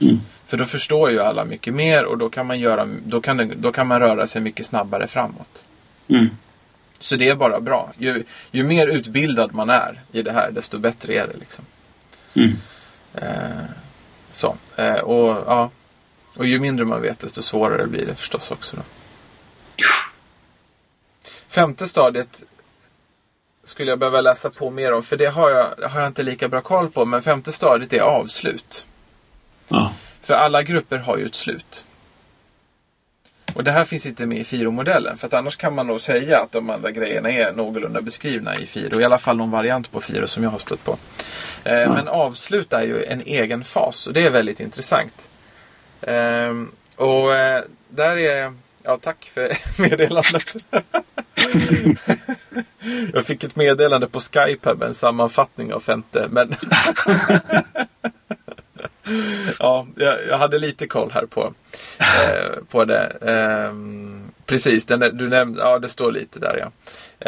Mm. 0.00 0.20
För 0.46 0.56
då 0.56 0.64
förstår 0.64 1.10
ju 1.10 1.20
alla 1.20 1.44
mycket 1.44 1.74
mer 1.74 2.04
och 2.04 2.18
då 2.18 2.30
kan 2.30 2.46
man, 2.46 2.60
göra, 2.60 2.88
då 3.06 3.20
kan, 3.20 3.36
det, 3.36 3.44
då 3.44 3.72
kan 3.72 3.86
man 3.86 4.00
röra 4.00 4.26
sig 4.26 4.42
mycket 4.42 4.66
snabbare 4.66 5.06
framåt. 5.06 5.64
Mm. 6.08 6.28
Så 7.00 7.16
det 7.16 7.28
är 7.28 7.34
bara 7.34 7.60
bra. 7.60 7.92
Ju, 7.98 8.24
ju 8.50 8.64
mer 8.64 8.86
utbildad 8.86 9.54
man 9.54 9.70
är 9.70 10.00
i 10.12 10.22
det 10.22 10.32
här, 10.32 10.50
desto 10.50 10.78
bättre 10.78 11.14
är 11.14 11.26
det. 11.26 11.36
Liksom. 11.36 11.64
Mm. 12.34 12.56
Eh, 13.14 13.64
så. 14.32 14.56
Eh, 14.76 14.94
och, 14.94 15.28
ja. 15.46 15.70
och 16.36 16.46
ju 16.46 16.58
mindre 16.58 16.84
man 16.84 17.02
vet, 17.02 17.18
desto 17.18 17.42
svårare 17.42 17.86
blir 17.86 18.06
det 18.06 18.14
förstås 18.14 18.50
också. 18.50 18.76
Då. 18.76 18.82
Femte 21.48 21.88
stadiet 21.88 22.44
skulle 23.64 23.90
jag 23.90 23.98
behöva 23.98 24.20
läsa 24.20 24.50
på 24.50 24.70
mer 24.70 24.92
om, 24.92 25.02
för 25.02 25.16
det 25.16 25.26
har 25.26 25.50
jag, 25.50 25.88
har 25.88 26.00
jag 26.00 26.06
inte 26.06 26.22
lika 26.22 26.48
bra 26.48 26.60
koll 26.60 26.90
på. 26.90 27.04
Men 27.04 27.22
femte 27.22 27.52
stadiet 27.52 27.92
är 27.92 28.00
avslut. 28.00 28.86
Ja. 29.68 29.92
För 30.20 30.34
alla 30.34 30.62
grupper 30.62 30.98
har 30.98 31.16
ju 31.16 31.26
ett 31.26 31.34
slut. 31.34 31.86
Och 33.54 33.64
det 33.64 33.70
här 33.70 33.84
finns 33.84 34.06
inte 34.06 34.26
med 34.26 34.38
i 34.38 34.44
FIRO-modellen. 34.44 35.16
För 35.16 35.26
att 35.26 35.34
annars 35.34 35.56
kan 35.56 35.74
man 35.74 35.86
nog 35.86 36.00
säga 36.00 36.40
att 36.40 36.52
de 36.52 36.70
andra 36.70 36.90
grejerna 36.90 37.30
är 37.30 37.52
någorlunda 37.52 38.00
beskrivna 38.02 38.56
i 38.56 38.66
FIRO. 38.66 39.00
I 39.00 39.04
alla 39.04 39.18
fall 39.18 39.36
någon 39.36 39.50
variant 39.50 39.92
på 39.92 40.00
FIRO 40.00 40.26
som 40.26 40.42
jag 40.42 40.50
har 40.50 40.58
stött 40.58 40.84
på. 40.84 40.96
Eh, 41.64 41.92
Men 41.92 42.08
avslut 42.08 42.72
är 42.72 42.82
ju 42.82 43.04
en 43.04 43.20
egen 43.20 43.64
fas 43.64 44.06
och 44.06 44.12
det 44.12 44.26
är 44.26 44.30
väldigt 44.30 44.60
intressant. 44.60 45.30
Ehm, 46.02 46.70
och 46.96 47.34
eh, 47.36 47.62
där 47.88 48.16
är... 48.16 48.54
Ja, 48.82 48.98
tack 49.02 49.30
för 49.34 49.52
meddelandet. 49.82 50.54
jag 53.12 53.26
fick 53.26 53.44
ett 53.44 53.56
meddelande 53.56 54.06
på 54.08 54.20
Skype 54.20 54.68
här 54.68 54.74
med 54.74 54.88
en 54.88 54.94
sammanfattning 54.94 55.72
av 55.72 55.80
femte. 55.80 56.28
Men 56.30 56.54
ja, 59.58 59.86
jag, 59.96 60.16
jag 60.28 60.38
hade 60.38 60.58
lite 60.58 60.86
koll 60.86 61.10
här 61.14 61.26
på, 61.26 61.54
eh, 61.98 62.62
på 62.70 62.84
det. 62.84 63.12
Eh, 63.20 63.72
precis, 64.46 64.86
den, 64.86 65.00
där- 65.00 65.10
du 65.12 65.28
nämnde, 65.28 65.60
ja 65.60 65.78
det 65.78 65.88
står 65.88 66.12
lite 66.12 66.38
där 66.38 66.56
ja. 66.58 66.70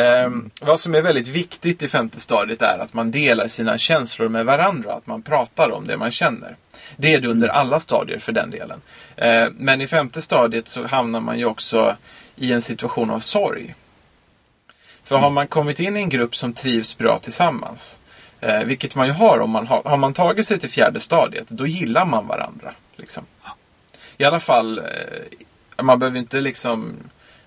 Ehm, 0.03 0.51
Vad 0.61 0.81
som 0.81 0.95
är 0.95 1.03
väldigt 1.03 1.29
viktigt 1.29 1.83
i 1.83 1.89
femte 1.89 2.21
stadiet 2.21 2.63
är 2.63 2.79
att 2.79 2.95
man 2.95 3.11
delar 3.11 3.49
sina 3.49 3.79
känslor 3.79 4.29
med 4.29 4.45
varandra. 4.47 4.95
Att 4.95 5.07
man 5.07 5.23
pratar 5.23 5.71
om 5.73 5.87
det 5.87 5.97
man 5.97 6.11
känner. 6.11 6.57
Det 6.97 7.15
är 7.15 7.21
det 7.21 7.29
under 7.29 7.49
alla 7.49 7.81
stadier 7.81 8.19
för 8.19 8.33
den 8.33 8.51
delen. 8.51 8.81
Ehm, 9.17 9.55
men 9.59 9.81
i 9.81 9.87
femte 9.87 10.23
stadiet 10.23 10.69
så 10.69 10.87
hamnar 10.87 11.21
man 11.21 11.39
ju 11.39 11.45
också 11.45 11.97
i 12.37 12.53
en 12.53 12.63
situation 12.63 13.11
av 13.11 13.19
sorg. 13.19 13.75
För 15.05 15.17
har 15.17 15.31
man 15.31 15.47
kommit 15.47 15.81
in 15.81 15.97
i 15.97 16.01
en 16.01 16.09
grupp 16.09 16.37
som 16.37 16.53
trivs 16.53 16.99
bra 16.99 17.19
tillsammans, 17.19 17.99
eh, 18.43 18.65
vilket 18.65 18.95
man 18.95 19.07
ju 19.07 19.13
har 19.13 19.41
om 19.41 19.51
man 19.51 19.67
har, 19.67 19.83
har 19.85 19.97
man 19.97 20.15
tagit 20.15 20.47
sig 20.47 20.59
till 20.59 20.71
fjärde 20.71 21.01
stadiet, 21.01 21.49
då 21.49 21.67
gillar 21.67 22.05
man 22.05 22.27
varandra. 22.27 22.75
Liksom. 22.97 23.25
I 24.17 24.25
alla 24.25 24.41
fall, 24.41 24.79
eh, 24.79 24.85
man 25.83 25.99
behöver 25.99 26.19
inte 26.19 26.41
liksom 26.41 26.97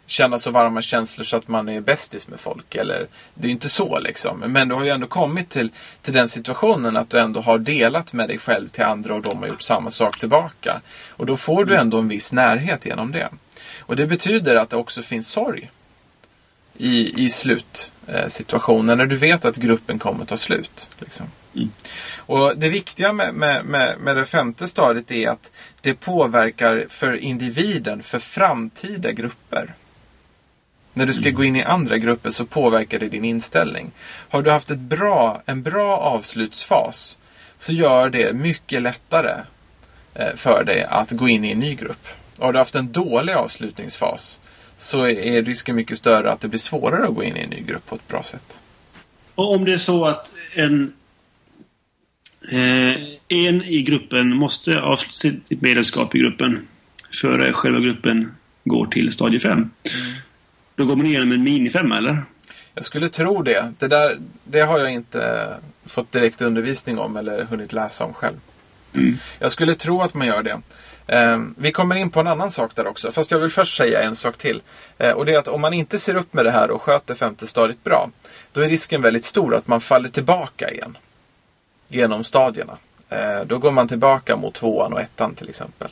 känna 0.06 0.38
så 0.38 0.52
varma 0.52 0.82
känslor 0.82 1.26
så 1.26 1.38
att 1.38 1.48
man 1.48 1.70
är 1.70 1.82
bästis 1.82 2.28
med 2.28 2.40
folk. 2.40 2.76
Eller, 2.76 3.08
det 3.34 3.44
är 3.44 3.48
ju 3.48 3.54
inte 3.54 3.70
så 3.70 4.00
liksom. 4.00 4.40
Men 4.40 4.68
du 4.68 4.76
har 4.76 4.84
ju 4.84 4.90
ändå 4.90 5.08
kommit 5.08 5.50
till, 5.50 5.72
till 6.02 6.14
den 6.14 6.30
situationen 6.30 6.98
att 6.98 7.10
du 7.10 7.20
ändå 7.20 7.42
har 7.42 7.58
delat 7.58 8.14
med 8.14 8.30
dig 8.30 8.38
själv 8.38 8.70
till 8.70 8.84
andra 8.84 9.16
och 9.16 9.22
de 9.22 9.38
har 9.38 9.48
gjort 9.48 9.62
samma 9.62 9.92
sak 9.92 10.20
tillbaka. 10.20 10.82
Och 11.10 11.26
då 11.26 11.38
får 11.38 11.66
du 11.66 11.76
ändå 11.76 11.98
en 11.98 12.08
viss 12.08 12.34
närhet 12.34 12.86
genom 12.86 13.12
det. 13.12 13.30
Och 13.80 13.96
det 13.96 14.06
betyder 14.06 14.56
att 14.56 14.70
det 14.70 14.78
också 14.78 15.02
finns 15.02 15.28
sorg 15.28 15.72
i, 16.78 17.26
i 17.26 17.30
slutsituationen 17.30 18.98
när 18.98 19.06
du 19.06 19.16
vet 19.16 19.46
att 19.46 19.56
gruppen 19.56 20.00
kommer 20.00 20.26
ta 20.26 20.38
slut. 20.38 20.90
Liksom. 21.00 21.26
Och 22.18 22.58
Det 22.58 22.70
viktiga 22.70 23.14
med, 23.14 23.34
med, 23.34 23.66
med, 23.66 24.00
med 24.00 24.18
det 24.18 24.26
femte 24.26 24.68
stadiet 24.68 25.12
är 25.12 25.30
att 25.30 25.52
det 25.82 25.94
påverkar 25.94 26.86
för 26.90 27.14
individen 27.16 28.04
för 28.04 28.20
framtida 28.20 29.12
grupper. 29.12 29.74
När 30.94 31.06
du 31.06 31.14
ska 31.14 31.30
gå 31.30 31.44
in 31.44 31.56
i 31.56 31.64
andra 31.64 31.98
grupper 31.98 32.30
så 32.30 32.46
påverkar 32.46 33.00
det 33.00 33.10
din 33.10 33.26
inställning. 33.26 33.92
Har 34.30 34.42
du 34.42 34.52
haft 34.52 34.72
ett 34.72 34.80
bra, 34.80 35.42
en 35.46 35.64
bra 35.64 35.98
avslutsfas 35.98 37.18
så 37.58 37.74
gör 37.74 38.10
det 38.10 38.34
mycket 38.34 38.82
lättare 38.82 39.42
eh, 40.14 40.36
för 40.36 40.64
dig 40.64 40.84
att 40.84 41.12
gå 41.12 41.28
in 41.28 41.46
i 41.46 41.52
en 41.52 41.60
ny 41.60 41.76
grupp. 41.76 42.08
Har 42.40 42.54
du 42.54 42.60
haft 42.60 42.76
en 42.76 42.92
dålig 42.92 43.34
avslutningsfas 43.34 44.40
så 44.78 45.08
är 45.08 45.44
risken 45.44 45.76
mycket 45.76 45.98
större 45.98 46.32
att 46.32 46.42
det 46.42 46.48
blir 46.48 46.60
svårare 46.60 47.08
att 47.08 47.16
gå 47.16 47.24
in 47.24 47.38
i 47.38 47.40
en 47.40 47.50
ny 47.50 47.62
grupp 47.62 47.86
på 47.86 47.96
ett 47.96 48.08
bra 48.08 48.24
sätt. 48.24 48.62
Och 49.36 49.56
om 49.56 49.66
det 49.66 49.74
är 49.74 49.78
så 49.78 50.06
att 50.06 50.36
en, 50.56 50.94
Eh, 52.52 52.96
en 53.28 53.64
i 53.64 53.82
gruppen 53.82 54.36
måste 54.36 54.82
avsluta 54.82 55.16
sitt 55.16 55.62
medlemskap 55.62 56.16
i 56.16 56.20
gruppen 56.20 56.68
före 57.22 57.54
själva 57.54 57.80
gruppen 57.80 58.32
går 58.64 58.86
till 58.86 59.12
stadie 59.12 59.40
5. 59.40 59.52
Mm. 59.52 59.72
Då 60.76 60.86
går 60.86 60.96
man 60.96 61.06
igenom 61.06 61.32
en 61.32 61.44
minifemma, 61.44 61.98
eller? 61.98 62.24
Jag 62.74 62.86
skulle 62.86 63.10
tro 63.10 63.42
det. 63.42 63.74
Det, 63.80 63.88
där, 63.88 64.18
det 64.44 64.60
har 64.60 64.80
jag 64.80 64.94
inte 64.94 65.48
fått 65.86 66.12
direkt 66.12 66.42
undervisning 66.42 67.00
om 67.00 67.18
eller 67.18 67.44
hunnit 67.44 67.74
läsa 67.74 68.06
om 68.06 68.14
själv. 68.14 68.36
Mm. 68.94 69.18
Jag 69.40 69.52
skulle 69.52 69.76
tro 69.76 70.02
att 70.02 70.14
man 70.14 70.28
gör 70.28 70.44
det. 70.44 70.62
Ehm, 71.08 71.56
vi 71.58 71.72
kommer 71.72 71.96
in 71.96 72.10
på 72.10 72.20
en 72.20 72.28
annan 72.28 72.52
sak 72.52 72.76
där 72.76 72.88
också. 72.88 73.12
Fast 73.12 73.32
jag 73.32 73.40
vill 73.40 73.52
först 73.52 73.78
säga 73.78 74.02
en 74.02 74.16
sak 74.16 74.38
till. 74.38 74.62
Eh, 74.98 75.12
och 75.12 75.26
det 75.26 75.34
är 75.34 75.40
att 75.40 75.48
om 75.48 75.62
man 75.62 75.74
inte 75.74 76.00
ser 76.00 76.16
upp 76.16 76.34
med 76.34 76.46
det 76.46 76.52
här 76.52 76.72
och 76.72 76.82
sköter 76.82 77.16
femte 77.16 77.48
stadiet 77.48 77.84
bra. 77.84 78.10
Då 78.52 78.62
är 78.62 78.70
risken 78.70 79.02
väldigt 79.02 79.26
stor 79.26 79.56
att 79.56 79.68
man 79.68 79.82
faller 79.82 80.10
tillbaka 80.10 80.72
igen. 80.72 80.98
Genom 81.88 82.24
stadierna. 82.24 82.78
Eh, 83.10 83.42
då 83.46 83.58
går 83.58 83.72
man 83.72 83.88
tillbaka 83.88 84.36
mot 84.36 84.54
tvåan 84.54 84.94
och 84.94 85.02
ettan 85.02 85.36
till 85.36 85.50
exempel. 85.50 85.90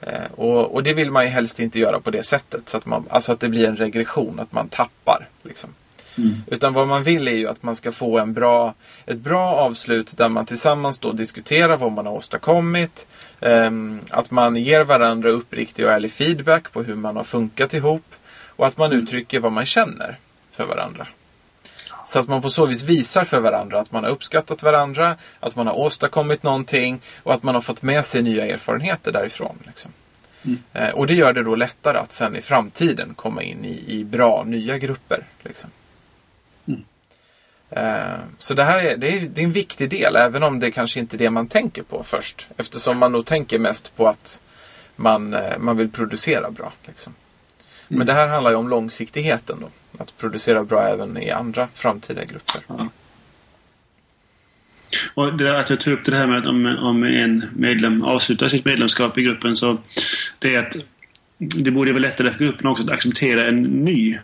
Eh, 0.00 0.32
och, 0.36 0.74
och, 0.74 0.82
det 0.82 0.92
vill 0.92 1.10
man 1.10 1.24
ju 1.24 1.30
helst 1.30 1.60
inte 1.60 1.78
göra 1.78 2.00
på 2.00 2.10
det 2.10 2.22
sättet. 2.22 2.68
Så 2.68 2.76
att 2.76 2.86
man, 2.86 3.04
alltså 3.10 3.32
att 3.32 3.40
det 3.40 3.48
blir 3.48 3.68
en 3.68 3.76
regression, 3.76 4.40
att 4.40 4.52
man 4.52 4.68
tappar. 4.68 5.28
Liksom. 5.42 5.70
Mm. 6.18 6.42
Utan 6.46 6.72
vad 6.72 6.88
man 6.88 7.02
vill 7.02 7.28
är 7.28 7.32
ju 7.32 7.48
att 7.48 7.62
man 7.62 7.76
ska 7.76 7.92
få 7.92 8.18
en 8.18 8.32
bra, 8.32 8.74
ett 9.06 9.18
bra 9.18 9.54
avslut 9.54 10.16
där 10.16 10.28
man 10.28 10.46
tillsammans 10.46 10.98
då 10.98 11.12
diskuterar 11.12 11.76
vad 11.76 11.92
man 11.92 12.06
har 12.06 12.12
åstadkommit. 12.12 13.06
Um, 13.40 14.00
att 14.10 14.30
man 14.30 14.56
ger 14.56 14.84
varandra 14.84 15.30
uppriktig 15.30 15.86
och 15.86 15.92
ärlig 15.92 16.12
feedback 16.12 16.72
på 16.72 16.82
hur 16.82 16.94
man 16.94 17.16
har 17.16 17.24
funkat 17.24 17.74
ihop. 17.74 18.14
Och 18.56 18.66
att 18.66 18.76
man 18.76 18.92
mm. 18.92 19.02
uttrycker 19.02 19.40
vad 19.40 19.52
man 19.52 19.66
känner 19.66 20.18
för 20.52 20.66
varandra. 20.66 21.06
Så 22.06 22.18
att 22.18 22.28
man 22.28 22.42
på 22.42 22.50
så 22.50 22.66
vis 22.66 22.82
visar 22.82 23.24
för 23.24 23.40
varandra 23.40 23.80
att 23.80 23.92
man 23.92 24.04
har 24.04 24.10
uppskattat 24.10 24.62
varandra, 24.62 25.16
att 25.40 25.56
man 25.56 25.66
har 25.66 25.78
åstadkommit 25.78 26.42
någonting 26.42 27.00
och 27.22 27.34
att 27.34 27.42
man 27.42 27.54
har 27.54 27.62
fått 27.62 27.82
med 27.82 28.04
sig 28.04 28.22
nya 28.22 28.46
erfarenheter 28.46 29.12
därifrån. 29.12 29.58
Liksom. 29.66 29.92
Mm. 30.42 30.58
Eh, 30.72 30.88
och 30.88 31.06
det 31.06 31.14
gör 31.14 31.32
det 31.32 31.42
då 31.42 31.54
lättare 31.54 31.98
att 31.98 32.12
sen 32.12 32.36
i 32.36 32.42
framtiden 32.42 33.14
komma 33.14 33.42
in 33.42 33.64
i, 33.64 33.84
i 33.86 34.04
bra 34.04 34.44
nya 34.44 34.78
grupper. 34.78 35.24
Liksom. 35.42 35.70
Mm. 37.70 38.10
Eh, 38.10 38.18
så 38.38 38.54
det 38.54 38.64
här 38.64 38.78
är, 38.78 38.96
det 38.96 39.08
är, 39.08 39.20
det 39.20 39.40
är 39.40 39.44
en 39.44 39.52
viktig 39.52 39.90
del, 39.90 40.16
även 40.16 40.42
om 40.42 40.60
det 40.60 40.70
kanske 40.70 41.00
inte 41.00 41.16
är 41.16 41.18
det 41.18 41.30
man 41.30 41.46
tänker 41.46 41.82
på 41.82 42.02
först. 42.02 42.46
Eftersom 42.56 42.98
man 42.98 43.12
nog 43.12 43.26
tänker 43.26 43.58
mest 43.58 43.96
på 43.96 44.08
att 44.08 44.40
man, 44.96 45.34
eh, 45.34 45.58
man 45.58 45.76
vill 45.76 45.90
producera 45.90 46.50
bra. 46.50 46.72
Liksom. 46.86 47.14
Mm. 47.88 47.98
Men 47.98 48.06
det 48.06 48.12
här 48.12 48.28
handlar 48.28 48.50
ju 48.50 48.56
om 48.56 48.68
långsiktigheten. 48.68 49.56
Då. 49.60 49.68
Att 50.02 50.18
producera 50.18 50.64
bra 50.64 50.88
även 50.88 51.16
i 51.16 51.30
andra 51.30 51.68
framtida 51.74 52.24
grupper. 52.24 52.60
Ja. 52.66 52.88
Och 55.14 55.36
det 55.36 55.44
där 55.44 55.54
att 55.54 55.70
jag 55.70 55.80
tog 55.80 55.92
upp 55.92 56.04
det 56.04 56.16
här 56.16 56.26
med 56.26 56.38
att 56.38 56.46
om, 56.46 56.66
om 56.66 57.04
en 57.04 57.44
medlem 57.56 58.04
avslutar 58.04 58.48
sitt 58.48 58.64
medlemskap 58.64 59.18
i 59.18 59.22
gruppen 59.22 59.56
så 59.56 59.78
det 60.38 60.54
är 60.54 60.66
att 60.66 60.76
det 61.38 61.70
borde 61.70 61.92
vara 61.92 62.02
lättare 62.02 62.32
för 62.32 62.44
gruppen 62.44 62.66
också 62.66 62.84
att 62.84 62.90
acceptera 62.90 63.48
en 63.48 63.62
ny 63.62 64.18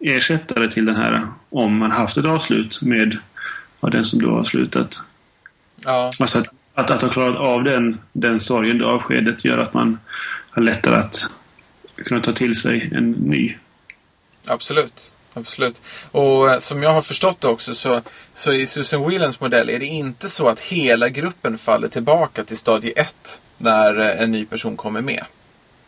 ersättare 0.00 0.70
till 0.70 0.84
den 0.84 0.96
här 0.96 1.26
om 1.50 1.76
man 1.78 1.90
haft 1.90 2.16
ett 2.16 2.26
avslut 2.26 2.82
med 2.82 3.18
den 3.80 4.04
som 4.04 4.22
då 4.22 4.30
har 4.30 4.44
slutat. 4.44 5.02
Ja. 5.84 6.10
Alltså 6.20 6.38
att, 6.38 6.46
att, 6.74 6.90
att 6.90 7.02
ha 7.02 7.08
klarat 7.08 7.36
av 7.36 7.64
den, 7.64 8.00
den 8.12 8.40
sorgen, 8.40 8.78
det 8.78 8.86
avskedet, 8.86 9.44
gör 9.44 9.58
att 9.58 9.74
man 9.74 9.98
har 10.50 10.62
lättare 10.62 10.94
att 10.94 11.30
kunna 11.96 12.20
ta 12.20 12.32
till 12.32 12.56
sig 12.56 12.90
en 12.94 13.10
ny. 13.10 13.56
Absolut. 14.46 15.12
Absolut. 15.34 15.82
Och 16.10 16.50
eh, 16.50 16.58
som 16.58 16.82
jag 16.82 16.92
har 16.92 17.02
förstått 17.02 17.40
det 17.40 17.48
också 17.48 17.74
så, 17.74 18.02
så 18.34 18.52
i 18.52 18.66
Susan 18.66 19.08
Whelans 19.08 19.40
modell 19.40 19.70
är 19.70 19.78
det 19.78 19.86
inte 19.86 20.28
så 20.28 20.48
att 20.48 20.60
hela 20.60 21.08
gruppen 21.08 21.58
faller 21.58 21.88
tillbaka 21.88 22.44
till 22.44 22.58
stadie 22.58 22.92
1 22.96 23.40
när 23.58 24.00
eh, 24.00 24.22
en 24.22 24.32
ny 24.32 24.44
person 24.44 24.76
kommer 24.76 25.00
med. 25.00 25.24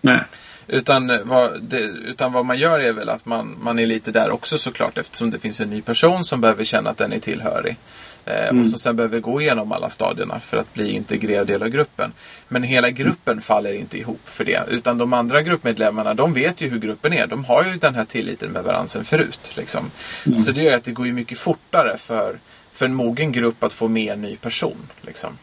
Nej. 0.00 0.24
Utan 0.73 1.11
eh, 1.11 1.18
vad, 1.25 1.62
det, 1.62 1.81
utan 1.81 2.33
vad 2.33 2.47
man 2.47 2.59
gör 2.59 2.81
är 2.81 2.93
väl 2.93 3.09
att 3.09 3.27
man, 3.27 3.57
man 3.61 3.79
är 3.79 3.87
lite 3.87 4.12
där 4.12 4.31
också 4.31 4.59
såklart 4.59 4.99
eftersom 4.99 5.31
det 5.31 5.39
finns 5.39 5.61
en 5.61 5.71
ny 5.71 5.83
person 5.83 6.25
som 6.25 6.41
behöver 6.41 6.64
känna 6.64 6.91
att 6.91 6.99
den 6.99 7.12
är 7.12 7.18
tillhörig. 7.18 7.77
Eh, 8.25 8.49
mm. 8.49 8.62
Och 8.62 8.68
som 8.68 8.79
sen 8.79 8.97
behöver 8.97 9.21
gå 9.21 9.41
igenom 9.41 9.73
alla 9.73 9.91
stadierna 9.91 10.41
för 10.41 10.57
att 10.57 10.75
bli 10.75 10.91
integrerad 10.93 11.47
del 11.47 11.62
av 11.62 11.68
gruppen. 11.68 12.12
Men 12.49 12.62
hela 12.62 12.91
gruppen 12.91 13.41
faller 13.41 13.73
inte 13.73 13.99
ihop 13.99 14.21
för 14.25 14.45
det. 14.45 14.62
Utan 14.68 14.99
de 14.99 15.12
andra 15.12 15.43
gruppmedlemmarna 15.43 16.14
de 16.14 16.33
vet 16.33 16.61
ju 16.61 16.68
hur 16.68 16.79
gruppen 16.79 17.12
är. 17.12 17.27
De 17.27 17.45
har 17.45 17.64
ju 17.64 17.77
den 17.77 17.95
här 17.95 18.05
tilliten 18.05 18.51
med 18.51 18.64
varandra 18.64 18.89
sen 18.89 19.05
förut. 19.05 19.53
Liksom. 19.55 19.91
Mm. 20.27 20.43
Så 20.43 20.53
det 20.53 20.62
gör 20.62 20.77
att 20.77 20.85
det 20.85 20.93
går 20.93 21.07
ju 21.07 21.12
mycket 21.12 21.39
fortare 21.39 21.97
för, 21.99 22.39
för 22.73 22.87
en 22.87 22.95
mogen 22.95 23.33
grupp 23.33 23.64
att 23.64 23.73
få 23.73 23.89
med 23.89 24.12
en 24.12 24.23
ny 24.23 24.37
person. 24.37 24.89
Liksom. 25.01 25.39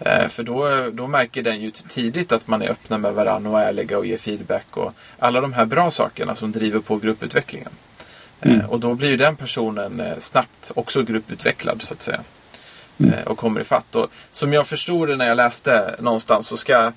Eh, 0.00 0.28
för 0.28 0.42
då, 0.42 0.90
då 0.92 1.06
märker 1.06 1.42
den 1.42 1.60
ju 1.60 1.70
tidigt 1.70 2.32
att 2.32 2.46
man 2.46 2.62
är 2.62 2.68
öppna 2.68 2.98
med 2.98 3.14
varandra 3.14 3.50
och 3.50 3.60
ärliga 3.60 3.98
och 3.98 4.06
ger 4.06 4.16
feedback 4.16 4.76
och 4.76 4.92
alla 5.18 5.40
de 5.40 5.52
här 5.52 5.64
bra 5.64 5.90
sakerna 5.90 6.34
som 6.34 6.52
driver 6.52 6.80
på 6.80 6.96
grupputvecklingen. 6.96 7.72
Eh, 8.40 8.52
mm. 8.52 8.66
Och 8.66 8.80
då 8.80 8.94
blir 8.94 9.08
ju 9.08 9.16
den 9.16 9.36
personen 9.36 10.00
eh, 10.00 10.18
snabbt 10.18 10.72
också 10.74 11.02
grupputvecklad 11.02 11.82
så 11.82 11.94
att 11.94 12.02
säga. 12.02 12.20
Mm. 12.98 13.14
Och 13.26 13.38
kommer 13.38 13.60
ifatt. 13.60 13.96
Och 13.96 14.10
som 14.30 14.52
jag 14.52 14.66
förstod 14.66 15.08
det 15.08 15.16
när 15.16 15.28
jag 15.28 15.36
läste 15.36 15.96
någonstans 16.00 16.46
så 16.46 16.56
ska 16.56 16.92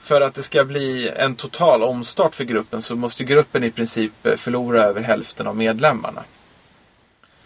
för 0.00 0.20
att 0.20 0.34
det 0.34 0.42
ska 0.42 0.64
bli 0.64 1.08
en 1.16 1.34
total 1.34 1.82
omstart 1.82 2.34
för 2.34 2.44
gruppen 2.44 2.82
så 2.82 2.96
måste 2.96 3.24
gruppen 3.24 3.64
i 3.64 3.70
princip 3.70 4.12
förlora 4.36 4.82
över 4.82 5.00
hälften 5.00 5.46
av 5.46 5.56
medlemmarna. 5.56 6.24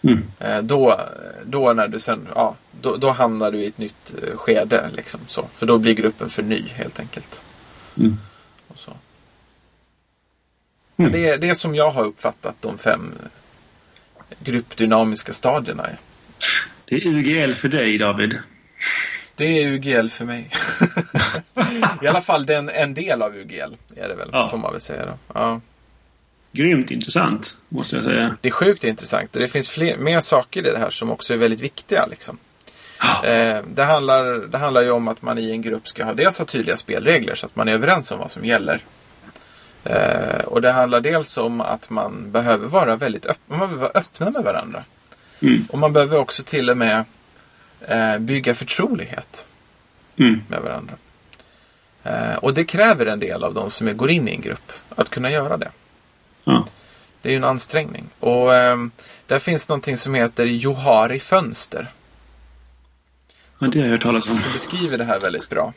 Mm. 0.05 0.67
Då, 0.67 0.99
då 1.45 1.73
när 1.73 1.87
du 1.87 1.99
sen, 1.99 2.27
ja, 2.35 2.55
då, 2.81 2.97
då 2.97 3.11
hamnar 3.11 3.51
du 3.51 3.57
i 3.57 3.65
ett 3.65 3.77
nytt 3.77 4.13
skede. 4.35 4.89
Liksom, 4.95 5.19
så. 5.27 5.47
För 5.53 5.65
då 5.65 5.77
blir 5.77 5.93
gruppen 5.93 6.29
för 6.29 6.43
ny 6.43 6.61
helt 6.67 6.99
enkelt. 6.99 7.43
Mm. 7.97 8.17
Och 8.67 8.79
så. 8.79 8.91
Mm. 10.97 11.11
Det, 11.11 11.29
är, 11.29 11.37
det 11.37 11.49
är 11.49 11.53
som 11.53 11.75
jag 11.75 11.91
har 11.91 12.03
uppfattat 12.03 12.55
de 12.61 12.77
fem 12.77 13.13
gruppdynamiska 14.39 15.33
stadierna. 15.33 15.87
Det 16.85 16.95
är 16.95 17.07
UGL 17.07 17.53
för 17.53 17.67
dig 17.67 17.97
David. 17.97 18.39
Det 19.35 19.45
är 19.45 19.67
UGL 19.67 20.09
för 20.09 20.25
mig. 20.25 20.49
I 22.01 22.07
alla 22.07 22.21
fall 22.21 22.45
den, 22.45 22.69
en 22.69 22.93
del 22.93 23.21
av 23.21 23.35
UGL 23.35 23.75
är 23.95 24.07
det 24.07 24.15
väl, 24.15 24.29
ja. 24.31 24.47
får 24.47 24.57
man 24.57 24.71
väl 24.71 24.81
säga. 24.81 25.05
Då. 25.05 25.13
Ja. 25.33 25.61
Grymt 26.55 26.91
intressant, 26.91 27.57
måste 27.69 27.95
jag 27.95 28.05
säga. 28.05 28.37
Det 28.41 28.47
är 28.47 28.51
sjukt 28.51 28.83
intressant. 28.83 29.33
Det 29.33 29.47
finns 29.47 29.69
fler, 29.69 29.97
mer 29.97 30.19
saker 30.19 30.67
i 30.67 30.71
det 30.71 30.79
här 30.79 30.89
som 30.89 31.11
också 31.11 31.33
är 31.33 31.37
väldigt 31.37 31.59
viktiga. 31.59 32.05
Liksom. 32.05 32.37
Eh, 33.23 33.61
det, 33.73 33.83
handlar, 33.83 34.47
det 34.47 34.57
handlar 34.57 34.81
ju 34.81 34.91
om 34.91 35.07
att 35.07 35.21
man 35.21 35.37
i 35.37 35.51
en 35.51 35.61
grupp 35.61 35.87
ska 35.87 36.05
ha 36.05 36.13
dels 36.13 36.39
ha 36.39 36.45
tydliga 36.45 36.77
spelregler 36.77 37.35
så 37.35 37.45
att 37.45 37.55
man 37.55 37.67
är 37.67 37.73
överens 37.73 38.11
om 38.11 38.19
vad 38.19 38.31
som 38.31 38.45
gäller. 38.45 38.81
Eh, 39.83 40.45
och 40.45 40.61
det 40.61 40.71
handlar 40.71 41.01
dels 41.01 41.37
om 41.37 41.61
att 41.61 41.89
man 41.89 42.31
behöver 42.31 42.67
vara 42.67 42.95
väldigt 42.95 43.25
öpp 43.25 43.37
man 43.47 43.59
behöver 43.59 43.77
vara 43.77 43.91
öppna 43.95 44.29
med 44.29 44.43
varandra. 44.43 44.83
Mm. 45.41 45.65
Och 45.69 45.79
man 45.79 45.93
behöver 45.93 46.17
också 46.17 46.43
till 46.43 46.69
och 46.69 46.77
med 46.77 47.05
eh, 47.87 48.17
bygga 48.17 48.55
förtrolighet 48.55 49.47
mm. 50.17 50.41
med 50.47 50.61
varandra. 50.61 50.93
Eh, 52.03 52.35
och 52.35 52.53
det 52.53 52.63
kräver 52.63 53.05
en 53.05 53.19
del 53.19 53.43
av 53.43 53.53
de 53.53 53.69
som 53.69 53.97
går 53.97 54.09
in 54.09 54.27
i 54.27 54.31
en 54.31 54.41
grupp 54.41 54.71
att 54.95 55.09
kunna 55.09 55.31
göra 55.31 55.57
det. 55.57 55.71
Ja. 56.45 56.67
Det 57.21 57.29
är 57.29 57.31
ju 57.31 57.37
en 57.37 57.43
ansträngning. 57.43 58.09
Och 58.19 58.55
ehm, 58.55 58.91
där 59.27 59.39
finns 59.39 59.69
någonting 59.69 59.97
som 59.97 60.13
heter 60.13 60.45
Johari 60.45 61.19
fönster. 61.19 61.91
Ja, 63.59 63.67
det 63.67 63.79
har 63.79 63.85
jag 63.85 63.91
hört 63.91 64.01
talas 64.01 64.29
om. 64.29 64.37
Som 64.37 64.53
beskriver 64.53 64.97
det 64.97 65.03
här 65.03 65.19
väldigt 65.19 65.49
bra. 65.49 65.73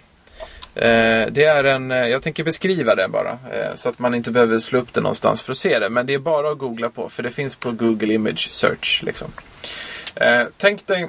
Eh, 0.75 1.27
det 1.31 1.45
är 1.45 1.64
en, 1.64 1.91
eh, 1.91 1.97
jag 1.97 2.23
tänker 2.23 2.45
beskriva 2.45 2.95
det 2.95 3.09
bara. 3.09 3.31
Eh, 3.53 3.75
så 3.75 3.89
att 3.89 3.99
man 3.99 4.14
inte 4.14 4.31
behöver 4.31 4.59
slå 4.59 4.79
upp 4.79 4.93
det 4.93 5.01
någonstans 5.01 5.43
för 5.43 5.53
att 5.53 5.59
se 5.59 5.79
det. 5.79 5.91
Men 5.91 6.07
det 6.07 6.14
är 6.14 6.19
bara 6.19 6.51
att 6.51 6.59
googla 6.59 6.91
på. 6.91 7.09
För 7.09 7.23
det 7.23 7.31
finns 7.31 7.57
på 7.57 7.71
Google 7.71 8.14
Image 8.14 8.51
Search. 8.51 9.03
Liksom. 9.03 9.33
tänk 10.57 10.87
dig, 10.87 11.09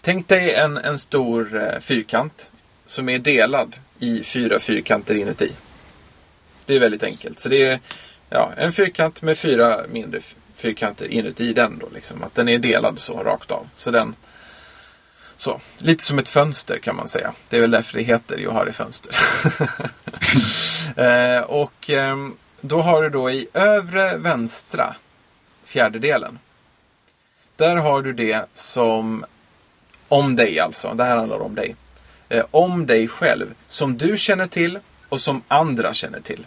tänk 0.00 0.28
dig 0.28 0.54
en, 0.54 0.76
en 0.76 0.98
stor 0.98 1.80
fyrkant. 1.80 2.50
Som 2.86 3.08
är 3.08 3.18
delad 3.18 3.76
i 3.98 4.22
fyra 4.22 4.58
fyrkanter 4.58 5.14
inuti. 5.14 5.52
Det 6.66 6.76
är 6.76 6.80
väldigt 6.80 7.02
enkelt. 7.02 7.40
Så 7.40 7.48
det 7.48 7.62
är 7.62 7.80
ja, 8.30 8.52
en 8.56 8.72
fyrkant 8.72 9.22
med 9.22 9.38
fyra 9.38 9.80
mindre 9.88 10.20
fyrkanter 10.54 11.06
inuti 11.06 11.52
den. 11.52 11.78
Då, 11.78 11.88
liksom. 11.94 12.22
Att 12.22 12.34
den 12.34 12.48
är 12.48 12.58
delad 12.58 12.98
så 12.98 13.22
rakt 13.22 13.50
av. 13.50 13.68
Så 13.74 13.90
den 13.90 14.14
så, 15.36 15.60
lite 15.78 16.04
som 16.04 16.18
ett 16.18 16.28
fönster 16.28 16.78
kan 16.78 16.96
man 16.96 17.08
säga. 17.08 17.32
Det 17.48 17.56
är 17.56 17.60
väl 17.60 17.70
därför 17.70 17.98
det 17.98 18.04
heter 18.04 18.38
Johari 18.38 18.72
fönster. 18.72 19.16
eh, 21.36 21.42
och 21.42 21.90
eh, 21.90 22.16
då 22.60 22.82
har 22.82 23.02
du 23.02 23.10
då 23.10 23.30
i 23.30 23.48
övre 23.52 24.16
vänstra 24.16 24.94
fjärdedelen. 25.64 26.38
Där 27.56 27.76
har 27.76 28.02
du 28.02 28.12
det 28.12 28.46
som 28.54 29.24
om 30.08 30.36
dig 30.36 30.60
alltså. 30.60 30.94
Det 30.94 31.04
här 31.04 31.16
handlar 31.16 31.42
om 31.42 31.54
dig. 31.54 31.76
Eh, 32.28 32.44
om 32.50 32.86
dig 32.86 33.08
själv. 33.08 33.54
Som 33.68 33.96
du 33.96 34.18
känner 34.18 34.46
till 34.46 34.78
och 35.08 35.20
som 35.20 35.42
andra 35.48 35.94
känner 35.94 36.20
till. 36.20 36.46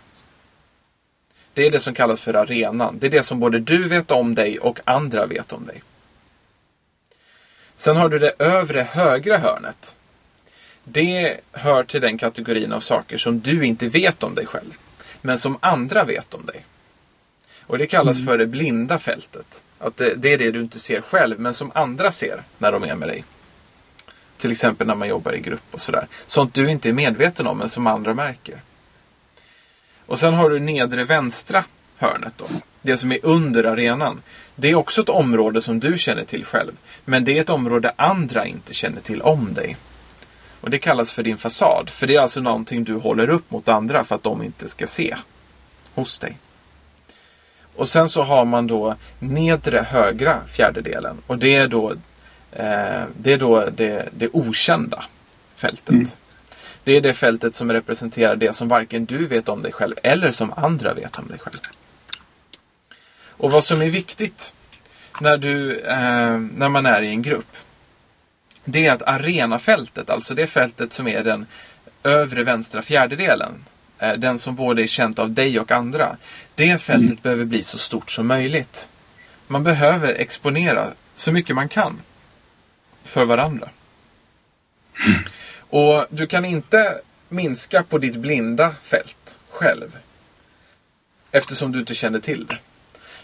Det 1.57 1.65
är 1.65 1.71
det 1.71 1.79
som 1.79 1.93
kallas 1.93 2.21
för 2.21 2.33
arenan. 2.33 2.99
Det 2.99 3.07
är 3.07 3.11
det 3.11 3.23
som 3.23 3.39
både 3.39 3.59
du 3.59 3.87
vet 3.87 4.11
om 4.11 4.35
dig 4.35 4.59
och 4.59 4.79
andra 4.83 5.25
vet 5.25 5.53
om 5.53 5.65
dig. 5.65 5.83
Sen 7.75 7.97
har 7.97 8.09
du 8.09 8.19
det 8.19 8.33
övre 8.39 8.87
högra 8.91 9.37
hörnet. 9.37 9.95
Det 10.83 11.39
hör 11.51 11.83
till 11.83 12.01
den 12.01 12.17
kategorin 12.17 12.73
av 12.73 12.79
saker 12.79 13.17
som 13.17 13.39
du 13.39 13.65
inte 13.65 13.87
vet 13.87 14.23
om 14.23 14.35
dig 14.35 14.45
själv. 14.45 14.73
Men 15.21 15.39
som 15.39 15.57
andra 15.59 16.03
vet 16.03 16.33
om 16.33 16.45
dig. 16.45 16.65
Och 17.61 17.77
det 17.77 17.87
kallas 17.87 18.25
för 18.25 18.37
det 18.37 18.45
blinda 18.45 18.99
fältet. 18.99 19.63
Att 19.79 19.97
det, 19.97 20.13
det 20.15 20.33
är 20.33 20.37
det 20.37 20.51
du 20.51 20.61
inte 20.61 20.79
ser 20.79 21.01
själv, 21.01 21.39
men 21.39 21.53
som 21.53 21.71
andra 21.75 22.11
ser 22.11 22.43
när 22.57 22.71
de 22.71 22.83
är 22.83 22.95
med 22.95 23.09
dig. 23.09 23.23
Till 24.37 24.51
exempel 24.51 24.87
när 24.87 24.95
man 24.95 25.07
jobbar 25.07 25.33
i 25.33 25.39
grupp 25.39 25.67
och 25.71 25.81
sådär. 25.81 26.07
Sånt 26.27 26.53
du 26.53 26.69
inte 26.69 26.89
är 26.89 26.93
medveten 26.93 27.47
om, 27.47 27.57
men 27.57 27.69
som 27.69 27.87
andra 27.87 28.13
märker. 28.13 28.61
Och 30.07 30.19
sen 30.19 30.33
har 30.33 30.49
du 30.49 30.59
nedre 30.59 31.03
vänstra 31.03 31.63
hörnet 31.97 32.33
då. 32.37 32.45
Det 32.81 32.97
som 32.97 33.11
är 33.11 33.19
under 33.23 33.63
arenan. 33.63 34.21
Det 34.55 34.69
är 34.69 34.75
också 34.75 35.01
ett 35.01 35.09
område 35.09 35.61
som 35.61 35.79
du 35.79 35.97
känner 35.97 36.23
till 36.23 36.45
själv. 36.45 36.71
Men 37.05 37.25
det 37.25 37.37
är 37.37 37.41
ett 37.41 37.49
område 37.49 37.93
andra 37.95 38.45
inte 38.45 38.73
känner 38.73 39.01
till 39.01 39.21
om 39.21 39.53
dig. 39.53 39.77
Och 40.61 40.69
det 40.69 40.79
kallas 40.79 41.11
för 41.11 41.23
din 41.23 41.37
fasad. 41.37 41.89
För 41.89 42.07
det 42.07 42.15
är 42.15 42.19
alltså 42.19 42.41
någonting 42.41 42.83
du 42.83 42.93
håller 42.93 43.29
upp 43.29 43.51
mot 43.51 43.67
andra 43.67 44.03
för 44.03 44.15
att 44.15 44.23
de 44.23 44.43
inte 44.43 44.69
ska 44.69 44.87
se 44.87 45.15
hos 45.93 46.19
dig. 46.19 46.37
Och 47.75 47.89
sen 47.89 48.09
så 48.09 48.23
har 48.23 48.45
man 48.45 48.67
då 48.67 48.95
nedre 49.19 49.85
högra 49.89 50.41
fjärdedelen. 50.47 51.17
Och 51.27 51.37
det 51.37 51.55
är 51.55 51.67
då, 51.67 51.91
eh, 52.51 53.03
det, 53.17 53.33
är 53.33 53.37
då 53.37 53.69
det, 53.69 54.09
det 54.17 54.29
okända 54.33 55.03
fältet. 55.55 55.89
Mm. 55.89 56.07
Det 56.87 56.97
är 56.97 57.01
det 57.01 57.13
fältet 57.13 57.55
som 57.55 57.71
representerar 57.71 58.35
det 58.35 58.53
som 58.53 58.67
varken 58.67 59.05
du 59.05 59.25
vet 59.25 59.49
om 59.49 59.61
dig 59.61 59.71
själv 59.71 59.95
eller 60.03 60.31
som 60.31 60.53
andra 60.57 60.93
vet 60.93 61.19
om 61.19 61.27
dig 61.27 61.39
själv. 61.39 61.59
Och 63.29 63.51
vad 63.51 63.63
som 63.63 63.81
är 63.81 63.89
viktigt 63.89 64.53
när, 65.21 65.37
du, 65.37 65.79
eh, 65.79 66.37
när 66.37 66.69
man 66.69 66.85
är 66.85 67.01
i 67.01 67.09
en 67.09 67.21
grupp. 67.21 67.55
Det 68.63 68.87
är 68.87 68.91
att 68.91 69.01
arenafältet, 69.01 70.09
alltså 70.09 70.33
det 70.33 70.47
fältet 70.47 70.93
som 70.93 71.07
är 71.07 71.23
den 71.23 71.45
övre 72.03 72.43
vänstra 72.43 72.81
fjärdedelen. 72.81 73.65
eh, 73.99 74.13
Den 74.13 74.39
som 74.39 74.55
både 74.55 74.83
är 74.83 74.87
känt 74.87 75.19
av 75.19 75.31
dig 75.31 75.59
och 75.59 75.71
andra. 75.71 76.17
Det 76.55 76.81
fältet 76.81 77.23
behöver 77.23 77.45
bli 77.45 77.63
så 77.63 77.77
stort 77.77 78.11
som 78.11 78.27
möjligt. 78.27 78.89
Man 79.47 79.63
behöver 79.63 80.13
exponera 80.13 80.87
så 81.15 81.31
mycket 81.31 81.55
man 81.55 81.69
kan 81.69 82.01
för 83.03 83.25
varandra. 83.25 83.69
Och 85.69 86.05
du 86.09 86.27
kan 86.27 86.45
inte 86.45 87.01
minska 87.29 87.83
på 87.83 87.97
ditt 87.97 88.15
blinda 88.15 88.75
fält 88.83 89.37
själv. 89.49 89.97
Eftersom 91.31 91.71
du 91.71 91.79
inte 91.79 91.95
känner 91.95 92.19
till 92.19 92.45
det. 92.45 92.57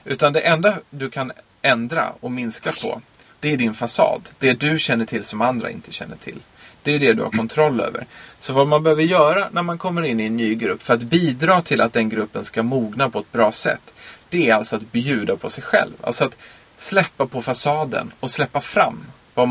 Utan 0.06 0.34
det 0.34 0.40
enda 0.40 0.78
du 0.90 1.10
kan 1.10 1.32
ändra 1.62 2.14
och 2.20 2.32
minska 2.32 2.72
på, 2.84 3.02
det 3.40 3.54
är 3.54 3.58
din 3.58 3.74
fasad. 3.74 4.30
Det 4.40 4.54
du 4.54 4.80
känner 4.80 5.06
till 5.06 5.24
som 5.24 5.42
andra 5.42 5.72
inte 5.72 5.92
känner 5.92 6.16
till. 6.16 6.40
Det 6.84 6.92
är 6.92 7.00
det 7.00 7.14
du 7.14 7.24
har 7.24 7.30
kontroll 7.30 7.80
över. 7.82 8.06
Så 8.40 8.54
vad 8.54 8.68
man 8.68 8.84
behöver 8.84 9.04
göra 9.04 9.50
när 9.52 9.64
man 9.64 9.78
kommer 9.78 10.02
in 10.02 10.20
i 10.20 10.26
en 10.26 10.38
ny 10.38 10.56
grupp 10.56 10.84
för 10.84 10.94
att 10.94 11.04
bidra 11.04 11.62
till 11.62 11.82
att 11.82 11.94
den 11.94 12.10
gruppen 12.10 12.46
ska 12.46 12.64
mogna 12.64 13.10
på 13.10 13.20
ett 13.20 13.32
bra 13.32 13.52
sätt. 13.52 13.94
Det 14.30 14.50
är 14.50 14.56
alltså 14.56 14.76
att 14.76 14.92
bjuda 14.92 15.36
på 15.36 15.50
sig 15.50 15.64
själv. 15.64 15.94
Alltså 16.02 16.26
att 16.26 16.38
släppa 16.78 17.26
på 17.26 17.42
fasaden 17.42 18.14
och 18.20 18.32
släppa 18.32 18.62
fram 18.62 19.06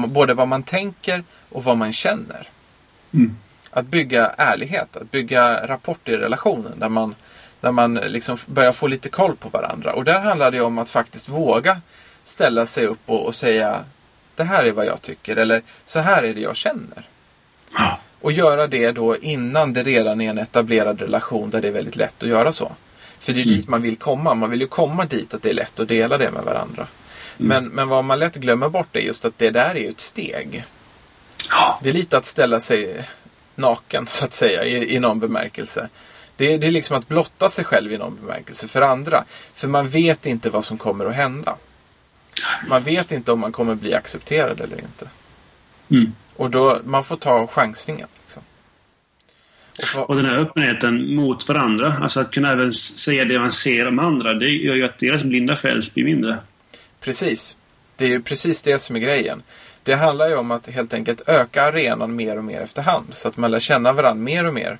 både 0.08 0.34
vad 0.34 0.48
man 0.48 0.62
tänker 0.62 1.24
och 1.48 1.64
vad 1.64 1.76
man 1.76 1.92
känner. 1.92 2.48
Mm. 3.14 3.36
Att 3.70 3.86
bygga 3.86 4.26
ärlighet, 4.36 4.96
att 4.96 5.10
bygga 5.10 5.66
rapport 5.66 6.08
i 6.08 6.16
relationen 6.16 6.72
där 6.78 6.88
man, 6.88 7.14
där 7.60 7.72
man 7.72 7.94
liksom 7.94 8.36
börjar 8.46 8.72
få 8.72 8.86
lite 8.86 9.08
koll 9.08 9.36
på 9.36 9.48
varandra. 9.48 9.92
Och 9.92 10.04
där 10.04 10.20
handlar 10.20 10.50
det 10.50 10.60
om 10.60 10.78
att 10.78 10.90
faktiskt 10.90 11.28
våga 11.28 11.80
ställa 12.24 12.66
sig 12.66 12.86
upp 12.86 13.00
och, 13.06 13.26
och 13.26 13.34
säga 13.34 13.84
det 14.36 14.44
här 14.44 14.64
är 14.64 14.72
vad 14.72 14.86
jag 14.86 15.02
tycker 15.02 15.36
eller 15.36 15.62
så 15.86 16.00
här 16.00 16.22
är 16.22 16.34
det 16.34 16.40
jag 16.40 16.56
känner. 16.56 17.08
Ja. 17.74 17.98
Och 18.20 18.32
göra 18.32 18.66
det 18.66 18.92
då 18.92 19.16
innan 19.16 19.72
det 19.72 19.82
redan 19.82 20.20
är 20.20 20.30
en 20.30 20.38
etablerad 20.38 21.00
relation 21.00 21.50
där 21.50 21.60
det 21.60 21.68
är 21.68 21.72
väldigt 21.72 21.96
lätt 21.96 22.22
att 22.22 22.28
göra 22.28 22.52
så. 22.52 22.72
För 23.18 23.32
det 23.32 23.40
är 23.40 23.44
dit 23.44 23.68
man 23.68 23.82
vill 23.82 23.96
komma. 23.96 24.34
Man 24.34 24.50
vill 24.50 24.60
ju 24.60 24.66
komma 24.66 25.04
dit 25.04 25.34
att 25.34 25.42
det 25.42 25.50
är 25.50 25.54
lätt 25.54 25.80
att 25.80 25.88
dela 25.88 26.18
det 26.18 26.30
med 26.30 26.44
varandra. 26.44 26.86
Men, 27.36 27.68
men 27.68 27.88
vad 27.88 28.04
man 28.04 28.18
lätt 28.18 28.36
glömmer 28.36 28.68
bort 28.68 28.96
är 28.96 29.00
just 29.00 29.24
att 29.24 29.38
det 29.38 29.50
där 29.50 29.76
är 29.76 29.90
ett 29.90 30.00
steg. 30.00 30.64
Ja. 31.72 31.78
Det 31.82 31.88
är 31.88 31.94
lite 31.94 32.16
att 32.18 32.26
ställa 32.26 32.60
sig 32.60 33.08
naken 33.54 34.06
så 34.06 34.24
att 34.24 34.32
säga 34.32 34.64
i, 34.64 34.94
i 34.94 34.98
någon 34.98 35.20
bemärkelse. 35.20 35.88
Det 36.36 36.52
är, 36.54 36.58
det 36.58 36.66
är 36.66 36.70
liksom 36.70 36.96
att 36.96 37.08
blotta 37.08 37.48
sig 37.48 37.64
själv 37.64 37.92
i 37.92 37.98
någon 37.98 38.16
bemärkelse 38.20 38.68
för 38.68 38.82
andra. 38.82 39.24
För 39.54 39.68
man 39.68 39.88
vet 39.88 40.26
inte 40.26 40.50
vad 40.50 40.64
som 40.64 40.78
kommer 40.78 41.04
att 41.04 41.14
hända. 41.14 41.56
Man 42.68 42.82
vet 42.82 43.12
inte 43.12 43.32
om 43.32 43.40
man 43.40 43.52
kommer 43.52 43.74
bli 43.74 43.94
accepterad 43.94 44.60
eller 44.60 44.76
inte. 44.80 45.08
Mm. 45.90 46.12
Och 46.36 46.50
då, 46.50 46.80
man 46.84 47.04
får 47.04 47.16
ta 47.16 47.46
chansningen. 47.46 48.08
Liksom. 48.24 48.42
Och 49.78 49.84
få- 49.84 50.00
Och 50.00 50.16
den 50.16 50.26
här 50.26 50.38
öppenheten 50.38 51.14
mot 51.14 51.48
varandra, 51.48 51.94
alltså 52.00 52.20
att 52.20 52.30
kunna 52.30 52.52
även 52.52 52.72
säga 52.72 53.24
det 53.24 53.38
man 53.38 53.52
ser 53.52 53.88
om 53.88 53.98
andra, 53.98 54.32
det 54.34 54.50
gör 54.50 54.74
ju 54.74 54.84
att 54.84 54.98
deras 54.98 55.22
blinda 55.22 55.56
fält 55.56 55.94
blir 55.94 56.04
mindre. 56.04 56.38
Precis. 57.00 57.56
Det 57.96 58.04
är 58.04 58.08
ju 58.08 58.22
precis 58.22 58.62
det 58.62 58.78
som 58.78 58.96
är 58.96 59.00
grejen. 59.00 59.42
Det 59.84 59.94
handlar 59.94 60.28
ju 60.28 60.36
om 60.36 60.50
att 60.50 60.66
helt 60.68 60.94
enkelt 60.94 61.22
öka 61.28 61.62
arenan 61.62 62.16
mer 62.16 62.36
och 62.38 62.44
mer 62.44 62.60
efterhand. 62.60 63.06
Så 63.14 63.28
att 63.28 63.36
man 63.36 63.50
lär 63.50 63.60
känna 63.60 63.92
varandra 63.92 64.22
mer 64.24 64.44
och 64.46 64.54
mer. 64.54 64.78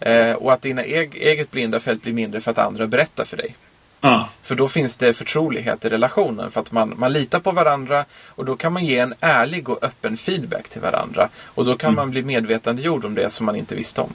Eh, 0.00 0.32
och 0.32 0.52
att 0.52 0.62
dina 0.62 0.82
eg- 0.82 1.14
eget 1.16 1.50
blinda 1.50 1.80
fält 1.80 2.02
blir 2.02 2.12
mindre 2.12 2.40
för 2.40 2.50
att 2.50 2.58
andra 2.58 2.86
berättar 2.86 3.24
för 3.24 3.36
dig. 3.36 3.54
Ja. 4.00 4.28
För 4.42 4.54
då 4.54 4.68
finns 4.68 4.98
det 4.98 5.12
förtrolighet 5.12 5.84
i 5.84 5.88
relationen. 5.88 6.50
För 6.50 6.60
att 6.60 6.72
man, 6.72 6.94
man 6.96 7.12
litar 7.12 7.40
på 7.40 7.50
varandra 7.52 8.04
och 8.26 8.44
då 8.44 8.56
kan 8.56 8.72
man 8.72 8.84
ge 8.84 8.98
en 8.98 9.14
ärlig 9.20 9.68
och 9.68 9.82
öppen 9.84 10.16
feedback 10.16 10.68
till 10.68 10.80
varandra. 10.80 11.28
Och 11.44 11.64
då 11.64 11.76
kan 11.76 11.94
man 11.94 12.10
bli 12.10 12.22
medvetandegjord 12.22 13.04
om 13.04 13.14
det 13.14 13.30
som 13.30 13.46
man 13.46 13.56
inte 13.56 13.74
visste 13.74 14.00
om. 14.00 14.14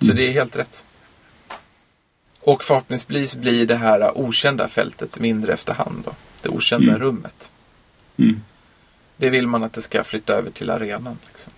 Så 0.00 0.12
det 0.12 0.28
är 0.28 0.32
helt 0.32 0.56
rätt. 0.56 0.84
Och 2.40 2.64
förhoppningsvis 2.64 3.36
blir 3.36 3.66
det 3.66 3.76
här 3.76 4.18
okända 4.18 4.68
fältet 4.68 5.18
mindre 5.18 5.52
efterhand. 5.52 6.02
Då. 6.04 6.12
Det 6.42 6.48
okända 6.48 6.88
Mm. 6.88 6.98
rummet. 6.98 7.52
Mm. 8.18 8.42
Det 9.20 9.30
vill 9.30 9.46
man 9.46 9.64
att 9.64 9.72
det 9.72 9.82
ska 9.82 10.04
flytta 10.04 10.34
över 10.34 10.50
till 10.50 10.70
arenan. 10.70 11.18
Liksom. 11.26 11.52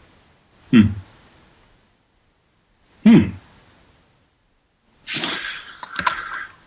Mm. 0.70 0.88
Mm. 3.02 3.32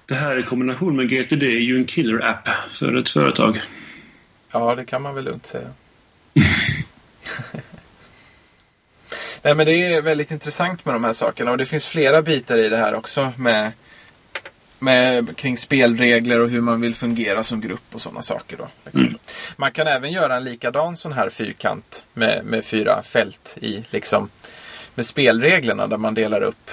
Det 0.06 0.16
här 0.16 0.40
i 0.40 0.44
kombination 0.44 0.96
med 0.96 1.10
GTD 1.10 1.44
är 1.44 1.60
ju 1.60 1.78
en 1.78 1.86
killer-app 1.86 2.50
för 2.74 2.96
ett 2.96 3.10
företag. 3.10 3.62
Ja, 4.52 4.76
det 4.76 4.86
kan 4.86 5.02
man 5.02 5.16
väl 5.16 5.24
lugnt 5.24 5.46
säga. 5.46 5.68
Nej, 9.42 9.56
men 9.56 9.66
det 9.66 9.94
är 9.94 10.02
väldigt 10.02 10.32
intressant 10.32 10.86
med 10.86 10.96
de 10.96 11.04
här 11.04 11.14
sakerna 11.14 11.52
och 11.52 11.58
det 11.58 11.66
finns 11.66 11.88
flera 11.88 12.22
bitar 12.22 12.58
i 12.58 12.70
det 12.70 12.78
här 12.78 12.94
också 12.94 13.34
med, 13.38 13.72
med 14.80 15.38
kring 15.38 15.58
spelregler 15.58 16.40
och 16.40 16.50
hur 16.50 16.62
man 16.62 16.82
vill 16.82 16.96
fungera 16.96 17.44
som 17.44 17.62
grupp 17.62 17.84
och 17.96 18.02
sådana 18.02 18.22
saker. 18.22 18.58
Då, 18.58 18.68
liksom. 18.84 19.02
Mm. 19.02 19.18
Man 19.58 19.72
kan 19.72 19.88
även 19.88 20.12
göra 20.12 20.36
en 20.36 20.44
likadan 20.44 20.98
sån 20.98 21.14
här 21.14 21.30
fyrkant 21.30 22.06
med, 22.14 22.46
med 22.46 22.66
fyra 22.66 23.04
fält 23.04 23.58
i 23.62 23.86
liksom 23.90 24.30
med 24.96 25.06
spelreglerna 25.06 25.88
där 25.88 25.98
man 25.98 26.14
delar 26.14 26.44
upp 26.44 26.72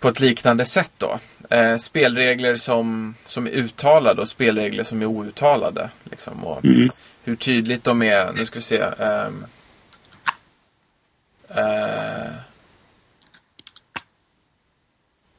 på 0.00 0.08
ett 0.08 0.20
liknande 0.20 0.64
sätt 0.64 0.92
då. 0.98 1.18
Eh, 1.50 1.76
spelregler 1.76 2.56
som, 2.56 3.14
som 3.24 3.46
är 3.46 3.50
uttalade 3.50 4.20
och 4.20 4.28
spelregler 4.28 4.82
som 4.82 5.02
är 5.02 5.06
outtalade. 5.06 5.90
Liksom, 6.04 6.44
och 6.44 6.64
Mm. 6.64 6.88
hur 7.24 7.36
tydligt 7.36 7.84
de 7.84 8.02
är. 8.02 8.32
Nu 8.32 8.46
ska 8.46 8.58
vi 8.58 8.62
se. 8.62 8.78
ehm, 8.98 9.44
eh, 11.48 12.30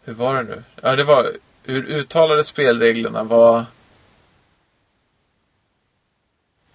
hur 0.03 0.13
var 0.13 0.35
det 0.35 0.43
nu? 0.43 0.63
Ja, 0.81 0.95
det 0.95 1.03
var 1.03 1.31
hur 1.63 1.83
uttalade 1.83 2.43
spelreglerna 2.43 3.23
var. 3.23 3.65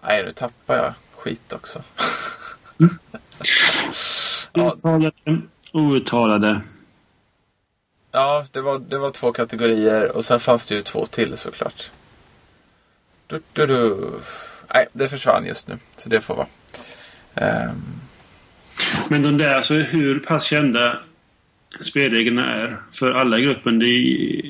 Nej, 0.03 0.25
nu 0.25 0.33
tappar 0.33 0.77
jag 0.77 0.95
skit 1.17 1.53
också. 1.53 1.83
Ja. 4.53 4.73
Uttalade, 4.75 5.13
outtalade. 5.73 6.63
Ja, 8.13 8.47
det 8.53 8.61
var, 8.61 8.79
det 8.79 8.99
var 8.99 9.11
två 9.11 9.33
kategorier 9.33 10.17
och 10.17 10.25
sen 10.25 10.41
fanns 10.41 10.67
det 10.67 10.75
ju 10.75 10.83
två 10.83 11.07
till 11.07 11.37
såklart. 11.37 11.91
Du, 13.27 13.41
du, 13.53 13.67
du. 13.67 14.11
Nej, 14.75 14.87
det 14.93 15.09
försvann 15.09 15.47
just 15.47 15.69
nu. 15.69 15.79
Så 15.97 16.09
det 16.09 16.21
får 16.21 16.35
vara. 16.35 16.47
Ehm, 17.35 17.83
Men 19.09 19.23
de 19.23 19.39
där, 19.39 19.55
alltså 19.55 19.75
hur 19.75 20.21
pass 20.21 20.45
kända 20.45 20.99
spelreglerna 21.81 22.55
är 22.55 22.77
för 22.93 23.13
alla 23.13 23.39
i 23.39 23.43
gruppen. 23.43 23.79
Det 23.79 23.87
är, 23.87 24.43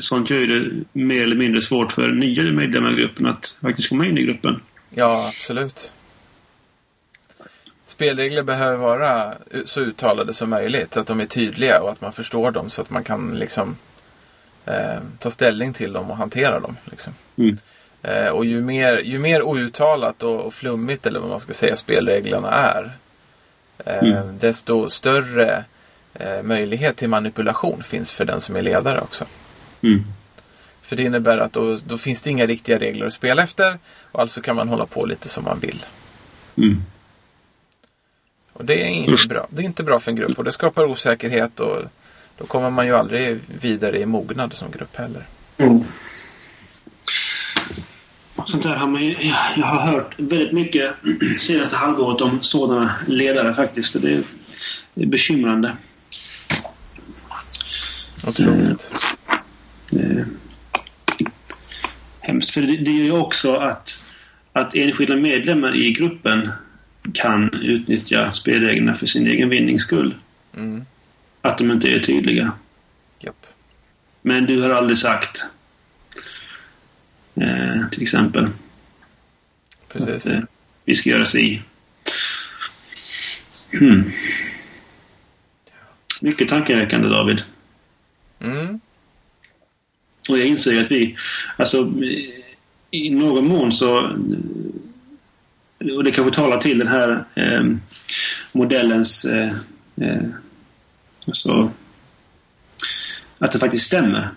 sånt 0.00 0.30
gör 0.30 0.38
ju 0.38 0.46
det 0.46 0.84
mer 0.92 1.22
eller 1.22 1.36
mindre 1.36 1.62
svårt 1.62 1.92
för 1.92 2.08
nya 2.12 2.52
medlemmar 2.52 2.98
i 2.98 3.02
gruppen 3.02 3.26
att 3.26 3.58
faktiskt 3.62 3.88
komma 3.88 4.06
in 4.06 4.18
i 4.18 4.22
gruppen. 4.22 4.60
ja, 4.90 5.28
absolut. 5.36 5.92
Spelregler 7.86 8.42
behöver 8.42 8.76
vara 8.76 9.34
så 9.64 9.80
uttalade 9.80 10.34
som 10.34 10.50
möjligt. 10.50 10.96
Att 10.96 11.06
de 11.06 11.20
är 11.20 11.26
tydliga 11.26 11.82
och 11.82 11.90
att 11.92 12.00
man 12.00 12.12
förstår 12.12 12.50
dem 12.50 12.70
så 12.70 12.82
att 12.82 12.90
man 12.90 13.04
kan 13.04 13.38
liksom 13.38 13.76
eh, 14.66 14.98
ta 15.18 15.30
ställning 15.30 15.72
till 15.72 15.92
dem 15.92 16.10
och 16.10 16.16
hantera 16.16 16.60
dem. 16.60 16.76
Liksom. 16.84 17.12
Mm. 17.36 17.58
Eh, 18.02 18.28
och 18.28 18.44
ju 18.44 18.60
mer, 18.60 18.98
ju 18.98 19.18
mer 19.18 19.42
outtalat 19.42 20.22
och, 20.22 20.40
och 20.40 20.54
flummigt 20.54 21.06
eller 21.06 21.20
vad 21.20 21.28
man 21.28 21.40
ska 21.40 21.52
säga 21.52 21.76
spelreglerna 21.76 22.50
är. 22.50 22.92
Eh, 23.78 23.98
Mm. 23.98 24.38
Desto 24.38 24.90
större 24.90 25.64
eh, 26.14 26.42
möjlighet 26.42 26.96
till 26.96 27.08
manipulation 27.08 27.82
finns 27.82 28.12
för 28.12 28.24
den 28.24 28.40
som 28.40 28.56
är 28.56 28.62
ledare 28.62 29.00
också. 29.00 29.24
Mm. 29.82 30.04
För 30.82 30.96
det 30.96 31.02
innebär 31.02 31.38
att 31.38 31.52
då, 31.52 31.78
då 31.86 31.98
finns 31.98 32.22
det 32.22 32.30
inga 32.30 32.46
riktiga 32.46 32.78
regler 32.78 33.06
att 33.06 33.12
spela 33.12 33.42
efter. 33.42 33.78
Och 34.12 34.20
alltså 34.20 34.40
kan 34.40 34.56
man 34.56 34.68
hålla 34.68 34.86
på 34.86 35.06
lite 35.06 35.28
som 35.28 35.44
man 35.44 35.60
vill. 35.60 35.84
Mm. 36.56 36.82
Och 38.52 38.64
det 38.64 38.82
är 38.82 38.88
inte 38.88 39.28
bra. 39.28 39.46
Det 39.50 39.62
är 39.62 39.66
inte 39.66 39.82
bra 39.82 40.00
för 40.00 40.10
en 40.10 40.16
grupp 40.16 40.38
och 40.38 40.44
det 40.44 40.52
skapar 40.52 40.84
osäkerhet 40.84 41.60
och 41.60 41.82
då 42.38 42.46
kommer 42.46 42.70
man 42.70 42.86
ju 42.86 42.96
aldrig 42.96 43.40
vidare 43.60 43.98
i 43.98 44.06
mognad 44.06 44.52
som 44.52 44.70
grupp 44.70 44.96
heller. 44.96 45.26
Mm. 45.58 45.84
Sånt 48.46 48.62
där 48.62 48.76
har 48.76 48.88
man 48.88 49.04
ju, 49.04 49.16
jag 49.56 49.66
har 49.66 49.92
hört 49.92 50.14
väldigt 50.18 50.52
mycket 50.52 50.94
senaste 51.40 51.76
halvåret 51.76 52.20
om 52.20 52.42
sådana 52.42 52.94
ledare 53.06 53.54
faktiskt. 53.54 54.02
Det 54.02 54.12
är, 54.12 54.22
det 54.94 55.02
är 55.02 55.06
bekymrande. 55.06 55.76
Otroligt. 58.26 58.90
Det 59.90 60.02
är 60.02 60.26
hemskt. 62.20 62.50
För 62.50 62.60
det, 62.60 62.76
det 62.76 62.90
gör 62.90 63.04
ju 63.04 63.12
också 63.12 63.56
att, 63.56 64.12
att 64.52 64.74
enskilda 64.74 65.16
medlemmar 65.16 65.76
i 65.76 65.92
gruppen 65.92 66.50
kan 67.14 67.54
utnyttja 67.54 68.32
spelreglerna 68.32 68.94
för 68.94 69.06
sin 69.06 69.26
egen 69.26 69.48
vinnings 69.48 69.82
skull. 69.82 70.14
Mm. 70.56 70.84
Att 71.40 71.58
de 71.58 71.70
inte 71.70 71.88
är 71.88 71.98
tydliga. 71.98 72.52
Japp. 73.20 73.46
Men 74.22 74.46
du 74.46 74.62
har 74.62 74.70
aldrig 74.70 74.98
sagt. 74.98 75.44
Eh, 77.34 77.88
till 77.92 78.02
exempel. 78.02 78.50
Precis. 79.88 80.26
Att, 80.26 80.32
eh, 80.32 80.40
vi 80.84 80.94
ska 80.94 81.10
göra 81.10 81.26
sig 81.26 81.52
i. 81.52 81.62
Hmm. 83.78 84.12
Mycket 86.20 86.48
tankeväckande 86.48 87.08
David. 87.08 87.42
Mm. 88.42 88.80
Och 90.28 90.38
jag 90.38 90.46
inser 90.46 90.72
ju 90.72 90.80
att 90.80 90.90
vi, 90.90 91.16
alltså 91.56 91.92
i 92.90 93.10
någon 93.10 93.48
mån 93.48 93.72
så, 93.72 94.16
och 95.96 96.04
det 96.04 96.10
kanske 96.10 96.34
talar 96.34 96.60
till 96.60 96.78
den 96.78 96.88
här 96.88 97.24
eh, 97.34 97.64
modellens, 98.52 99.24
eh, 99.24 99.52
eh, 99.96 100.22
alltså, 101.26 101.70
att 103.38 103.52
det 103.52 103.58
faktiskt 103.58 103.86
stämmer. 103.86 104.30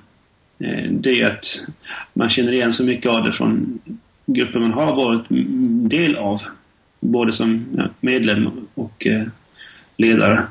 Eh, 0.60 0.92
det 0.92 1.22
är 1.22 1.28
att 1.28 1.66
man 2.14 2.30
känner 2.30 2.52
igen 2.52 2.74
så 2.74 2.84
mycket 2.84 3.12
av 3.12 3.24
det 3.24 3.32
från 3.32 3.80
grupper 4.26 4.60
man 4.60 4.74
har 4.74 4.96
varit 4.96 5.26
del 5.90 6.16
av. 6.16 6.42
Både 7.00 7.32
som 7.32 7.66
medlem 8.00 8.68
och 8.74 9.08
eh, 9.08 9.28
ledare. 9.98 10.46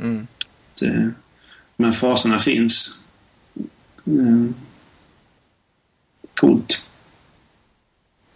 Mm. 0.00 0.26
Att, 0.72 0.82
här 1.84 1.92
faserna 1.92 2.38
finns. 2.38 3.04
Mm. 4.06 4.54
Coolt. 6.34 6.84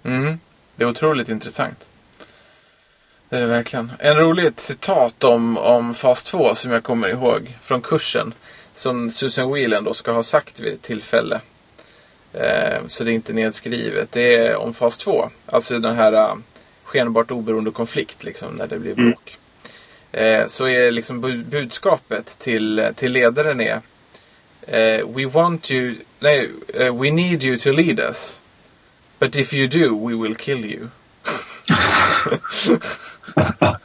Mm. 0.03 0.39
Det 0.77 0.85
är 0.85 0.89
otroligt 0.89 1.29
intressant. 1.29 1.89
Det 3.29 3.37
är 3.37 3.41
det 3.41 3.47
verkligen. 3.47 3.93
En 3.99 4.17
roligt 4.17 4.61
citat 4.61 5.25
om, 5.25 5.59
om 5.59 5.95
fas 5.95 6.23
2 6.23 6.55
som 6.55 6.71
jag 6.71 6.83
kommer 6.83 7.09
ihåg 7.09 7.57
från 7.61 7.81
kursen. 7.81 8.35
Som 8.75 9.11
Susan 9.11 9.53
Whelan 9.53 9.85
då 9.85 9.95
ska 9.95 10.13
ha 10.13 10.23
sagt 10.23 10.61
vid 10.61 10.73
ett 10.73 10.83
tillfälle. 10.83 11.41
Eh, 12.33 12.87
så 12.87 13.05
det 13.05 13.11
är 13.11 13.15
inte 13.15 13.33
nedskrivet. 13.33 14.13
Det 14.13 14.37
är 14.37 14.57
om 14.57 14.75
fas 14.75 14.99
2. 14.99 15.31
Alltså 15.47 15.79
den 15.79 15.97
här 15.97 16.13
uh, 16.13 16.37
skenbart 16.83 17.31
oberoende 17.31 17.71
konflikt 17.71 18.25
liksom 18.25 18.55
när 18.55 18.67
det 18.67 18.79
blir 18.79 18.95
bråk. 18.95 19.39
Eh, 20.13 20.47
så 20.47 20.67
är 20.69 20.91
liksom 20.91 21.25
bu- 21.25 21.45
budskapet 21.45 22.27
till, 22.39 22.89
till 22.97 23.13
ledaren 23.13 23.61
är 23.61 23.81
eh, 24.67 25.07
We 25.07 25.27
want 25.27 25.71
you, 25.71 25.95
nej, 26.21 26.51
eh, 26.75 26.95
we 27.01 27.11
need 27.11 27.43
you 27.45 27.59
to 27.59 27.73
lead 27.73 28.01
us. 28.01 28.41
But 29.19 29.37
if 29.37 29.55
you 29.55 29.67
do, 29.69 30.09
we 30.09 30.15
will 30.23 30.37
kill 30.37 30.65
you. 30.65 30.89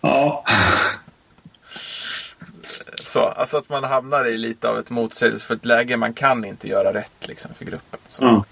Ja. 0.00 0.44
Så, 2.94 3.20
alltså 3.22 3.58
att 3.58 3.68
man 3.68 3.84
hamnar 3.84 4.24
i 4.28 4.38
lite 4.38 4.68
av 4.68 4.78
ett 4.78 4.90
motsägelsefullt 4.90 5.64
läge. 5.64 5.96
Man 5.96 6.12
kan 6.14 6.44
inte 6.44 6.68
göra 6.68 6.94
rätt 6.94 7.12
liksom 7.20 7.50
för 7.54 7.64
gruppen. 7.64 8.00
Så, 8.08 8.22
ja. 8.22 8.44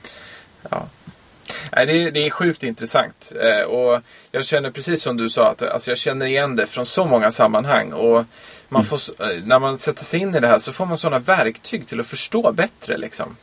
ja. 0.71 0.87
Nej, 1.77 1.87
det, 1.87 1.93
är, 1.93 2.11
det 2.11 2.27
är 2.27 2.31
sjukt 2.31 2.63
intressant. 2.63 3.33
Eh, 3.43 3.61
och 3.65 4.01
jag 4.33 4.47
känner 4.47 4.71
precis 4.71 5.03
som 5.03 5.17
du 5.17 5.31
sa 5.31 5.49
att 5.51 5.63
alltså 5.63 5.91
jag 5.91 5.99
känner 5.99 6.27
igen 6.27 6.57
det 6.57 6.67
från 6.67 6.87
så 6.87 7.05
många 7.05 7.31
sammanhang. 7.31 7.93
Och 7.93 8.25
man 8.69 8.85
får, 8.85 8.97
s- 8.97 9.11
eh, 9.19 9.27
när 9.45 9.59
man 9.59 9.79
sätter 9.79 10.05
sig 10.05 10.21
in 10.21 10.35
i 10.35 10.41
det 10.41 10.47
här 10.47 10.59
så 10.59 10.73
får 10.73 10.87
man 10.87 10.99
sådana 10.99 11.19
verktyg 11.19 11.89
till 11.89 12.01
att 12.01 12.07
förstå 12.07 12.53
bättre. 12.53 12.97
Liksom. 12.99 13.37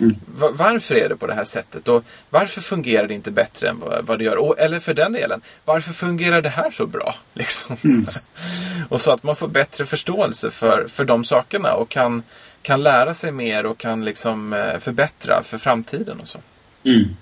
Mm. 0.00 0.16
Va- 0.26 0.50
Varför 0.52 0.94
är 0.94 1.08
det 1.08 1.16
på 1.16 1.26
det 1.26 1.34
här 1.34 1.44
sättet? 1.44 1.88
Och 1.88 2.04
varför 2.30 2.60
fungerar 2.60 3.06
det 3.06 3.14
inte 3.14 3.30
bättre 3.30 3.68
än 3.68 3.80
vad, 3.80 4.06
vad 4.06 4.18
det 4.18 4.24
gör? 4.24 4.36
Och, 4.36 4.58
eller 4.58 4.78
för 4.78 4.94
den 4.94 5.12
delen, 5.12 5.40
varför 5.64 5.92
fungerar 5.92 6.42
det 6.42 6.48
här 6.48 6.70
så 6.70 6.86
bra? 6.86 7.14
Liksom. 7.34 7.76
Mm. 7.84 8.04
och 8.88 9.00
så 9.00 9.10
att 9.12 9.22
man 9.22 9.36
får 9.36 9.48
bättre 9.48 9.86
förståelse 9.86 10.50
för, 10.50 10.86
för 10.88 11.04
de 11.04 11.24
sakerna 11.24 11.72
och 11.74 11.88
kan, 11.88 12.22
kan 12.62 12.82
lära 12.82 13.14
sig 13.14 13.32
mer 13.32 13.66
och 13.66 13.78
kan 13.78 14.04
liksom 14.04 14.52
eh, 14.52 14.78
förbättra 14.78 15.42
för 15.42 15.58
framtiden 15.58 16.20
och 16.20 16.28
så. 16.28 16.38
Mm. 16.84 17.16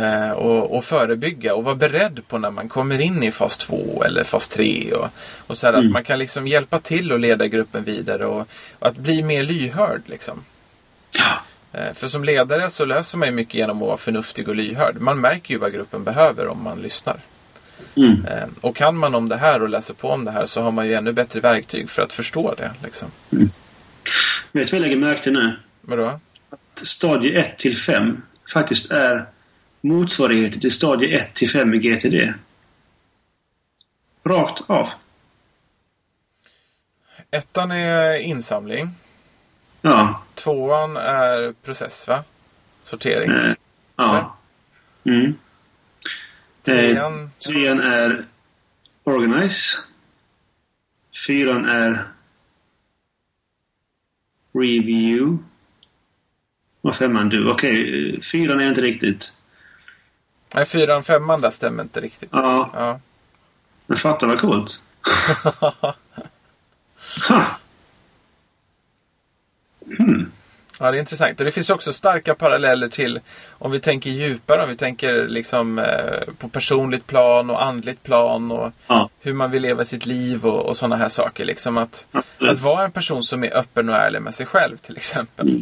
Eh, 0.00 0.30
och, 0.30 0.76
och 0.76 0.84
förebygga 0.84 1.54
och 1.54 1.64
vara 1.64 1.74
beredd 1.74 2.20
på 2.28 2.38
när 2.38 2.50
man 2.50 2.68
kommer 2.68 3.00
in 3.00 3.22
i 3.22 3.32
fas 3.32 3.58
2 3.58 4.02
eller 4.06 4.24
fas 4.24 4.48
3. 4.48 4.92
Och, 4.92 5.08
och 5.46 5.58
så 5.58 5.66
Mm. 5.66 5.86
att 5.86 5.92
man 5.92 6.04
kan 6.04 6.18
liksom 6.18 6.46
hjälpa 6.46 6.78
till 6.80 7.12
och 7.12 7.18
leda 7.20 7.46
gruppen 7.46 7.84
vidare 7.84 8.26
och, 8.26 8.48
och 8.78 8.86
att 8.86 8.96
bli 8.96 9.22
mer 9.22 9.42
lyhörd. 9.42 10.02
Liksom. 10.06 10.44
Eh, 11.72 11.92
För 11.94 12.08
som 12.08 12.24
ledare 12.24 12.70
så 12.70 12.84
löser 12.84 13.18
man 13.18 13.28
ju 13.28 13.34
mycket 13.34 13.54
genom 13.54 13.82
att 13.82 13.88
vara 13.88 13.96
förnuftig 13.96 14.48
och 14.48 14.54
lyhörd. 14.54 14.96
Man 15.00 15.20
märker 15.20 15.54
ju 15.54 15.60
vad 15.60 15.72
gruppen 15.72 16.04
behöver 16.04 16.48
om 16.48 16.62
man 16.62 16.78
lyssnar. 16.82 17.16
Mm. 17.96 18.24
Eh, 18.26 18.48
Och 18.60 18.76
kan 18.76 18.96
man 18.96 19.14
om 19.14 19.28
det 19.28 19.36
här 19.36 19.62
och 19.62 19.68
läser 19.68 19.94
på 19.94 20.08
om 20.08 20.24
det 20.24 20.30
här 20.30 20.46
så 20.46 20.62
har 20.62 20.70
man 20.70 20.86
ju 20.86 20.94
ännu 20.94 21.12
bättre 21.12 21.40
verktyg 21.40 21.90
för 21.90 22.02
att 22.02 22.12
förstå 22.12 22.54
det. 22.54 22.70
Liksom. 22.84 23.08
Vet 23.30 23.50
du 24.52 24.60
vad 24.62 24.72
jag 24.72 24.80
lägger 24.80 24.96
märke 24.96 25.22
till 25.22 25.32
nu? 25.32 25.56
Vadå? 25.80 26.20
Stadie 26.74 27.38
1 27.40 27.58
till 27.58 27.76
5 27.76 28.22
faktiskt 28.52 28.90
är 28.90 29.26
motsvarigheter 29.80 30.60
till 30.60 30.72
stadie 30.72 31.16
1 31.16 31.34
till 31.34 31.50
5 31.50 31.74
i 31.74 31.78
GTD. 31.78 32.34
Rakt 34.24 34.62
av. 34.66 34.88
Ettan 37.30 37.70
är 37.70 38.14
insamling. 38.14 38.90
Ja. 39.82 40.22
Tvåan 40.34 40.96
är 40.96 41.52
process 41.52 42.08
va? 42.08 42.24
Sortering. 42.82 43.30
Eh, 43.30 43.54
ja. 43.96 44.36
Mm. 45.04 45.26
Eh, 45.26 45.34
Trean, 46.62 47.30
trean 47.46 47.80
är 47.80 48.26
Organize. 49.04 49.78
Fyran 51.26 51.64
är 51.64 52.04
Review. 54.52 55.38
Och 56.80 56.94
femman 56.94 57.28
Du. 57.28 57.50
Okej, 57.50 58.14
eh, 58.14 58.20
fyran 58.20 58.60
är 58.60 58.68
inte 58.68 58.80
riktigt. 58.80 59.34
Nej 60.54 60.64
fyran, 60.64 61.02
femman 61.02 61.40
där 61.40 61.50
stämmer 61.50 61.82
inte 61.82 62.00
riktigt. 62.00 62.28
Ja, 62.32 62.70
Ja. 62.74 63.00
men 63.86 63.96
fatta 63.96 64.26
vad 64.26 64.40
coolt. 64.40 64.82
ha. 65.60 65.94
Hmm. 69.98 70.32
Ja, 70.78 70.90
det 70.90 70.96
är 70.96 71.00
intressant. 71.00 71.38
Och 71.40 71.44
det 71.44 71.50
finns 71.52 71.70
också 71.70 71.92
starka 71.92 72.34
paralleller 72.34 72.88
till, 72.88 73.20
om 73.50 73.70
vi 73.70 73.80
tänker 73.80 74.10
djupare, 74.10 74.62
om 74.62 74.68
vi 74.68 74.76
tänker 74.76 75.28
liksom 75.28 75.78
eh, 75.78 76.32
på 76.38 76.48
personligt 76.48 77.06
plan 77.06 77.50
och 77.50 77.62
andligt 77.64 78.02
plan 78.02 78.50
och 78.52 78.72
Ja. 78.86 79.08
hur 79.20 79.32
man 79.34 79.50
vill 79.50 79.62
leva 79.62 79.84
sitt 79.84 80.06
liv 80.06 80.46
och, 80.46 80.66
och 80.66 80.76
sådana 80.76 80.96
här 80.96 81.08
saker. 81.08 81.44
Liksom 81.44 81.78
att, 81.78 82.06
att 82.38 82.58
vara 82.60 82.84
en 82.84 82.92
person 82.92 83.22
som 83.22 83.44
är 83.44 83.56
öppen 83.56 83.88
och 83.88 83.94
ärlig 83.94 84.22
med 84.22 84.34
sig 84.34 84.46
själv 84.46 84.76
till 84.76 84.96
exempel. 84.96 85.48
Mm. 85.48 85.60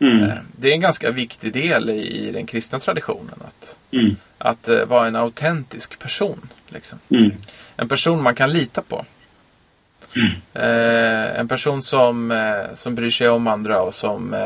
Eh, 0.00 0.34
Det 0.56 0.68
är 0.68 0.72
en 0.72 0.80
ganska 0.80 1.10
viktig 1.10 1.52
del 1.52 1.90
i, 1.90 2.28
i 2.28 2.32
den 2.32 2.46
kristna 2.46 2.78
traditionen. 2.78 3.34
Att, 3.48 3.76
Mm. 3.90 4.16
att 4.38 4.68
eh, 4.68 4.84
vara 4.84 5.06
en 5.06 5.16
autentisk 5.16 5.98
person. 5.98 6.48
Liksom. 6.68 6.98
Mm. 7.08 7.30
En 7.76 7.88
person 7.88 8.22
man 8.22 8.34
kan 8.34 8.52
lita 8.52 8.82
på. 8.82 9.04
Eh, 10.54 11.40
en 11.40 11.48
person 11.48 11.82
som, 11.82 12.30
eh, 12.30 12.74
som 12.74 12.94
bryr 12.94 13.10
sig 13.10 13.28
om 13.28 13.46
andra 13.46 13.80
och 13.82 13.94
som, 13.94 14.36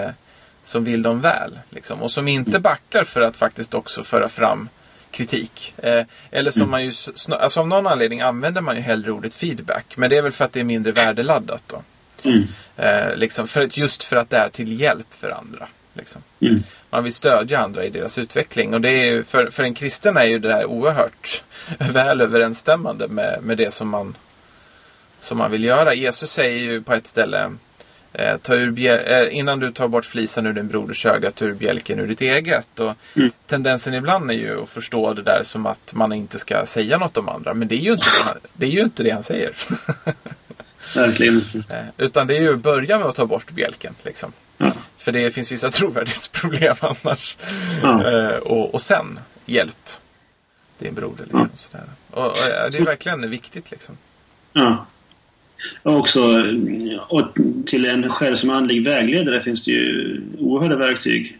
som 0.65 0.85
vill 0.85 1.03
dem 1.03 1.21
väl. 1.21 1.59
Liksom. 1.71 2.03
Och 2.03 2.11
som 2.11 2.29
inte 2.29 2.59
backar 2.59 3.05
för 3.05 3.21
att 3.21 3.37
faktiskt 3.37 3.75
också 3.75 4.03
föra 4.03 4.29
fram 4.29 4.69
kritik. 5.11 5.75
Eh, 5.77 6.05
eller 6.31 6.51
som 6.51 6.71
man 6.71 6.85
ju, 6.85 6.93
alltså 7.41 7.61
av 7.61 7.69
någon 7.69 7.87
anledning 7.87 8.21
använder 8.21 8.61
man 8.61 8.77
ju 8.77 8.83
hellre 8.83 9.13
ordet 9.13 9.35
feedback. 9.35 9.97
Men 9.97 10.11
det 10.11 10.17
är 10.17 10.23
väl 10.23 10.33
för 10.33 10.45
att 10.45 10.53
det 10.53 10.61
är 10.61 10.65
mindre 10.65 10.93
värdeladdat 10.93 11.63
då. 11.67 11.83
Mm. 12.25 12.43
Eh, 12.77 13.17
liksom 13.17 13.47
för 13.47 13.61
att, 13.61 13.77
just 13.77 14.05
för 14.05 14.17
att 14.17 14.31
det 14.31 14.37
är 14.37 14.49
till 14.49 14.81
hjälp 14.81 15.07
för 15.11 15.31
andra. 15.31 15.69
Liksom. 15.95 16.23
Mm. 16.41 16.57
Man 16.91 17.05
vill 17.05 17.15
stödja 17.15 17.59
andra 17.59 17.85
i 17.85 17.91
deras 17.91 18.19
utveckling. 18.19 18.75
Och 18.75 18.81
det 18.81 18.91
är 18.91 19.05
ju, 19.05 19.25
för, 19.25 19.51
för 19.51 19.63
en 19.63 19.75
kristen 19.75 20.17
är 20.17 20.25
ju 20.25 20.39
det 20.39 20.53
här 20.53 20.65
oerhört 20.65 21.43
väl 21.79 22.21
överensstämmande 22.21 23.09
med, 23.09 23.39
med 23.43 23.57
det 23.57 23.75
som 23.75 23.89
man, 23.89 24.17
som 25.21 25.39
man 25.39 25.51
vill 25.51 25.65
göra. 25.65 25.95
Jesus 25.95 26.33
säger 26.33 26.59
ju 26.59 26.83
på 26.83 26.95
ett 26.95 27.07
ställe 27.07 27.51
eh, 28.13 28.37
ta 28.37 28.55
ur 28.55 28.71
bjäl- 28.71 29.05
eh, 29.07 29.39
innan 29.39 29.61
du 29.61 29.73
tar 29.73 29.89
bort 29.89 30.05
flisen 30.05 30.47
ur 30.47 30.53
din 30.53 30.69
broders 30.69 31.07
öga, 31.07 31.31
ta 31.31 31.45
ur 31.45 31.55
bjälken 31.55 31.99
ur 32.01 32.07
ditt 32.07 32.21
eget. 32.21 32.81
Och 32.81 32.95
Mm. 33.17 33.31
Tendensen 33.47 33.95
ibland 33.95 34.31
är 34.31 34.35
ju 34.35 34.63
att 34.63 34.69
förstå 34.71 35.15
det 35.15 35.23
där 35.23 35.41
som 35.45 35.67
att 35.67 35.93
man 35.95 36.13
inte 36.13 36.39
ska 36.39 36.67
säga 36.67 36.99
något 36.99 37.17
om 37.17 37.29
andra. 37.29 37.55
Men 37.55 37.69
det 37.69 37.75
är 37.75 37.79
ju 37.79 37.93
inte 37.93 38.05
det 38.05 38.25
han, 38.25 38.37
det, 38.53 38.67
är 38.67 38.71
ju 38.71 38.81
inte 38.81 39.03
det 39.03 39.11
han 39.11 39.23
säger. 39.23 39.53
Verkligen 40.95 41.35
inte. 41.35 41.77
Eh, 41.77 41.85
Utan 42.05 42.27
det 42.27 42.37
är 42.37 42.41
ju 42.41 42.53
att 42.55 42.61
börja 42.63 42.99
med 42.99 43.07
att 43.09 43.17
ta 43.17 43.27
bort 43.27 43.51
bjälken. 43.51 43.95
Liksom. 44.03 44.33
Ja. 44.59 44.73
För 44.99 45.13
det 45.13 45.31
finns 45.35 45.53
vissa 45.53 45.71
trovärdighetsproblem 45.71 46.77
annars. 46.81 47.37
Ja. 47.83 48.13
Eh, 48.13 48.37
och, 48.37 48.75
och 48.75 48.83
sen 48.83 49.19
hjälp 49.47 49.89
din 50.79 50.95
broder. 50.95 51.25
Liksom, 51.25 51.41
Ja. 51.41 51.57
sådär. 51.57 51.85
Och, 52.11 52.27
och, 52.27 52.35
det 52.73 52.79
är 52.79 52.85
verkligen 52.85 53.31
viktigt. 53.31 53.71
Liksom. 53.71 53.97
Ja. 54.53 54.87
Och 55.83 55.97
också 55.99 56.45
och 57.09 57.29
till 57.67 57.87
en 57.87 58.09
själv 58.11 58.37
som 58.37 58.51
andlig 58.51 58.85
vägledare 58.85 59.43
finns 59.43 59.65
det 59.65 59.71
ju 59.71 60.21
oerhörda 60.39 60.77
verktyg. 60.77 61.39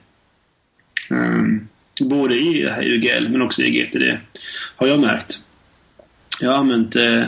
Um, 1.11 1.69
både 2.01 2.35
i 2.35 2.69
UGL 2.81 3.29
men 3.29 3.43
också 3.43 3.63
i 3.63 3.71
GTD. 3.71 4.19
Har 4.77 4.87
jag 4.87 5.01
märkt. 5.01 5.41
Jag 6.41 6.51
har 6.51 6.57
använt, 6.59 6.97
eh, 6.97 7.25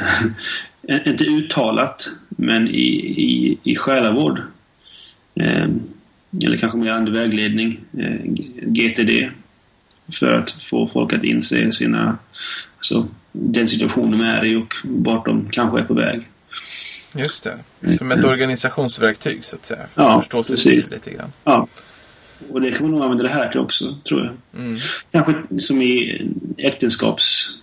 inte 0.89 1.25
uttalat, 1.25 2.09
men 2.29 2.69
i, 2.69 2.89
i, 3.23 3.59
i 3.63 3.77
själavård. 3.77 4.43
Eh, 5.35 5.69
eller 6.43 6.57
kanske 6.59 6.79
mer 6.79 6.91
andlig 6.93 7.15
vägledning. 7.15 7.81
Eh, 7.99 8.21
GTD. 8.63 9.31
För 10.13 10.39
att 10.39 10.51
få 10.51 10.87
folk 10.87 11.13
att 11.13 11.25
inse 11.25 11.73
sina, 11.73 12.19
alltså, 12.77 13.09
den 13.33 13.69
situation 13.69 14.11
de 14.11 14.21
är 14.21 14.45
i 14.45 14.57
och 14.57 14.75
vart 14.85 15.27
de 15.27 15.49
kanske 15.51 15.79
är 15.79 15.85
på 15.85 15.95
väg. 15.95 16.29
Just 17.15 17.45
det. 17.45 17.59
Som 17.99 18.13
ett 18.13 18.25
organisationsverktyg 18.25 19.45
så 19.45 19.57
att 19.57 19.67
säga. 19.67 19.87
För 19.91 20.03
Ja, 20.03 20.13
att 20.15 20.21
förstå 20.21 20.43
precis. 20.43 20.91
lite 20.91 21.11
grann. 21.11 21.33
Ja. 21.45 21.67
Och 22.51 22.61
det 22.61 22.71
kan 22.71 22.83
man 22.83 22.91
nog 22.91 23.03
använda 23.03 23.23
det 23.23 23.31
här 23.31 23.49
till 23.49 23.61
också, 23.61 23.85
tror 24.09 24.25
jag. 24.25 24.63
Mm. 24.63 24.79
Kanske 25.13 25.35
som 25.59 25.83
i 25.83 26.23
äktenskaps 26.59 27.59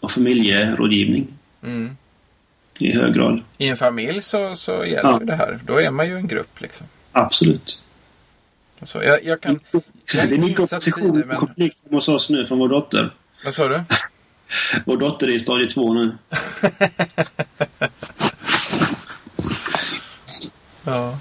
och 0.00 0.10
familjerådgivning 0.10 1.37
Mm. 1.62 1.96
i 2.78 2.96
hög 2.96 3.14
grad. 3.14 3.42
I 3.58 3.68
en 3.68 3.76
familj 3.76 4.22
så, 4.22 4.56
så 4.56 4.72
gäller 4.84 5.10
Ja. 5.10 5.18
det 5.22 5.34
här. 5.34 5.58
Då 5.64 5.80
är 5.80 5.90
man 5.90 6.06
ju 6.08 6.16
en 6.16 6.26
grupp. 6.28 6.60
Liksom. 6.60 6.86
Absolut. 7.12 7.82
Så 8.82 9.02
jag, 9.02 9.24
jag 9.24 9.40
kan... 9.40 9.60
Jag 9.72 9.82
Det 10.28 10.34
är 10.34 10.38
mycket 10.38 10.60
opposition 10.60 11.10
och 11.22 11.26
men- 11.26 11.36
konflikt 11.38 11.84
hos 11.90 12.08
oss 12.08 12.30
nu 12.30 12.44
från 12.46 12.58
vår 12.58 12.68
dotter. 12.68 13.14
Vad 13.44 13.54
sa 13.54 13.68
du? 13.68 13.80
Vår 14.86 14.96
dotter 14.96 15.26
är 15.26 15.30
i 15.32 15.40
stadie 15.40 15.70
två 15.70 15.94
nu. 15.94 16.16
Ja. 20.84 21.18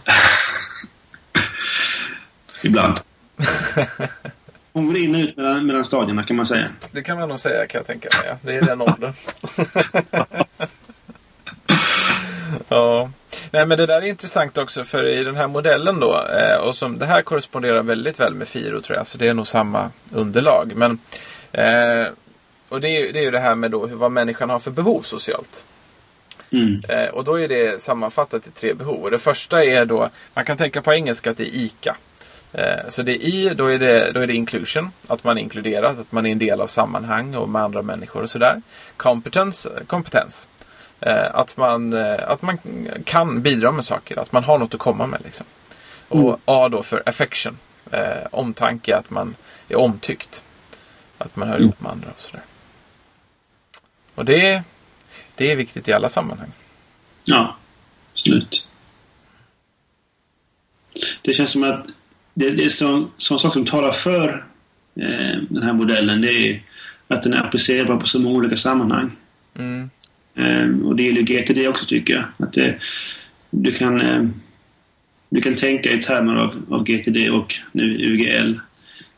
Ibland. 2.64 3.00
Hon 4.78 4.88
går 4.88 4.98
in 4.98 5.16
och 5.16 5.22
ut 5.22 5.38
mellan, 5.38 5.66
mellan 5.66 5.84
stadierna 5.84 6.24
kan 6.24 6.36
man 6.36 6.46
säga. 6.46 6.68
Det 6.92 7.02
kan 7.04 7.20
man 7.20 7.30
nog 7.30 7.40
säga 7.40 7.68
kan 7.68 7.80
jag 7.80 7.88
tänka 7.88 8.10
mig. 8.18 8.28
Ja. 8.30 8.38
Det 8.42 8.56
är 8.56 8.62
den 8.62 8.82
åldern. 8.82 9.14
ja. 12.70 13.10
Nej 13.52 13.66
men 13.66 13.78
det 13.78 13.86
där 13.86 14.02
är 14.02 14.06
intressant 14.06 14.58
också 14.58 14.84
för 14.84 15.04
i 15.08 15.24
den 15.24 15.36
här 15.36 15.48
modellen 15.48 16.00
då. 16.00 16.26
Eh, 16.28 16.56
och 16.58 16.76
som, 16.76 17.00
det 17.00 17.06
här 17.06 17.22
korresponderar 17.22 17.84
väldigt 17.84 18.20
väl 18.20 18.34
med 18.34 18.48
FIRO 18.48 18.82
tror 18.82 18.98
jag. 18.98 19.08
Så 19.08 19.18
det 19.18 19.28
är 19.28 19.34
nog 19.34 19.48
samma 19.48 19.92
underlag. 20.14 20.72
Men, 20.76 21.00
eh, 21.52 22.08
och 22.70 22.82
det 22.82 22.88
är, 22.90 23.00
ju- 23.06 23.12
det 23.12 23.20
är 23.20 23.24
ju 23.24 23.32
det 23.32 23.40
här 23.40 23.56
med 23.56 23.72
då 23.72 23.88
vad 23.88 24.12
människan 24.12 24.50
har 24.50 24.60
för 24.60 24.72
behov 24.72 25.02
socialt. 25.02 25.66
Mm. 26.52 26.82
Eh, 26.90 27.10
och 27.10 27.24
då 27.24 27.40
är 27.40 27.48
det 27.48 27.82
sammanfattat 27.82 28.48
i 28.48 28.52
tre 28.52 28.74
behov. 28.74 29.04
Och 29.04 29.12
det 29.12 29.18
första 29.20 29.64
är 29.64 29.86
då, 29.86 30.10
man 30.34 30.46
kan 30.46 30.58
tänka 30.58 30.82
på 30.82 30.94
engelska 30.94 31.32
att 31.32 31.38
det 31.38 31.44
är 31.44 31.56
ICA. 31.56 31.96
Eh, 32.58 32.90
så 32.90 33.04
det 33.04 33.12
är 33.12 33.26
I, 33.26 33.54
då 33.54 33.66
är 33.68 33.80
det, 33.80 34.12
då 34.12 34.20
är 34.20 34.28
det 34.28 34.34
inclusion, 34.34 34.92
att 35.08 35.24
man 35.24 35.38
är 35.38 35.42
inkluderad, 35.42 36.00
att 36.00 36.12
man 36.12 36.26
är 36.26 36.32
en 36.32 36.40
del 36.40 36.62
av 36.62 36.68
sammanhang 36.68 37.36
och 37.36 37.50
med 37.50 37.62
andra 37.62 37.82
människor 37.82 38.24
och 38.24 38.30
sådär. 38.30 38.62
Competence, 38.98 39.70
kompetens. 39.88 40.48
Eh, 41.00 41.36
att, 41.36 41.58
man, 41.58 41.94
eh, 41.94 42.30
att 42.30 42.42
man 42.42 42.58
kan 43.06 43.42
bidra 43.42 43.72
med 43.72 43.86
saker, 43.86 44.20
att 44.20 44.32
man 44.32 44.44
har 44.44 44.60
något 44.60 44.74
att 44.74 44.80
komma 44.80 45.08
med. 45.08 45.22
Liksom. 45.24 45.46
Och 46.08 46.28
Mm. 46.28 46.40
A 46.46 46.70
då 46.70 46.84
för 46.84 47.04
affection, 47.06 47.58
omtanke, 48.32 48.98
att 48.98 49.10
man 49.10 49.36
är 49.70 49.76
omtyckt. 49.76 50.44
Att 51.18 51.36
man 51.36 51.48
hör 51.48 51.60
ihop 51.60 51.82
med 51.82 51.92
andra 51.92 52.10
och 52.10 52.22
sådär. 52.22 52.44
Och 54.16 54.26
det, 54.26 54.64
det 55.36 55.52
är 55.52 55.56
viktigt 55.56 55.88
i 55.88 55.94
alla 55.94 56.10
sammanhang. 56.10 56.52
Ja, 57.24 57.56
absolut. 58.14 58.68
Det 61.22 61.34
känns 61.34 61.52
som 61.52 61.64
att 61.64 61.88
det, 62.38 62.50
det 62.50 62.66
är 62.66 62.70
sån, 62.70 63.12
sån 63.18 63.40
sak 63.40 63.54
som 63.54 63.66
talar 63.66 63.92
för 63.92 64.46
eh, 64.96 65.42
den 65.50 65.64
här 65.64 65.74
modellen. 65.74 66.22
Det 66.22 66.50
är 66.50 66.62
att 67.08 67.24
den 67.24 67.34
är 67.34 67.44
applicerbar 67.44 67.98
på 67.98 68.08
så 68.08 68.20
många 68.20 68.38
olika 68.38 68.56
sammanhang. 68.56 69.12
Mm. 69.56 69.90
Eh, 70.36 70.86
och 70.88 70.96
det 70.96 71.04
gäller 71.04 71.22
GTD 71.22 71.68
också 71.68 71.86
tycker 71.86 72.14
jag. 72.14 72.26
Att 72.38 72.54
det, 72.54 72.78
du, 73.50 73.72
kan, 73.72 74.02
eh, 74.02 74.28
du 75.30 75.42
kan 75.42 75.56
tänka 75.56 75.92
i 75.92 76.04
termer 76.04 76.36
av, 76.36 76.66
av 76.70 76.84
GTD 76.84 77.30
och 77.30 77.56
nu 77.72 77.84
UGL 77.84 78.60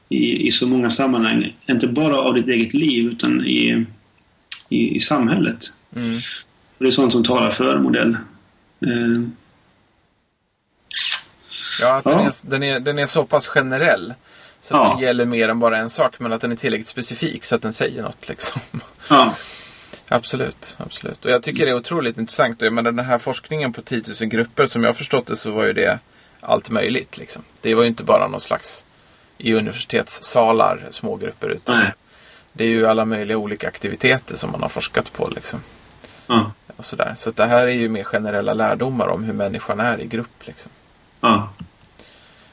i, 0.10 0.48
i 0.48 0.52
så 0.52 0.68
många 0.68 0.90
sammanhang. 0.90 1.56
Inte 1.70 1.88
bara 1.88 2.18
av 2.18 2.34
ditt 2.34 2.48
eget 2.48 2.74
liv 2.74 3.06
utan 3.06 3.46
i, 3.46 3.86
i, 4.70 4.96
i 4.96 5.00
samhället. 5.00 5.66
Mm. 5.96 6.16
Och 6.78 6.84
det 6.84 6.88
är 6.88 6.92
sånt 6.92 7.14
som 7.14 7.24
talar 7.24 7.52
för 7.52 7.80
modell. 7.80 8.18
Ja, 11.82 11.96
att 11.96 12.04
Den, 12.04 12.14
Ja. 12.20 12.26
är, 12.28 12.34
den, 12.50 12.64
är, 12.64 12.80
den 12.80 13.00
är 13.00 13.06
så 13.06 13.24
pass 13.26 13.48
generell. 13.48 14.14
Så 14.62 14.76
att 14.76 14.84
Ja. 14.84 14.90
den 14.90 15.00
gäller 15.00 15.26
mer 15.26 15.50
än 15.50 15.60
bara 15.60 15.78
en 15.78 15.90
sak. 15.90 16.20
Men 16.20 16.34
att 16.34 16.42
den 16.42 16.52
är 16.52 16.56
tillräckligt 16.56 16.88
specifik 16.88 17.46
så 17.46 17.56
att 17.56 17.62
den 17.62 17.74
säger 17.74 18.02
något. 18.04 18.28
Liksom. 18.28 18.62
ja. 19.10 19.34
absolut, 20.10 20.76
absolut. 20.80 21.26
Och 21.26 21.32
jag 21.32 21.44
tycker 21.44 21.66
det 21.66 21.72
är 21.72 21.76
otroligt 21.76 22.18
intressant. 22.18 22.62
Jag 22.62 22.74
menar, 22.74 22.92
den 22.92 23.06
här 23.06 23.18
forskningen 23.18 23.74
på 23.74 23.82
10 23.82 24.04
000 24.22 24.30
grupper. 24.30 24.66
Som 24.66 24.84
jag 24.84 24.90
har 24.90 24.94
förstått 24.94 25.28
det 25.28 25.36
så 25.36 25.52
var 25.52 25.66
ju 25.66 25.74
det 25.74 26.00
allt 26.42 26.70
möjligt. 26.70 27.18
Liksom. 27.18 27.42
Det 27.62 27.76
var 27.76 27.84
ju 27.84 27.88
inte 27.90 28.04
bara 28.04 28.28
någon 28.28 28.42
slags 28.42 28.86
i 29.38 29.54
universitetssalar 29.54 30.88
små 30.92 31.16
grupper. 31.16 31.50
Utan 31.50 31.78
Nej. 31.80 31.94
det 32.54 32.64
är 32.64 32.68
ju 32.68 32.88
alla 32.88 33.06
möjliga 33.06 33.38
olika 33.38 33.68
aktiviteter 33.68 34.36
som 34.36 34.52
man 34.52 34.62
har 34.62 34.70
forskat 34.70 35.14
på. 35.14 35.28
Liksom. 35.28 35.60
Ja. 36.28 36.52
Och 36.78 36.86
sådär. 36.86 37.14
Så 37.18 37.32
det 37.32 37.46
här 37.46 37.68
är 37.68 37.72
ju 37.72 37.90
mer 37.90 38.04
generella 38.04 38.54
lärdomar 38.54 39.08
om 39.08 39.24
hur 39.24 39.34
människan 39.34 39.80
är 39.80 40.02
i 40.02 40.06
grupp. 40.08 40.42
Liksom. 40.48 40.72
Ja. 41.22 41.50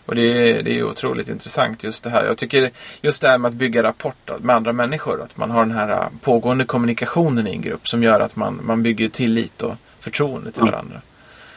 Och 0.06 0.14
det 0.14 0.22
är, 0.22 0.62
det 0.62 0.78
är 0.78 0.82
otroligt 0.82 1.28
intressant 1.28 1.84
just 1.84 2.04
det 2.04 2.10
här. 2.10 2.24
Jag 2.24 2.38
tycker 2.38 2.70
just 3.00 3.22
det 3.22 3.28
här 3.28 3.38
med 3.38 3.48
att 3.48 3.54
bygga 3.54 3.82
rapport 3.82 4.30
med 4.40 4.56
andra 4.56 4.72
människor. 4.72 5.22
Att 5.22 5.36
man 5.36 5.50
har 5.50 5.64
den 5.64 5.74
här 5.74 5.90
äh, 5.90 6.08
pågående 6.22 6.64
kommunikationen 6.64 7.46
i 7.46 7.50
en 7.50 7.62
grupp 7.62 7.88
som 7.88 8.02
gör 8.02 8.20
att 8.20 8.36
man, 8.36 8.60
man 8.62 8.82
bygger 8.82 9.08
tillit 9.08 9.62
och 9.62 9.74
förtroende 10.00 10.52
till 10.52 10.62
varandra. 10.62 11.00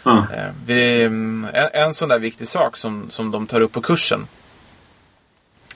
Eh, 0.05 0.51
vi, 0.65 1.03
mm, 1.03 1.47
en, 1.53 1.69
en 1.73 1.93
sån 1.93 2.09
där 2.09 2.19
viktig 2.19 2.47
sak 2.47 2.77
som, 2.77 3.09
som 3.09 3.31
de 3.31 3.47
tar 3.47 3.61
upp 3.61 3.71
på 3.71 3.81
kursen. 3.81 4.27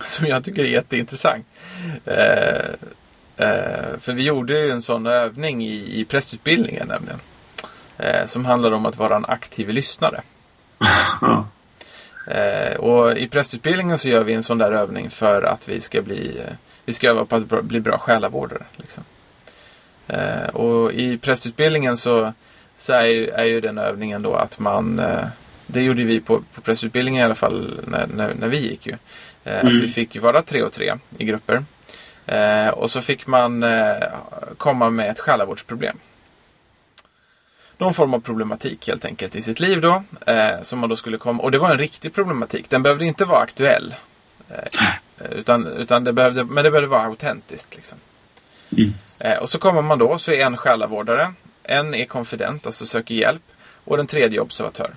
Som 0.02 0.28
jag 0.28 0.44
tycker 0.44 0.64
är 0.64 0.68
jätteintressant. 0.68 1.46
Eh, 2.06 2.66
eh, 3.38 3.98
för 4.00 4.14
vi 4.14 4.24
gjorde 4.24 4.60
ju 4.60 4.72
en 4.72 4.82
sån 4.82 5.06
övning 5.08 5.64
i, 5.64 6.00
i 6.00 6.06
prästutbildningen 6.06 6.88
nämligen. 6.88 7.20
Eh, 7.98 8.26
som 8.26 8.46
handlar 8.46 8.72
om 8.72 8.86
att 8.86 8.98
vara 8.98 9.16
en 9.16 9.26
aktiv 9.26 9.70
lyssnare. 9.70 10.22
Ja. 11.22 11.48
Eh, 12.28 12.76
och 12.76 13.18
i 13.18 13.28
prästutbildningen 13.28 13.98
så 13.98 14.10
gör 14.10 14.24
vi 14.24 14.34
en 14.34 14.44
sån 14.44 14.58
där 14.58 14.72
övning 14.72 15.10
för 15.10 15.44
att 15.44 15.70
vi 15.70 15.82
ska 15.82 16.02
bli 16.02 16.38
eh, 16.38 16.54
Vi 16.86 16.94
ska 16.94 17.10
öva 17.10 17.26
på 17.26 17.36
att 17.36 17.64
bli 17.64 17.80
bra 17.80 17.98
själavårdare. 17.98 18.64
Liksom. 18.76 19.04
Eh, 20.08 20.48
och 20.54 20.94
i 20.94 21.18
prästutbildningen 21.18 21.98
så, 21.98 22.34
så 22.78 22.94
är, 22.94 23.06
ju, 23.06 23.30
är 23.30 23.46
ju 23.46 23.62
den 23.62 23.78
övningen 23.78 24.22
då 24.22 24.36
att 24.36 24.60
man 24.60 25.00
eh, 25.00 25.26
Det 25.68 25.82
gjorde 25.82 26.04
vi 26.04 26.20
på, 26.20 26.44
på 26.54 26.62
prästutbildningen 26.62 27.22
i 27.22 27.26
alla 27.26 27.36
fall 27.36 27.80
när, 27.88 28.08
när, 28.08 28.34
när 28.40 28.48
vi 28.48 28.58
gick 28.58 28.88
ju. 28.88 28.96
Mm. 29.44 29.68
Att 29.68 29.84
vi 29.84 29.88
fick 29.88 30.16
ju 30.16 30.22
vara 30.22 30.42
tre 30.42 30.64
och 30.64 30.72
tre 30.72 30.94
i 31.18 31.26
grupper. 31.26 31.64
Och 32.74 32.92
så 32.92 33.02
fick 33.02 33.28
man 33.28 33.66
komma 34.58 34.90
med 34.90 35.10
ett 35.10 35.20
själavårdsproblem 35.20 35.98
någon 37.78 37.94
form 37.94 38.14
av 38.14 38.20
problematik 38.20 38.88
helt 38.88 39.06
enkelt 39.06 39.36
i 39.36 39.42
sitt 39.42 39.60
liv 39.60 39.82
då. 39.82 40.04
Eh, 40.26 40.62
som 40.62 40.80
man 40.80 40.90
då 40.90 40.96
skulle 40.96 41.18
komma, 41.18 41.44
och 41.44 41.52
det 41.52 41.58
var 41.58 41.72
en 41.72 41.78
riktig 41.78 42.14
problematik. 42.14 42.70
Den 42.70 42.84
behövde 42.84 43.06
inte 43.06 43.26
vara 43.26 43.40
aktuell. 43.40 43.96
Eh, 44.50 44.84
utan, 45.32 45.68
utan 45.68 46.04
det 46.04 46.14
behövde, 46.14 46.44
men 46.44 46.64
det 46.64 46.72
behövde 46.72 46.90
vara 46.90 47.04
autentiskt. 47.04 47.76
Liksom. 47.76 47.98
Mm. 48.78 48.94
Eh, 49.20 49.38
och 49.38 49.50
så 49.50 49.58
kommer 49.58 49.82
man 49.82 50.00
då, 50.00 50.18
så 50.18 50.32
är 50.32 50.46
en 50.46 50.58
själavårdare. 50.58 51.34
En 51.64 51.94
är 51.94 52.06
konfident, 52.06 52.66
alltså 52.66 52.86
söker 52.86 53.16
hjälp. 53.16 53.42
Och 53.86 53.98
den 53.98 54.08
tredje 54.08 54.40
är 54.40 54.42
observatör. 54.42 54.92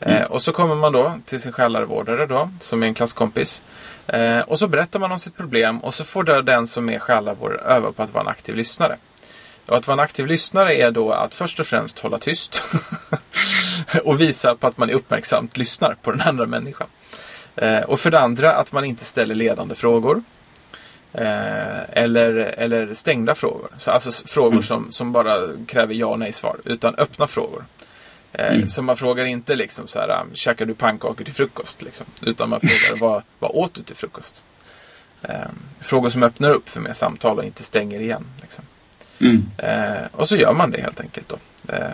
Eh, 0.00 0.22
och 0.22 0.42
så 0.42 0.52
kommer 0.52 0.74
man 0.74 0.92
då 0.92 1.18
till 1.24 1.40
sin 1.40 1.52
själavårdare 1.52 2.26
då, 2.26 2.50
som 2.60 2.82
är 2.82 2.86
en 2.86 2.94
klasskompis. 2.94 3.62
Eh, 4.06 4.40
och 4.40 4.58
så 4.58 4.68
berättar 4.68 4.98
man 4.98 5.12
om 5.12 5.18
sitt 5.18 5.36
problem 5.36 5.78
och 5.78 5.94
så 5.94 6.04
får 6.04 6.24
då 6.24 6.40
den 6.40 6.66
som 6.66 6.90
är 6.90 6.98
själavårdare 6.98 7.60
öva 7.60 7.92
på 7.92 8.02
att 8.02 8.14
vara 8.14 8.24
en 8.24 8.28
aktiv 8.28 8.56
lyssnare. 8.56 8.96
Och 9.68 9.76
att 9.76 9.86
vara 9.86 9.94
en 9.94 10.04
aktiv 10.04 10.26
lyssnare 10.26 10.74
är 10.74 10.90
då 10.90 11.12
att 11.12 11.34
först 11.34 11.60
och 11.60 11.66
främst 11.66 11.98
hålla 11.98 12.18
tyst. 12.18 12.62
och 14.04 14.20
visa 14.20 14.54
på 14.54 14.66
att 14.66 14.78
man 14.78 14.90
är 14.90 14.94
uppmärksamt 14.94 15.56
lyssnar 15.56 15.96
på 16.02 16.10
den 16.10 16.20
andra 16.20 16.46
människan. 16.46 16.86
Eh, 17.56 17.80
och 17.80 18.00
för 18.00 18.10
det 18.10 18.20
andra 18.20 18.54
att 18.54 18.72
man 18.72 18.84
inte 18.84 19.04
ställer 19.04 19.34
ledande 19.34 19.74
frågor. 19.74 20.22
Eh, 21.12 21.80
eller, 21.92 22.34
eller 22.36 22.94
stängda 22.94 23.34
frågor. 23.34 23.68
Så, 23.78 23.90
alltså 23.90 24.28
frågor 24.28 24.62
som, 24.62 24.92
som 24.92 25.12
bara 25.12 25.48
kräver 25.66 25.94
ja 25.94 26.06
och 26.06 26.18
nej 26.18 26.32
svar. 26.32 26.56
Utan 26.64 26.94
öppna 26.94 27.26
frågor. 27.26 27.64
Eh, 28.32 28.54
mm. 28.54 28.68
Så 28.68 28.82
man 28.82 28.96
frågar 28.96 29.24
inte 29.24 29.54
liksom 29.54 29.88
så 29.88 29.98
här, 29.98 30.20
um, 30.20 30.34
käkar 30.34 30.66
du 30.66 30.74
pannkakor 30.74 31.24
till 31.24 31.34
frukost? 31.34 31.82
Liksom, 31.82 32.06
utan 32.22 32.48
man 32.48 32.60
frågar, 32.60 33.00
vad, 33.00 33.22
vad 33.38 33.50
åt 33.54 33.74
du 33.74 33.82
till 33.82 33.96
frukost? 33.96 34.44
Frågor 35.80 36.10
som 36.10 36.22
öppnar 36.22 36.50
upp 36.50 36.68
för 36.68 36.80
mer 36.80 36.92
samtal 36.92 37.38
och 37.38 37.44
inte 37.44 37.62
stänger 37.62 38.00
igen. 38.00 38.24
Liksom. 38.40 38.64
Mm. 39.20 39.46
Eh, 39.56 40.06
och 40.12 40.28
så 40.28 40.36
gör 40.36 40.52
man 40.52 40.70
det 40.70 40.80
helt 40.80 41.00
enkelt. 41.00 41.28
Då. 41.28 41.38
Eh, 41.72 41.90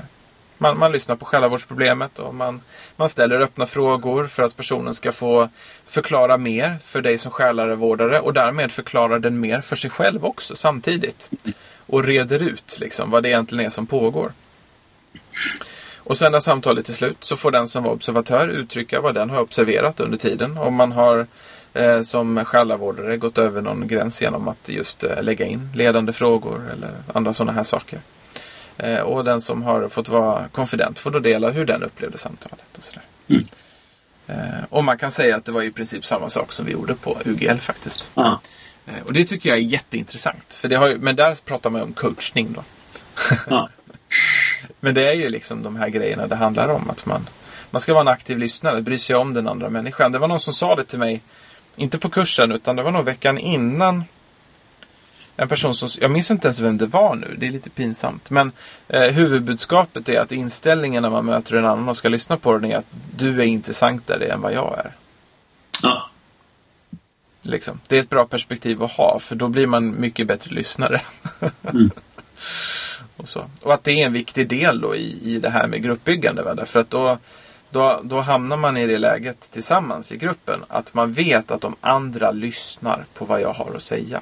man, 0.59 0.79
man 0.79 0.93
lyssnar 0.93 1.17
på 1.17 1.25
själavårdsproblemet 1.25 2.19
och 2.19 2.35
man, 2.35 2.61
man 2.97 3.09
ställer 3.09 3.41
öppna 3.41 3.67
frågor 3.67 4.27
för 4.27 4.43
att 4.43 4.57
personen 4.57 4.95
ska 4.95 5.13
få 5.13 5.49
förklara 5.85 6.37
mer 6.37 6.77
för 6.85 7.01
dig 7.01 7.19
som 7.19 7.31
själavårdare 7.31 8.21
och 8.21 8.33
därmed 8.33 8.73
förklara 8.73 9.19
den 9.19 9.41
mer 9.41 9.61
för 9.61 9.77
sig 9.77 9.91
själv 9.91 10.25
också 10.25 10.57
samtidigt. 10.57 11.31
Och 11.87 12.05
reder 12.05 12.43
ut 12.43 12.77
liksom, 12.81 13.11
vad 13.11 13.23
det 13.23 13.29
egentligen 13.29 13.67
är 13.67 13.71
som 13.71 13.87
pågår. 13.87 14.33
Och 16.07 16.17
sen 16.17 16.33
när 16.33 16.41
samtalet 16.41 16.89
är 16.89 16.93
slut 16.93 17.17
så 17.21 17.37
får 17.37 17.51
den 17.51 17.69
som 17.69 17.85
var 17.85 17.93
observatör 17.93 18.49
uttrycka 18.49 19.01
vad 19.01 19.15
den 19.15 19.31
har 19.31 19.41
observerat 19.41 20.01
under 20.01 20.19
tiden. 20.19 20.59
Om 20.59 20.75
man 20.75 20.93
har 20.93 21.27
eh, 21.75 22.03
som 22.03 22.45
själavårdare 22.45 23.17
gått 23.17 23.39
över 23.39 23.63
någon 23.63 23.89
gräns 23.89 24.23
genom 24.23 24.49
att 24.49 24.69
just 24.69 25.05
eh, 25.05 25.23
lägga 25.23 25.47
in 25.47 25.71
ledande 25.75 26.13
frågor 26.13 26.71
eller 26.73 26.91
andra 27.13 27.33
sådana 27.33 27.53
här 27.53 27.63
saker. 27.63 28.01
Eh, 28.77 29.01
och 29.01 29.25
den 29.25 29.41
som 29.41 29.63
har 29.63 29.89
fått 29.89 30.09
vara 30.09 30.49
konfident 30.49 30.99
får 30.99 31.11
då 31.11 31.19
dela 31.19 31.51
hur 31.51 31.65
den 31.65 31.83
upplevde 31.83 32.19
samtalet. 32.19 32.65
Och, 32.77 32.85
sådär. 32.85 33.03
Mm. 33.29 33.45
Eh, 34.27 34.65
och 34.71 34.85
man 34.85 34.99
kan 34.99 35.11
säga 35.11 35.37
att 35.37 35.45
det 35.45 35.53
var 35.53 35.63
i 35.63 35.71
princip 35.71 36.07
samma 36.07 36.29
sak 36.29 36.53
som 36.53 36.67
vi 36.67 36.73
gjorde 36.73 36.95
på 36.95 37.19
UGL 37.25 37.59
faktiskt. 37.59 38.11
Ah. 38.15 38.37
och 39.05 39.13
det 39.13 39.25
tycker 39.25 39.49
jag 39.49 39.59
är 39.59 39.63
jätteintressant. 39.63 40.55
För 40.55 40.69
det 40.69 40.77
har, 40.77 40.95
men 40.95 41.17
där 41.17 41.39
pratar 41.45 41.71
man 41.71 41.83
om 41.83 41.93
coachning 41.93 42.53
då. 42.53 42.65
ah. 43.55 43.69
Men 44.81 44.95
det 44.95 45.09
är 45.09 45.13
ju 45.13 45.29
liksom 45.29 45.63
de 45.63 45.77
här 45.77 45.89
grejerna 45.89 46.27
det 46.27 46.37
handlar 46.37 46.69
om. 46.69 46.91
Att 46.91 47.07
man, 47.07 47.29
man 47.71 47.81
ska 47.81 47.93
vara 47.93 48.01
en 48.01 48.09
aktiv 48.09 48.39
lyssnare, 48.39 48.83
bry 48.83 48.99
sig 48.99 49.17
om 49.17 49.35
den 49.35 49.49
andra 49.49 49.71
människan. 49.71 50.13
Det 50.13 50.19
var 50.19 50.29
någon 50.29 50.41
som 50.41 50.53
sa 50.53 50.77
det 50.77 50.85
till 50.85 50.99
mig, 50.99 51.23
inte 51.77 51.99
på 51.99 52.09
kursen 52.09 52.53
utan 52.53 52.77
det 52.77 52.83
var 52.83 52.91
nog 52.91 53.05
veckan 53.05 53.39
innan. 53.39 54.05
En 55.37 55.49
person 55.49 55.75
som, 55.75 55.89
jag 56.01 56.11
minns 56.11 56.31
inte 56.31 56.47
ens 56.47 56.61
vem 56.61 56.79
det 56.79 56.87
var 56.87 57.15
nu, 57.15 57.35
det 57.39 57.47
är 57.47 57.51
lite 57.51 57.71
pinsamt. 57.71 58.31
Men 58.31 58.53
eh, 58.89 59.03
huvudbudskapet 59.03 60.09
är 60.09 60.21
att 60.21 60.33
inställningen 60.33 61.03
när 61.03 61.11
man 61.11 61.25
möter 61.25 61.57
en 61.57 61.65
annan 61.65 61.89
och 61.89 61.97
ska 61.97 62.09
lyssna 62.09 62.37
på 62.37 62.59
den 62.59 62.71
är 62.71 62.77
att 62.77 62.87
du 63.17 63.41
är 63.41 63.45
intressantare 63.45 64.25
än 64.25 64.41
vad 64.41 64.53
jag 64.53 64.79
är. 64.79 64.93
Ja. 65.83 66.11
Liksom. 67.43 67.81
Det 67.89 67.97
är 67.97 68.01
ett 68.01 68.11
bra 68.11 68.27
perspektiv 68.27 68.83
att 68.83 68.93
ha 68.93 69.19
för 69.19 69.37
då 69.37 69.49
blir 69.49 69.67
man 69.67 70.01
mycket 70.01 70.27
bättre 70.27 70.55
lyssnare. 70.55 71.03
mm. 71.63 71.91
Och, 73.17 73.29
så. 73.29 73.45
och 73.63 73.75
att 73.75 73.85
det 73.85 73.93
är 73.93 74.07
en 74.07 74.13
viktig 74.13 74.49
del 74.49 74.81
då 74.81 74.97
i, 74.97 75.35
i 75.35 75.39
det 75.39 75.51
här 75.51 75.67
med 75.67 75.83
gruppbyggande. 75.83 76.43
Va? 76.43 76.55
Därför 76.55 76.81
att 76.81 76.91
då, 76.91 77.19
då, 77.75 78.01
då 78.05 78.21
hamnar 78.21 78.57
man 78.57 78.77
i 78.77 78.87
det 78.87 78.99
läget 78.99 79.41
tillsammans 79.41 80.13
i 80.13 80.17
gruppen. 80.17 80.65
Att 80.69 80.95
man 80.95 81.13
vet 81.13 81.51
att 81.51 81.61
de 81.61 81.77
andra 81.81 82.31
lyssnar 82.31 83.05
på 83.15 83.25
vad 83.25 83.41
jag 83.41 83.53
har 83.53 83.75
att 83.77 83.83
säga. 83.83 84.21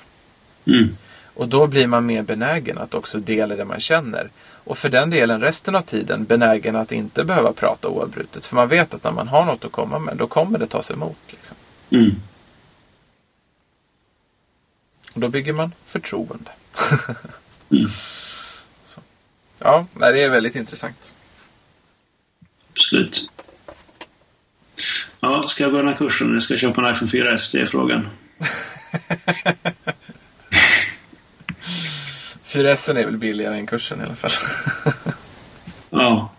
Mm. 0.67 0.97
Och 1.35 1.49
då 1.49 1.67
blir 1.67 1.87
man 1.87 2.07
mer 2.07 2.23
benägen 2.23 2.79
att 2.79 2.95
också 2.95 3.19
dela 3.19 3.57
det 3.57 3.65
man 3.65 3.81
känner. 3.81 4.31
Och 4.65 4.79
för 4.79 4.89
den 4.89 5.11
delen 5.11 5.41
resten 5.41 5.75
av 5.75 5.81
tiden 5.81 6.25
benägen 6.25 6.77
att 6.77 6.93
inte 6.93 7.25
behöva 7.25 7.53
prata 7.53 7.89
oavbrutet. 7.89 8.47
För 8.47 8.57
man 8.57 8.69
vet 8.69 8.95
att 8.95 9.05
när 9.05 9.13
man 9.13 9.29
har 9.29 9.45
något 9.45 9.65
att 9.65 9.73
komma 9.73 9.99
med 9.99 10.17
då 10.17 10.27
kommer 10.27 10.59
det 10.59 10.67
tas 10.67 10.91
emot. 10.91 11.19
Liksom. 11.27 11.57
Mm. 11.91 12.11
Och 15.15 15.21
då 15.21 15.29
bygger 15.29 15.53
man 15.53 15.73
förtroende. 15.85 16.51
mm. 17.71 17.91
Ja, 19.59 19.87
det 19.99 20.25
är 20.25 20.29
väldigt 20.29 20.57
intressant. 20.57 21.15
Absolut. 22.73 23.33
Ja, 25.21 25.43
ska 25.49 25.63
jag 25.63 25.73
börja 25.73 25.85
den 25.85 25.93
här 25.93 25.99
kursen 25.99 26.31
eller 26.31 26.41
ska 26.41 26.55
jag 26.55 26.61
köpa 26.61 26.89
en 26.89 26.95
iPhone 26.95 27.11
4S? 27.11 27.53
Det 27.53 27.61
är 27.61 27.67
frågan. 27.67 28.09
4S 32.45 32.91
är 32.91 33.05
väl 33.05 33.19
billigare 33.19 33.55
än 33.55 33.67
kursen 33.67 34.01
i 34.01 34.05
alla 34.05 34.15
fall. 34.15 34.31
ja. 35.91 36.31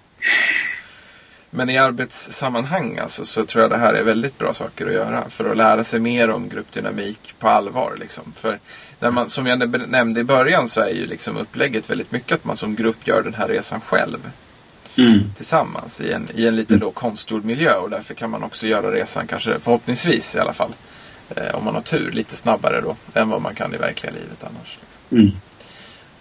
Men 1.49 1.69
i 1.69 1.77
arbetssammanhang 1.77 2.97
alltså, 2.97 3.25
så 3.25 3.45
tror 3.45 3.61
jag 3.61 3.71
det 3.71 3.77
här 3.77 3.93
är 3.93 4.03
väldigt 4.03 4.37
bra 4.37 4.53
saker 4.53 4.87
att 4.87 4.93
göra. 4.93 5.29
För 5.29 5.51
att 5.51 5.57
lära 5.57 5.83
sig 5.83 5.99
mer 5.99 6.29
om 6.29 6.49
gruppdynamik 6.49 7.35
på 7.39 7.49
allvar. 7.49 7.95
Liksom. 7.99 8.33
För 8.35 8.59
när 8.99 9.11
man, 9.11 9.29
som 9.29 9.47
jag 9.47 9.89
nämnde 9.89 10.19
i 10.19 10.23
början 10.23 10.69
så 10.69 10.81
är 10.81 10.89
ju 10.89 11.07
liksom 11.07 11.37
upplägget 11.37 11.89
väldigt 11.89 12.11
mycket 12.11 12.35
att 12.35 12.45
man 12.45 12.57
som 12.57 12.75
grupp 12.75 13.07
gör 13.07 13.23
den 13.23 13.33
här 13.33 13.47
resan 13.47 13.81
själv. 13.81 14.29
Mm. 14.97 15.33
Tillsammans 15.35 16.01
i 16.01 16.11
en, 16.11 16.29
i 16.35 16.47
en 16.47 16.55
lite 16.55 16.77
då 16.77 16.91
konstgjord 16.91 17.45
miljö. 17.45 17.75
Och 17.75 17.89
därför 17.89 18.13
kan 18.13 18.29
man 18.29 18.43
också 18.43 18.67
göra 18.67 18.91
resan, 18.91 19.27
kanske 19.27 19.59
förhoppningsvis 19.59 20.35
i 20.35 20.39
alla 20.39 20.53
fall. 20.53 20.73
Eh, 21.29 21.55
om 21.55 21.65
man 21.65 21.73
har 21.73 21.81
tur, 21.81 22.11
lite 22.11 22.35
snabbare 22.35 22.81
då. 22.81 22.95
Än 23.13 23.29
vad 23.29 23.41
man 23.41 23.55
kan 23.55 23.73
i 23.73 23.77
verkliga 23.77 24.13
livet 24.13 24.43
annars. 24.43 24.77
Mm. 25.11 25.31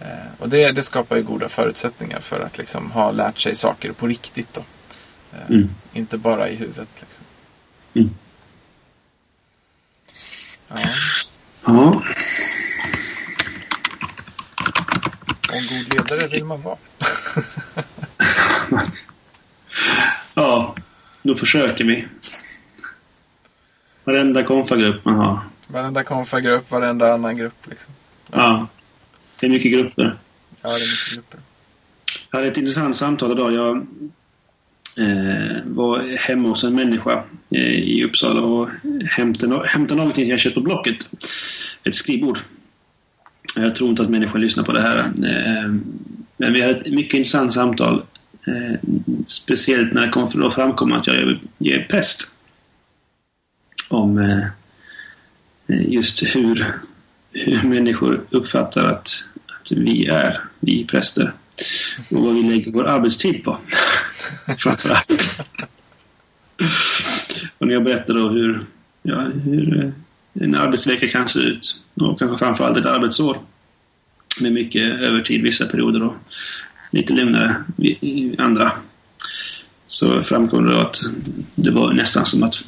Eh, 0.01 0.33
och 0.39 0.49
det, 0.49 0.73
det 0.73 0.83
skapar 0.83 1.17
ju 1.17 1.23
goda 1.23 1.49
förutsättningar 1.49 2.21
för 2.21 2.41
att 2.41 2.59
liksom 2.59 2.91
ha 2.91 3.11
lärt 3.11 3.39
sig 3.39 3.55
saker 3.55 3.93
på 3.93 4.07
riktigt. 4.07 4.55
Då. 4.55 4.65
Eh, 5.33 5.51
mm. 5.51 5.71
Inte 5.93 6.19
bara 6.19 6.49
i 6.49 6.55
huvudet. 6.55 6.89
Liksom. 7.01 7.25
Mm. 7.95 8.11
Ja. 10.69 10.77
ja. 11.67 12.03
Och 15.49 15.57
en 15.57 15.67
god 15.69 15.95
ledare 15.95 16.29
vill 16.29 16.45
man 16.45 16.63
vara. 16.63 16.77
ja, 20.35 20.75
då 21.23 21.35
försöker 21.35 21.85
vi. 21.85 22.07
Varenda 24.05 24.43
konfagrupp 24.43 25.05
man 25.05 25.15
har. 25.15 25.41
Varenda 25.67 26.05
konfagrupp, 26.05 26.71
varenda 26.71 27.15
annan 27.15 27.37
grupp. 27.37 27.67
Liksom. 27.71 27.95
Ja. 28.33 28.39
ja. 28.39 28.67
Det 29.41 29.47
är 29.47 29.51
mycket 29.51 29.73
grupper. 29.73 30.19
Ja, 30.63 30.69
det 30.69 30.75
är 30.75 30.81
mycket 30.81 31.15
grupper. 31.15 31.41
Jag 32.31 32.39
hade 32.39 32.49
ett 32.51 32.57
intressant 32.57 32.97
samtal 32.97 33.33
idag. 33.33 33.53
Jag 33.53 33.77
eh, 34.99 35.63
var 35.65 36.17
hemma 36.29 36.49
hos 36.49 36.65
en 36.65 36.75
människa 36.75 37.25
eh, 37.51 37.71
i 37.71 38.05
Uppsala 38.05 38.41
och 38.41 38.69
hämtade, 39.11 39.69
hämtade 39.69 39.99
någonting 40.01 40.29
jag 40.29 40.41
köpt 40.41 40.55
på 40.55 40.61
Blocket. 40.61 41.11
Ett 41.85 41.95
skrivbord. 41.95 42.39
Jag 43.57 43.77
tror 43.77 43.91
inte 43.91 44.03
att 44.03 44.11
människor 44.11 44.39
lyssnar 44.39 44.65
på 44.65 44.73
det 44.73 44.83
här. 44.83 44.99
Eh, 44.99 45.75
men 46.37 46.53
vi 46.53 46.61
hade 46.61 46.75
ett 46.75 46.93
mycket 46.93 47.15
intressant 47.15 47.53
samtal. 47.53 48.03
Eh, 48.47 48.79
speciellt 49.27 49.93
när 49.93 50.07
det 50.07 50.13
kom 50.13 50.29
för 50.29 50.47
att 50.47 50.55
framkomma 50.55 50.99
att 50.99 51.07
jag 51.07 51.17
är 51.61 51.87
präst. 51.89 52.33
Om 53.91 54.19
eh, 54.19 54.47
eh, 55.67 55.93
just 55.93 56.23
hur, 56.35 56.75
hur 57.33 57.69
människor 57.69 58.25
uppfattar 58.31 58.85
att, 58.85 59.25
att 59.47 59.73
vi 59.73 60.07
är, 60.07 60.41
vi 60.61 60.85
präster. 60.85 61.33
Och 62.11 62.25
vad 62.25 62.35
vi 62.35 62.43
lägger 62.43 62.73
vår 62.73 62.87
arbetstid 62.87 63.45
på. 63.45 63.59
Framförallt. 64.59 65.45
och 67.59 67.67
när 67.67 67.75
jag 67.75 67.85
berättar 67.85 68.15
då 68.15 68.29
hur, 68.29 68.67
ja, 69.03 69.21
hur 69.21 69.85
eh, 69.85 69.91
en 70.45 70.55
arbetsvecka 70.55 71.09
kan 71.09 71.29
se 71.29 71.41
ut. 71.41 71.83
Och 71.95 72.19
kanske 72.19 72.39
framförallt 72.39 72.79
ett 72.79 72.87
arbetsår. 72.87 73.43
Med 74.41 74.53
mycket 74.53 74.83
övertid 74.83 75.43
vissa 75.43 75.67
perioder 75.67 76.01
då, 76.01 76.15
lite 76.93 77.13
lugnare 77.13 77.57
andra. 78.39 78.73
Så 79.87 80.23
framkom 80.23 80.67
det 80.67 80.81
att 80.81 81.01
det 81.55 81.71
var 81.71 81.93
nästan 81.93 82.25
som 82.25 82.43
att 82.43 82.65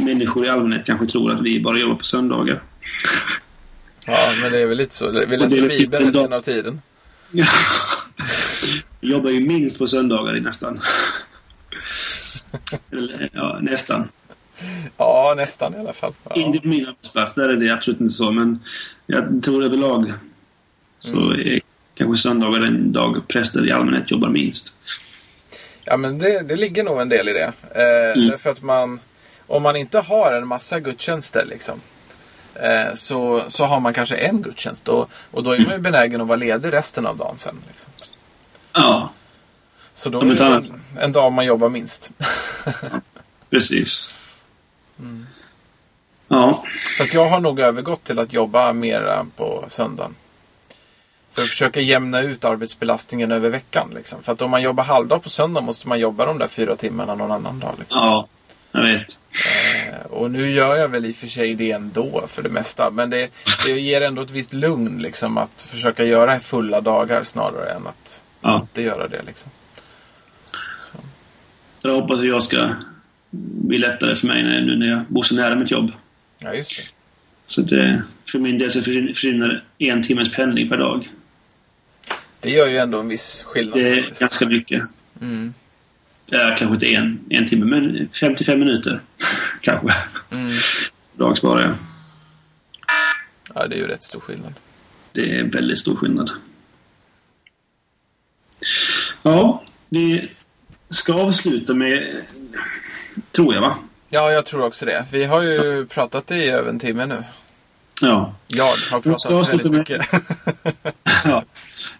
människor 0.00 0.46
i 0.46 0.48
allmänhet 0.48 0.86
kanske 0.86 1.06
tror 1.06 1.34
att 1.34 1.40
vi 1.40 1.60
bara 1.60 1.78
jobbar 1.78 1.94
på 1.94 2.04
söndagar. 2.04 2.62
Ja, 4.06 4.34
men 4.40 4.52
det 4.52 4.58
är 4.58 4.66
väl 4.66 4.78
lite 4.78 4.94
så. 4.94 5.10
Vi 5.10 5.36
läser 5.36 5.68
Bibeln 5.68 6.04
resten 6.04 6.32
av 6.32 6.40
tiden. 6.40 6.82
Ja. 7.30 7.46
Vi 9.00 9.10
jobbar 9.10 9.30
ju 9.30 9.40
minst 9.40 9.78
på 9.78 9.86
söndagar 9.86 10.40
nästan. 10.40 10.80
Eller, 12.90 13.30
ja, 13.32 13.58
nästan. 13.62 14.08
Ja, 14.96 15.34
nästan 15.36 15.74
i 15.74 15.78
alla 15.78 15.92
fall. 15.92 16.12
Ja. 16.24 16.34
Inte 16.34 16.58
på 16.58 16.68
min 16.68 16.86
arbetsplats, 16.86 17.34
där 17.34 17.48
är 17.48 17.56
det 17.56 17.70
absolut 17.70 18.00
inte 18.00 18.14
så. 18.14 18.30
Men 18.30 18.60
jag 19.06 19.42
tror 19.42 19.64
överlag 19.64 20.12
så 20.98 21.16
mm. 21.16 21.60
Kanske 22.04 22.22
söndagar 22.22 22.60
den 22.60 22.92
dag 22.92 23.22
präster 23.28 23.68
i 23.68 23.72
allmänhet 23.72 24.10
jobbar 24.10 24.28
minst. 24.28 24.76
Ja, 25.84 25.96
men 25.96 26.18
det, 26.18 26.40
det 26.42 26.56
ligger 26.56 26.84
nog 26.84 27.00
en 27.00 27.08
del 27.08 27.28
i 27.28 27.32
det. 27.32 27.52
Eh, 27.74 28.02
Mm. 28.18 28.28
Därför 28.28 28.50
att 28.50 28.62
man, 28.62 29.00
om 29.46 29.62
man 29.62 29.76
inte 29.76 29.98
har 29.98 30.32
en 30.32 30.46
massa 30.46 30.80
gudstjänster 30.80 31.44
liksom, 31.50 31.80
eh, 32.54 32.94
så, 32.94 33.44
så 33.48 33.64
har 33.64 33.80
man 33.80 33.94
kanske 33.94 34.16
en 34.16 34.42
gudstjänst. 34.42 34.88
Och, 34.88 35.10
och 35.30 35.42
då 35.42 35.50
är 35.50 35.58
man 35.64 35.72
ju 35.74 35.78
benägen 35.78 36.20
att 36.20 36.26
vara 36.26 36.36
ledig 36.36 36.72
resten 36.72 37.06
av 37.06 37.16
dagen 37.16 37.38
sen. 37.38 37.56
Liksom. 37.68 37.92
Ja, 38.72 39.10
Så 39.94 40.10
då 40.10 40.20
är 40.20 40.24
det 40.24 40.44
en, 40.44 40.62
en 40.98 41.12
dag 41.12 41.32
man 41.32 41.44
jobbar 41.46 41.68
minst. 41.68 42.12
precis. 43.50 44.14
Mm. 44.98 45.26
Ja, 46.28 46.64
Fast 46.98 47.14
jag 47.14 47.28
har 47.28 47.40
nog 47.40 47.60
övergått 47.60 48.04
till 48.04 48.18
att 48.18 48.32
jobba 48.32 48.72
mera 48.72 49.26
på 49.36 49.64
söndagen. 49.68 50.14
För 51.32 51.42
att 51.42 51.48
försöka 51.48 51.80
jämna 51.80 52.20
ut 52.20 52.44
arbetsbelastningen 52.44 53.32
över 53.32 53.48
veckan. 53.50 53.90
Liksom. 53.94 54.22
För 54.22 54.32
att 54.32 54.42
om 54.42 54.50
man 54.50 54.62
jobbar 54.62 54.84
halvdag 54.84 55.22
på 55.22 55.28
söndag 55.28 55.60
måste 55.60 55.88
man 55.88 55.98
jobba 56.00 56.26
de 56.26 56.38
där 56.38 56.48
fyra 56.48 56.76
timmarna 56.76 57.14
någon 57.14 57.32
annan 57.32 57.58
dag. 57.58 57.74
Liksom. 57.78 58.00
ja, 58.02 58.28
jag 58.72 58.82
vet. 58.82 59.18
Eh, 59.90 60.06
Och 60.10 60.30
nu 60.30 60.50
gör 60.50 60.76
jag 60.76 60.88
väl 60.88 61.04
i 61.06 61.10
och 61.12 61.16
för 61.16 61.26
sig 61.26 61.54
det 61.54 61.70
ändå 61.72 62.24
för 62.26 62.42
det 62.42 62.48
mesta. 62.48 62.90
Men 62.90 63.10
det, 63.10 63.30
det 63.66 63.72
ger 63.80 64.00
ändå 64.00 64.22
ett 64.22 64.30
visst 64.30 64.52
lugn 64.52 64.98
liksom, 65.02 65.38
att 65.38 65.62
försöka 65.62 66.04
göra 66.04 66.40
fulla 66.40 66.80
dagar 66.80 67.24
snarare 67.24 67.70
än 67.72 67.86
att 67.86 68.24
Ja. 68.40 68.60
inte 68.62 68.82
göra 68.82 69.08
det. 69.08 69.22
Liksom. 69.26 69.50
Så. 70.92 70.98
Jag 71.88 71.94
hoppas 71.94 72.20
att 72.20 72.26
jag 72.28 72.42
ska 72.42 72.68
bli 73.30 73.78
lättare 73.78 74.16
för 74.16 74.26
mig 74.26 74.42
nu 74.42 74.76
när 74.78 74.86
jag 74.86 75.00
bor 75.08 75.22
så 75.22 75.34
nära 75.34 75.54
mitt 75.56 75.70
jobb. 75.70 75.92
Ja, 76.38 76.54
just 76.54 76.76
det. 76.76 76.82
Så 77.46 77.60
det, 77.62 78.02
för 78.32 78.38
min 78.38 78.58
del 78.58 78.72
så 78.72 78.78
försvin- 78.78 79.14
försvinner 79.14 79.64
en 79.78 80.02
timmes 80.02 80.32
pendling 80.32 80.68
per 80.68 80.76
dag. 80.78 81.08
Det 82.42 82.50
gör 82.50 82.66
ju 82.66 82.76
ändå 82.78 83.00
en 83.00 83.08
viss 83.08 83.42
skillnad. 83.46 83.78
Det 83.78 83.88
är 83.88 84.00
faktiskt. 84.00 84.20
ganska 84.20 84.46
mycket. 84.46 84.82
Mm. 85.20 85.54
Ja, 86.26 86.54
kanske 86.58 86.74
inte 86.74 86.86
en, 86.86 87.20
en 87.30 87.48
timme, 87.48 87.64
men 87.66 88.08
55 88.20 88.58
minuter. 88.58 89.00
kanske. 89.60 89.88
Mm. 90.30 90.52
Dag 91.12 91.38
sparar 91.38 91.60
jag. 91.60 91.74
Ja, 93.54 93.66
det 93.66 93.74
är 93.74 93.78
ju 93.78 93.86
rätt 93.86 94.02
stor 94.02 94.20
skillnad. 94.20 94.54
Det 95.12 95.38
är 95.38 95.44
väldigt 95.44 95.78
stor 95.78 95.96
skillnad. 95.96 96.30
Ja, 99.22 99.62
vi 99.88 100.28
ska 100.90 101.14
avsluta 101.14 101.74
med... 101.74 102.16
Tror 103.32 103.54
jag, 103.54 103.60
va? 103.60 103.78
Ja, 104.08 104.30
jag 104.30 104.46
tror 104.46 104.64
också 104.64 104.86
det. 104.86 105.06
Vi 105.12 105.24
har 105.24 105.42
ju 105.42 105.86
pratat 105.86 106.30
i 106.30 106.48
över 106.48 106.68
en 106.68 106.78
timme 106.78 107.06
nu. 107.06 107.24
Ja. 108.02 108.34
Jag 108.48 108.64
har 108.64 108.76
Jag 108.90 109.02
pratat 109.02 109.32
avsluta 109.32 109.68
väldigt 109.68 109.72
mycket. 109.72 110.06
ja. 111.24 111.44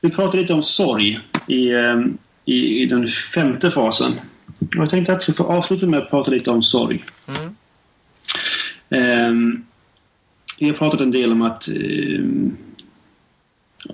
Vi 0.03 0.11
pratade 0.11 0.43
lite 0.43 0.53
om 0.53 0.63
sorg 0.63 1.21
i, 1.47 1.69
eh, 1.69 2.01
i, 2.45 2.83
i 2.83 2.87
den 2.87 3.09
femte 3.09 3.71
fasen. 3.71 4.13
Och 4.59 4.77
Jag 4.77 4.91
tänkte 4.91 5.13
också 5.13 5.33
få 5.33 5.45
avsluta 5.45 5.87
med 5.87 6.01
att 6.01 6.11
prata 6.11 6.31
lite 6.31 6.51
om 6.51 6.63
sorg. 6.63 7.05
Mm. 7.29 7.55
Ehm, 8.91 9.65
vi 10.61 10.67
har 10.67 10.77
pratat 10.77 11.01
en 11.01 11.11
del 11.11 11.33
om 11.33 11.43
att 11.43 11.69
ehm, 11.69 12.57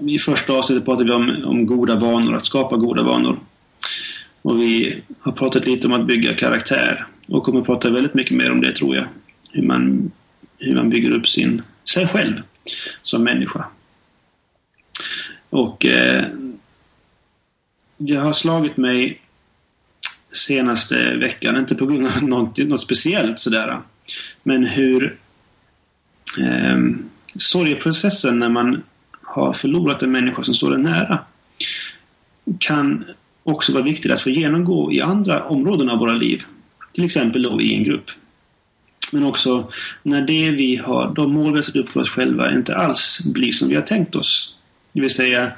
i 0.00 0.18
första 0.18 0.52
avsnittet 0.52 0.84
pratade 0.84 1.04
vi 1.04 1.12
om, 1.12 1.44
om 1.44 1.66
goda 1.66 1.96
vanor, 1.96 2.34
att 2.34 2.46
skapa 2.46 2.76
goda 2.76 3.02
vanor. 3.02 3.38
Och 4.42 4.60
vi 4.60 5.02
har 5.20 5.32
pratat 5.32 5.66
lite 5.66 5.86
om 5.86 5.92
att 5.92 6.06
bygga 6.06 6.34
karaktär 6.34 7.06
och 7.28 7.42
kommer 7.42 7.62
prata 7.62 7.90
väldigt 7.90 8.14
mycket 8.14 8.36
mer 8.36 8.52
om 8.52 8.60
det 8.60 8.72
tror 8.76 8.96
jag. 8.96 9.06
Hur 9.50 9.62
man, 9.62 10.10
hur 10.58 10.74
man 10.74 10.90
bygger 10.90 11.10
upp 11.10 11.28
sin, 11.28 11.62
sig 11.84 12.08
själv 12.08 12.42
som 13.02 13.24
människa. 13.24 13.64
Och 15.50 15.86
eh, 15.86 16.26
det 17.96 18.14
har 18.14 18.32
slagit 18.32 18.76
mig 18.76 19.20
senaste 20.32 21.16
veckan, 21.16 21.56
inte 21.56 21.74
på 21.74 21.86
grund 21.86 22.06
av 22.06 22.22
något, 22.28 22.58
något 22.58 22.82
speciellt 22.82 23.40
sådär. 23.40 23.80
Men 24.42 24.66
hur 24.66 25.18
eh, 26.40 26.78
sorgeprocessen 27.36 28.38
när 28.38 28.48
man 28.48 28.82
har 29.22 29.52
förlorat 29.52 30.02
en 30.02 30.12
människa 30.12 30.42
som 30.42 30.54
står 30.54 30.74
en 30.74 30.82
nära 30.82 31.18
kan 32.58 33.04
också 33.42 33.72
vara 33.72 33.82
viktigt 33.82 34.12
att 34.12 34.20
få 34.20 34.30
genomgå 34.30 34.92
i 34.92 35.00
andra 35.00 35.44
områden 35.44 35.90
av 35.90 35.98
våra 35.98 36.12
liv. 36.12 36.42
Till 36.92 37.04
exempel 37.04 37.42
då 37.42 37.60
i 37.60 37.74
en 37.74 37.84
grupp. 37.84 38.10
Men 39.12 39.24
också 39.24 39.72
när 40.02 40.22
det 40.22 40.50
vi 40.50 40.76
har, 40.76 41.14
de 41.14 41.32
mål 41.32 41.52
vi 41.52 41.58
har 41.58 41.62
satt 41.62 41.76
upp 41.76 41.88
för 41.88 42.00
oss 42.00 42.10
själva 42.10 42.52
inte 42.52 42.76
alls 42.76 43.20
blir 43.24 43.52
som 43.52 43.68
vi 43.68 43.74
har 43.74 43.82
tänkt 43.82 44.16
oss. 44.16 44.57
Det 44.92 45.00
vill 45.00 45.14
säga 45.14 45.52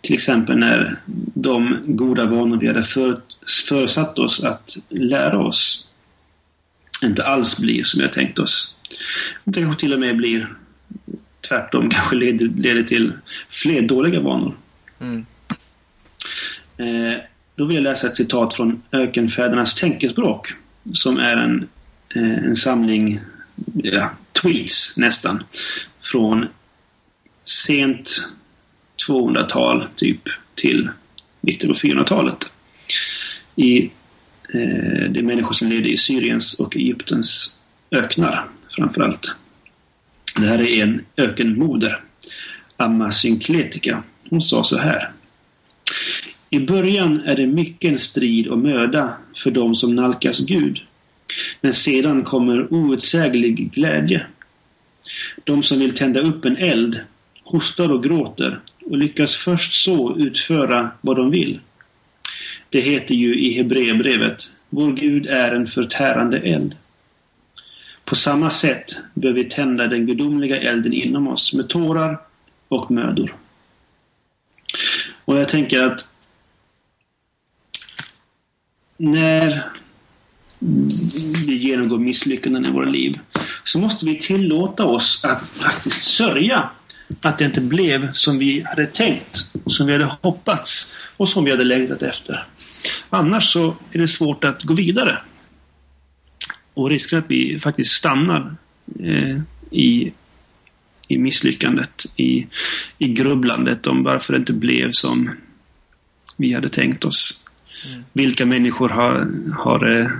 till 0.00 0.14
exempel 0.14 0.56
när 0.58 0.96
de 1.34 1.78
goda 1.86 2.24
vanor 2.24 2.56
vi 2.56 2.66
hade 2.66 2.82
för, 2.82 3.20
försatt 3.68 4.18
oss 4.18 4.44
att 4.44 4.76
lära 4.88 5.38
oss 5.38 5.88
inte 7.02 7.26
alls 7.26 7.58
blir 7.58 7.84
som 7.84 7.98
vi 7.98 8.04
har 8.04 8.12
tänkt 8.12 8.38
oss. 8.38 8.76
Det 9.44 9.60
kanske 9.60 9.80
till 9.80 9.92
och 9.92 10.00
med 10.00 10.16
blir 10.16 10.52
tvärtom, 11.48 11.90
kanske 11.90 12.16
leder, 12.16 12.46
leder 12.46 12.82
till 12.82 13.12
fler 13.50 13.82
dåliga 13.82 14.20
vanor. 14.20 14.56
Mm. 15.00 15.26
Eh, 16.76 17.18
då 17.54 17.64
vill 17.64 17.76
jag 17.76 17.82
läsa 17.82 18.06
ett 18.06 18.16
citat 18.16 18.54
från 18.54 18.82
Ökenfädernas 18.92 19.74
tänkespråk 19.74 20.52
som 20.92 21.18
är 21.18 21.36
en, 21.36 21.68
eh, 22.14 22.44
en 22.44 22.56
samling 22.56 23.20
ja, 23.74 24.10
tweets 24.42 24.98
nästan 24.98 25.42
från 26.00 26.46
sent 27.48 28.30
200-tal 29.08 29.88
typ 29.96 30.20
till 30.54 30.88
mitten 31.40 31.68
på 31.68 31.74
400-talet. 31.74 32.56
I, 33.56 33.82
eh, 34.54 35.10
det 35.10 35.18
är 35.18 35.22
människor 35.22 35.54
som 35.54 35.68
levde 35.68 35.88
i 35.88 35.96
Syriens 35.96 36.54
och 36.54 36.76
Egyptens 36.76 37.58
öknar 37.90 38.48
framförallt. 38.76 39.36
Det 40.36 40.46
här 40.46 40.58
är 40.58 40.82
en 40.82 41.04
ökenmoder, 41.16 42.02
Amma 42.76 43.10
Synkletika. 43.10 44.02
Hon 44.30 44.42
sa 44.42 44.64
så 44.64 44.78
här. 44.78 45.12
I 46.50 46.60
början 46.60 47.20
är 47.20 47.36
det 47.36 47.46
mycken 47.46 47.98
strid 47.98 48.46
och 48.46 48.58
möda 48.58 49.16
för 49.36 49.50
dem 49.50 49.74
som 49.74 49.94
nalkas 49.94 50.40
Gud. 50.40 50.80
Men 51.60 51.74
sedan 51.74 52.24
kommer 52.24 52.74
outsäglig 52.74 53.72
glädje. 53.72 54.26
De 55.44 55.62
som 55.62 55.78
vill 55.78 55.94
tända 55.94 56.20
upp 56.20 56.44
en 56.44 56.56
eld 56.56 57.00
hostar 57.50 57.92
och 57.92 58.04
gråter 58.04 58.60
och 58.84 58.98
lyckas 58.98 59.36
först 59.36 59.84
så 59.84 60.16
utföra 60.18 60.90
vad 61.00 61.16
de 61.16 61.30
vill. 61.30 61.60
Det 62.70 62.80
heter 62.80 63.14
ju 63.14 63.40
i 63.40 63.54
Hebreerbrevet 63.54 64.52
Vår 64.68 64.92
Gud 64.92 65.26
är 65.26 65.52
en 65.52 65.66
förtärande 65.66 66.38
eld. 66.38 66.76
På 68.04 68.16
samma 68.16 68.50
sätt 68.50 68.96
bör 69.14 69.32
vi 69.32 69.44
tända 69.44 69.86
den 69.86 70.06
gudomliga 70.06 70.60
elden 70.60 70.92
inom 70.92 71.28
oss 71.28 71.54
med 71.54 71.68
tårar 71.68 72.20
och 72.68 72.90
mödor. 72.90 73.36
Och 75.24 75.38
jag 75.38 75.48
tänker 75.48 75.82
att 75.82 76.08
när 78.96 79.64
vi 81.46 81.56
genomgår 81.56 81.98
misslyckanden 81.98 82.66
i 82.66 82.70
våra 82.70 82.88
liv 82.88 83.18
så 83.64 83.78
måste 83.78 84.06
vi 84.06 84.18
tillåta 84.18 84.84
oss 84.84 85.24
att 85.24 85.48
faktiskt 85.48 86.04
sörja 86.04 86.70
att 87.20 87.38
det 87.38 87.44
inte 87.44 87.60
blev 87.60 88.12
som 88.12 88.38
vi 88.38 88.62
hade 88.62 88.86
tänkt, 88.86 89.52
som 89.66 89.86
vi 89.86 89.92
hade 89.92 90.16
hoppats 90.20 90.92
och 91.16 91.28
som 91.28 91.44
vi 91.44 91.50
hade 91.50 91.64
längtat 91.64 92.02
efter. 92.02 92.46
Annars 93.10 93.52
så 93.52 93.76
är 93.92 93.98
det 93.98 94.08
svårt 94.08 94.44
att 94.44 94.62
gå 94.62 94.74
vidare. 94.74 95.18
Och 96.74 96.90
risken 96.90 97.18
att 97.18 97.24
vi 97.28 97.58
faktiskt 97.58 97.92
stannar 97.92 98.54
eh, 99.00 99.40
i, 99.70 100.12
i 101.08 101.18
misslyckandet, 101.18 102.06
i, 102.16 102.46
i 102.98 103.08
grubblandet 103.08 103.86
om 103.86 104.02
varför 104.02 104.32
det 104.32 104.38
inte 104.38 104.52
blev 104.52 104.90
som 104.92 105.30
vi 106.36 106.52
hade 106.52 106.68
tänkt 106.68 107.04
oss. 107.04 107.44
Mm. 107.86 108.04
Vilka 108.12 108.46
människor 108.46 108.88
har, 108.88 109.30
har 109.56 110.00
eh, 110.00 110.10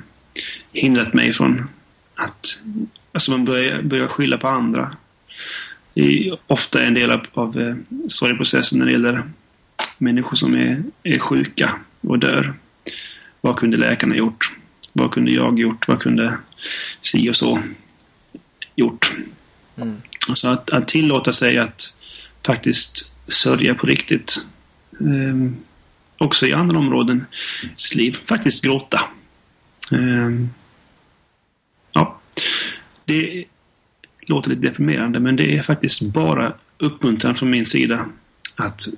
hindrat 0.73 1.15
mig 1.15 1.33
från 1.33 1.69
att... 2.15 2.61
Alltså 3.13 3.31
man 3.31 3.45
börjar, 3.45 3.83
börjar 3.83 4.07
skylla 4.07 4.39
på 4.39 4.49
andra. 4.49 4.97
Är 5.99 6.39
ofta 6.47 6.83
en 6.83 6.95
del 6.95 7.11
av, 7.11 7.27
av 7.33 7.61
eh, 7.61 7.77
sorgeprocessen 8.09 8.79
när 8.79 8.87
det 8.87 8.93
gäller 8.93 9.23
människor 9.99 10.37
som 10.37 10.55
är, 10.55 10.83
är 11.03 11.19
sjuka 11.19 11.81
och 12.01 12.19
dör. 12.19 12.55
Vad 13.41 13.57
kunde 13.57 13.77
läkarna 13.77 14.17
gjort? 14.17 14.57
Vad 14.93 15.13
kunde 15.13 15.31
jag 15.31 15.59
gjort? 15.59 15.89
Vad 15.89 16.01
kunde 16.01 16.39
si 17.01 17.31
och 17.31 17.37
så 17.37 17.63
gjort? 18.77 19.13
Mm. 19.77 19.97
Alltså 20.29 20.49
att, 20.49 20.71
att 20.71 20.89
tillåta 20.89 21.33
sig 21.33 21.59
att 21.59 21.95
faktiskt 22.47 23.13
sörja 23.29 23.75
på 23.75 23.87
riktigt. 23.87 24.47
Ehm, 25.01 25.57
också 26.19 26.47
i 26.47 26.53
andra 26.53 26.79
områden 26.79 27.27
i 27.63 27.69
sitt 27.77 27.95
liv. 27.95 28.17
Faktiskt 28.25 28.63
gråta. 28.63 29.01
Ehm, 29.93 30.49
ja. 31.93 32.21
Det 33.05 33.45
låter 34.29 34.51
lite 34.51 34.63
deprimerande 34.63 35.21
men 35.21 35.37
det 35.37 35.57
är 35.57 35.63
faktiskt 35.63 36.03
bara 36.03 36.53
uppmuntran 36.79 37.35
från 37.35 37.51
min 37.51 37.67
sida 37.67 38.07
att 38.55 38.89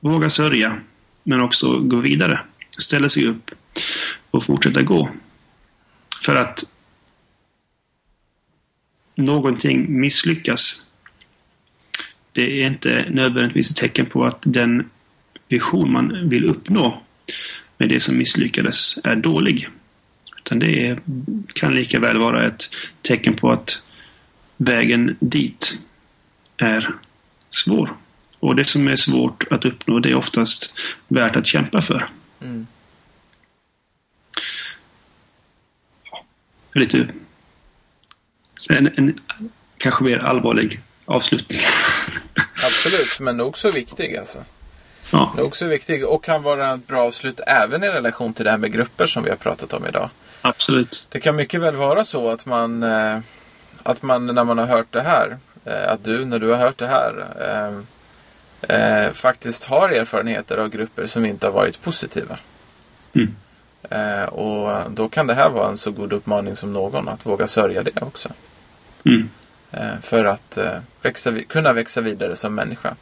våga 0.00 0.30
sörja 0.30 0.80
men 1.22 1.40
också 1.40 1.78
gå 1.78 1.96
vidare. 1.96 2.40
ställa 2.78 3.08
sig 3.08 3.26
upp 3.26 3.50
och 4.30 4.44
fortsätta 4.44 4.82
gå. 4.82 5.10
För 6.22 6.36
att 6.36 6.64
någonting 9.14 10.00
misslyckas. 10.00 10.86
Det 12.32 12.62
är 12.62 12.66
inte 12.66 13.06
nödvändigtvis 13.10 13.70
ett 13.70 13.76
tecken 13.76 14.06
på 14.06 14.24
att 14.24 14.38
den 14.42 14.90
vision 15.48 15.92
man 15.92 16.28
vill 16.28 16.44
uppnå 16.44 17.02
med 17.78 17.88
det 17.88 18.00
som 18.00 18.18
misslyckades 18.18 18.98
är 19.04 19.16
dålig. 19.16 19.68
Utan 20.38 20.58
det 20.58 20.86
är, 20.86 21.00
kan 21.52 21.74
lika 21.74 22.00
väl 22.00 22.18
vara 22.18 22.46
ett 22.46 22.76
tecken 23.02 23.34
på 23.34 23.52
att 23.52 23.82
vägen 24.60 25.16
dit 25.20 25.78
är 26.56 26.94
svår. 27.50 27.96
Och 28.40 28.56
det 28.56 28.64
som 28.64 28.88
är 28.88 28.96
svårt 28.96 29.44
att 29.50 29.64
uppnå 29.64 29.98
det 29.98 30.10
är 30.10 30.14
oftast 30.14 30.74
värt 31.08 31.36
att 31.36 31.46
kämpa 31.46 31.80
för. 31.80 32.08
Mm. 32.40 32.66
Lite 36.74 37.08
en, 38.70 38.86
en 38.86 39.20
kanske 39.78 40.04
mer 40.04 40.18
allvarlig 40.18 40.80
avslutning. 41.04 41.60
Absolut, 42.64 43.20
men 43.20 43.36
nog 43.36 43.58
så 43.58 43.70
viktig 43.70 44.16
alltså. 44.16 44.44
Ja. 45.12 45.34
Nog 45.36 45.56
så 45.56 45.66
viktig 45.66 46.06
och 46.06 46.24
kan 46.24 46.42
vara 46.42 46.74
ett 46.74 46.86
bra 46.86 47.06
avslut 47.06 47.40
även 47.46 47.84
i 47.84 47.88
relation 47.88 48.34
till 48.34 48.44
det 48.44 48.50
här 48.50 48.58
med 48.58 48.72
grupper 48.72 49.06
som 49.06 49.24
vi 49.24 49.30
har 49.30 49.36
pratat 49.36 49.72
om 49.72 49.86
idag. 49.86 50.10
Absolut. 50.42 51.06
Det 51.10 51.20
kan 51.20 51.36
mycket 51.36 51.60
väl 51.60 51.76
vara 51.76 52.04
så 52.04 52.30
att 52.30 52.46
man, 52.46 52.82
eh, 52.82 53.18
att 53.82 54.02
man 54.02 54.26
när 54.26 54.44
man 54.44 54.58
har 54.58 54.66
hört 54.66 54.92
det 54.92 55.02
här, 55.02 55.38
eh, 55.64 55.92
att 55.92 56.04
du 56.04 56.24
när 56.24 56.38
du 56.38 56.48
har 56.48 56.56
hört 56.56 56.78
det 56.78 56.86
här 56.86 57.26
eh, 58.68 59.12
faktiskt 59.12 59.64
har 59.64 59.88
erfarenheter 59.88 60.58
av 60.58 60.68
grupper 60.68 61.06
som 61.06 61.24
inte 61.24 61.46
har 61.46 61.52
varit 61.52 61.82
positiva. 61.82 62.38
Mm. 63.12 63.34
och 64.28 64.90
då 64.90 65.08
kan 65.08 65.26
det 65.26 65.34
här 65.34 65.50
vara 65.50 65.68
en 65.68 65.78
så 65.78 65.90
god 65.90 66.12
uppmaning 66.12 66.56
som 66.56 66.72
någon 66.72 67.08
att 67.08 67.26
våga 67.26 67.46
sörja 67.46 67.82
det 67.82 68.02
också. 68.02 68.28
Mm. 69.04 69.28
för 70.00 70.24
att 70.24 70.58
växa, 71.02 71.32
kunna 71.48 71.72
växa 71.72 72.00
vidare 72.00 72.36
som 72.36 72.54
människa. 72.54 72.94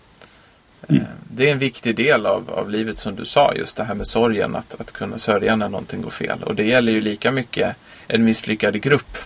Mm. 0.89 1.05
Det 1.31 1.49
är 1.49 1.53
en 1.53 1.59
viktig 1.59 1.97
del 1.97 2.27
av, 2.27 2.51
av 2.51 2.71
livet 2.71 2.99
som 2.99 3.17
du 3.17 3.25
sa, 3.25 3.55
just 3.55 3.77
det 3.77 3.85
här 3.85 3.95
med 3.95 4.07
sorgen, 4.07 4.57
att, 4.57 4.81
att 4.81 4.93
kunna 4.93 5.19
sörja 5.19 5.57
när 5.57 5.69
någonting 5.69 6.03
går 6.03 6.11
fel. 6.11 6.43
Och 6.43 6.55
det 6.55 6.65
gäller 6.65 6.93
ju 6.93 7.01
lika 7.01 7.31
mycket 7.31 7.77
en 8.07 8.25
misslyckad 8.25 8.81
grupp. 8.81 9.19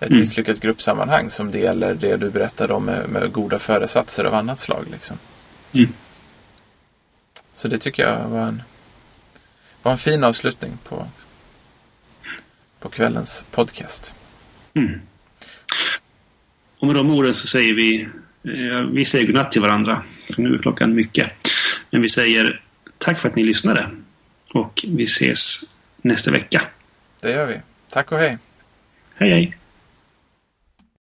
Ett 0.00 0.08
mm. 0.08 0.20
misslyckat 0.20 0.60
gruppsammanhang 0.60 1.30
som 1.30 1.50
det 1.50 1.58
gäller 1.58 1.94
det 1.94 2.16
du 2.16 2.30
berättade 2.30 2.74
om 2.74 2.84
med, 2.84 3.08
med 3.08 3.32
goda 3.32 3.58
föresatser 3.58 4.24
av 4.24 4.34
annat 4.34 4.60
slag. 4.60 4.84
Liksom. 4.92 5.18
Mm. 5.72 5.92
Så 7.54 7.68
det 7.68 7.78
tycker 7.78 8.08
jag 8.08 8.28
var 8.28 8.40
en, 8.40 8.62
var 9.82 9.92
en 9.92 9.98
fin 9.98 10.24
avslutning 10.24 10.78
på, 10.84 11.06
på 12.80 12.88
kvällens 12.88 13.44
podcast. 13.50 14.14
Mm. 14.74 15.00
Och 16.78 16.86
med 16.86 16.96
de 16.96 17.10
orden 17.10 17.34
så 17.34 17.46
säger 17.46 17.74
vi 17.74 18.08
vi 18.92 19.04
säger 19.04 19.26
godnatt 19.26 19.52
till 19.52 19.60
varandra. 19.60 20.02
För 20.34 20.42
nu 20.42 20.54
är 20.54 20.58
klockan 20.58 20.94
mycket. 20.94 21.30
Men 21.90 22.02
vi 22.02 22.08
säger 22.08 22.62
tack 22.98 23.20
för 23.20 23.28
att 23.28 23.36
ni 23.36 23.44
lyssnade. 23.44 23.90
Och 24.54 24.84
vi 24.88 25.02
ses 25.02 25.60
nästa 26.02 26.30
vecka. 26.30 26.62
Det 27.20 27.30
gör 27.30 27.46
vi. 27.46 27.60
Tack 27.90 28.12
och 28.12 28.18
hej. 28.18 28.38
Hej 29.14 29.30
hej. 29.30 29.56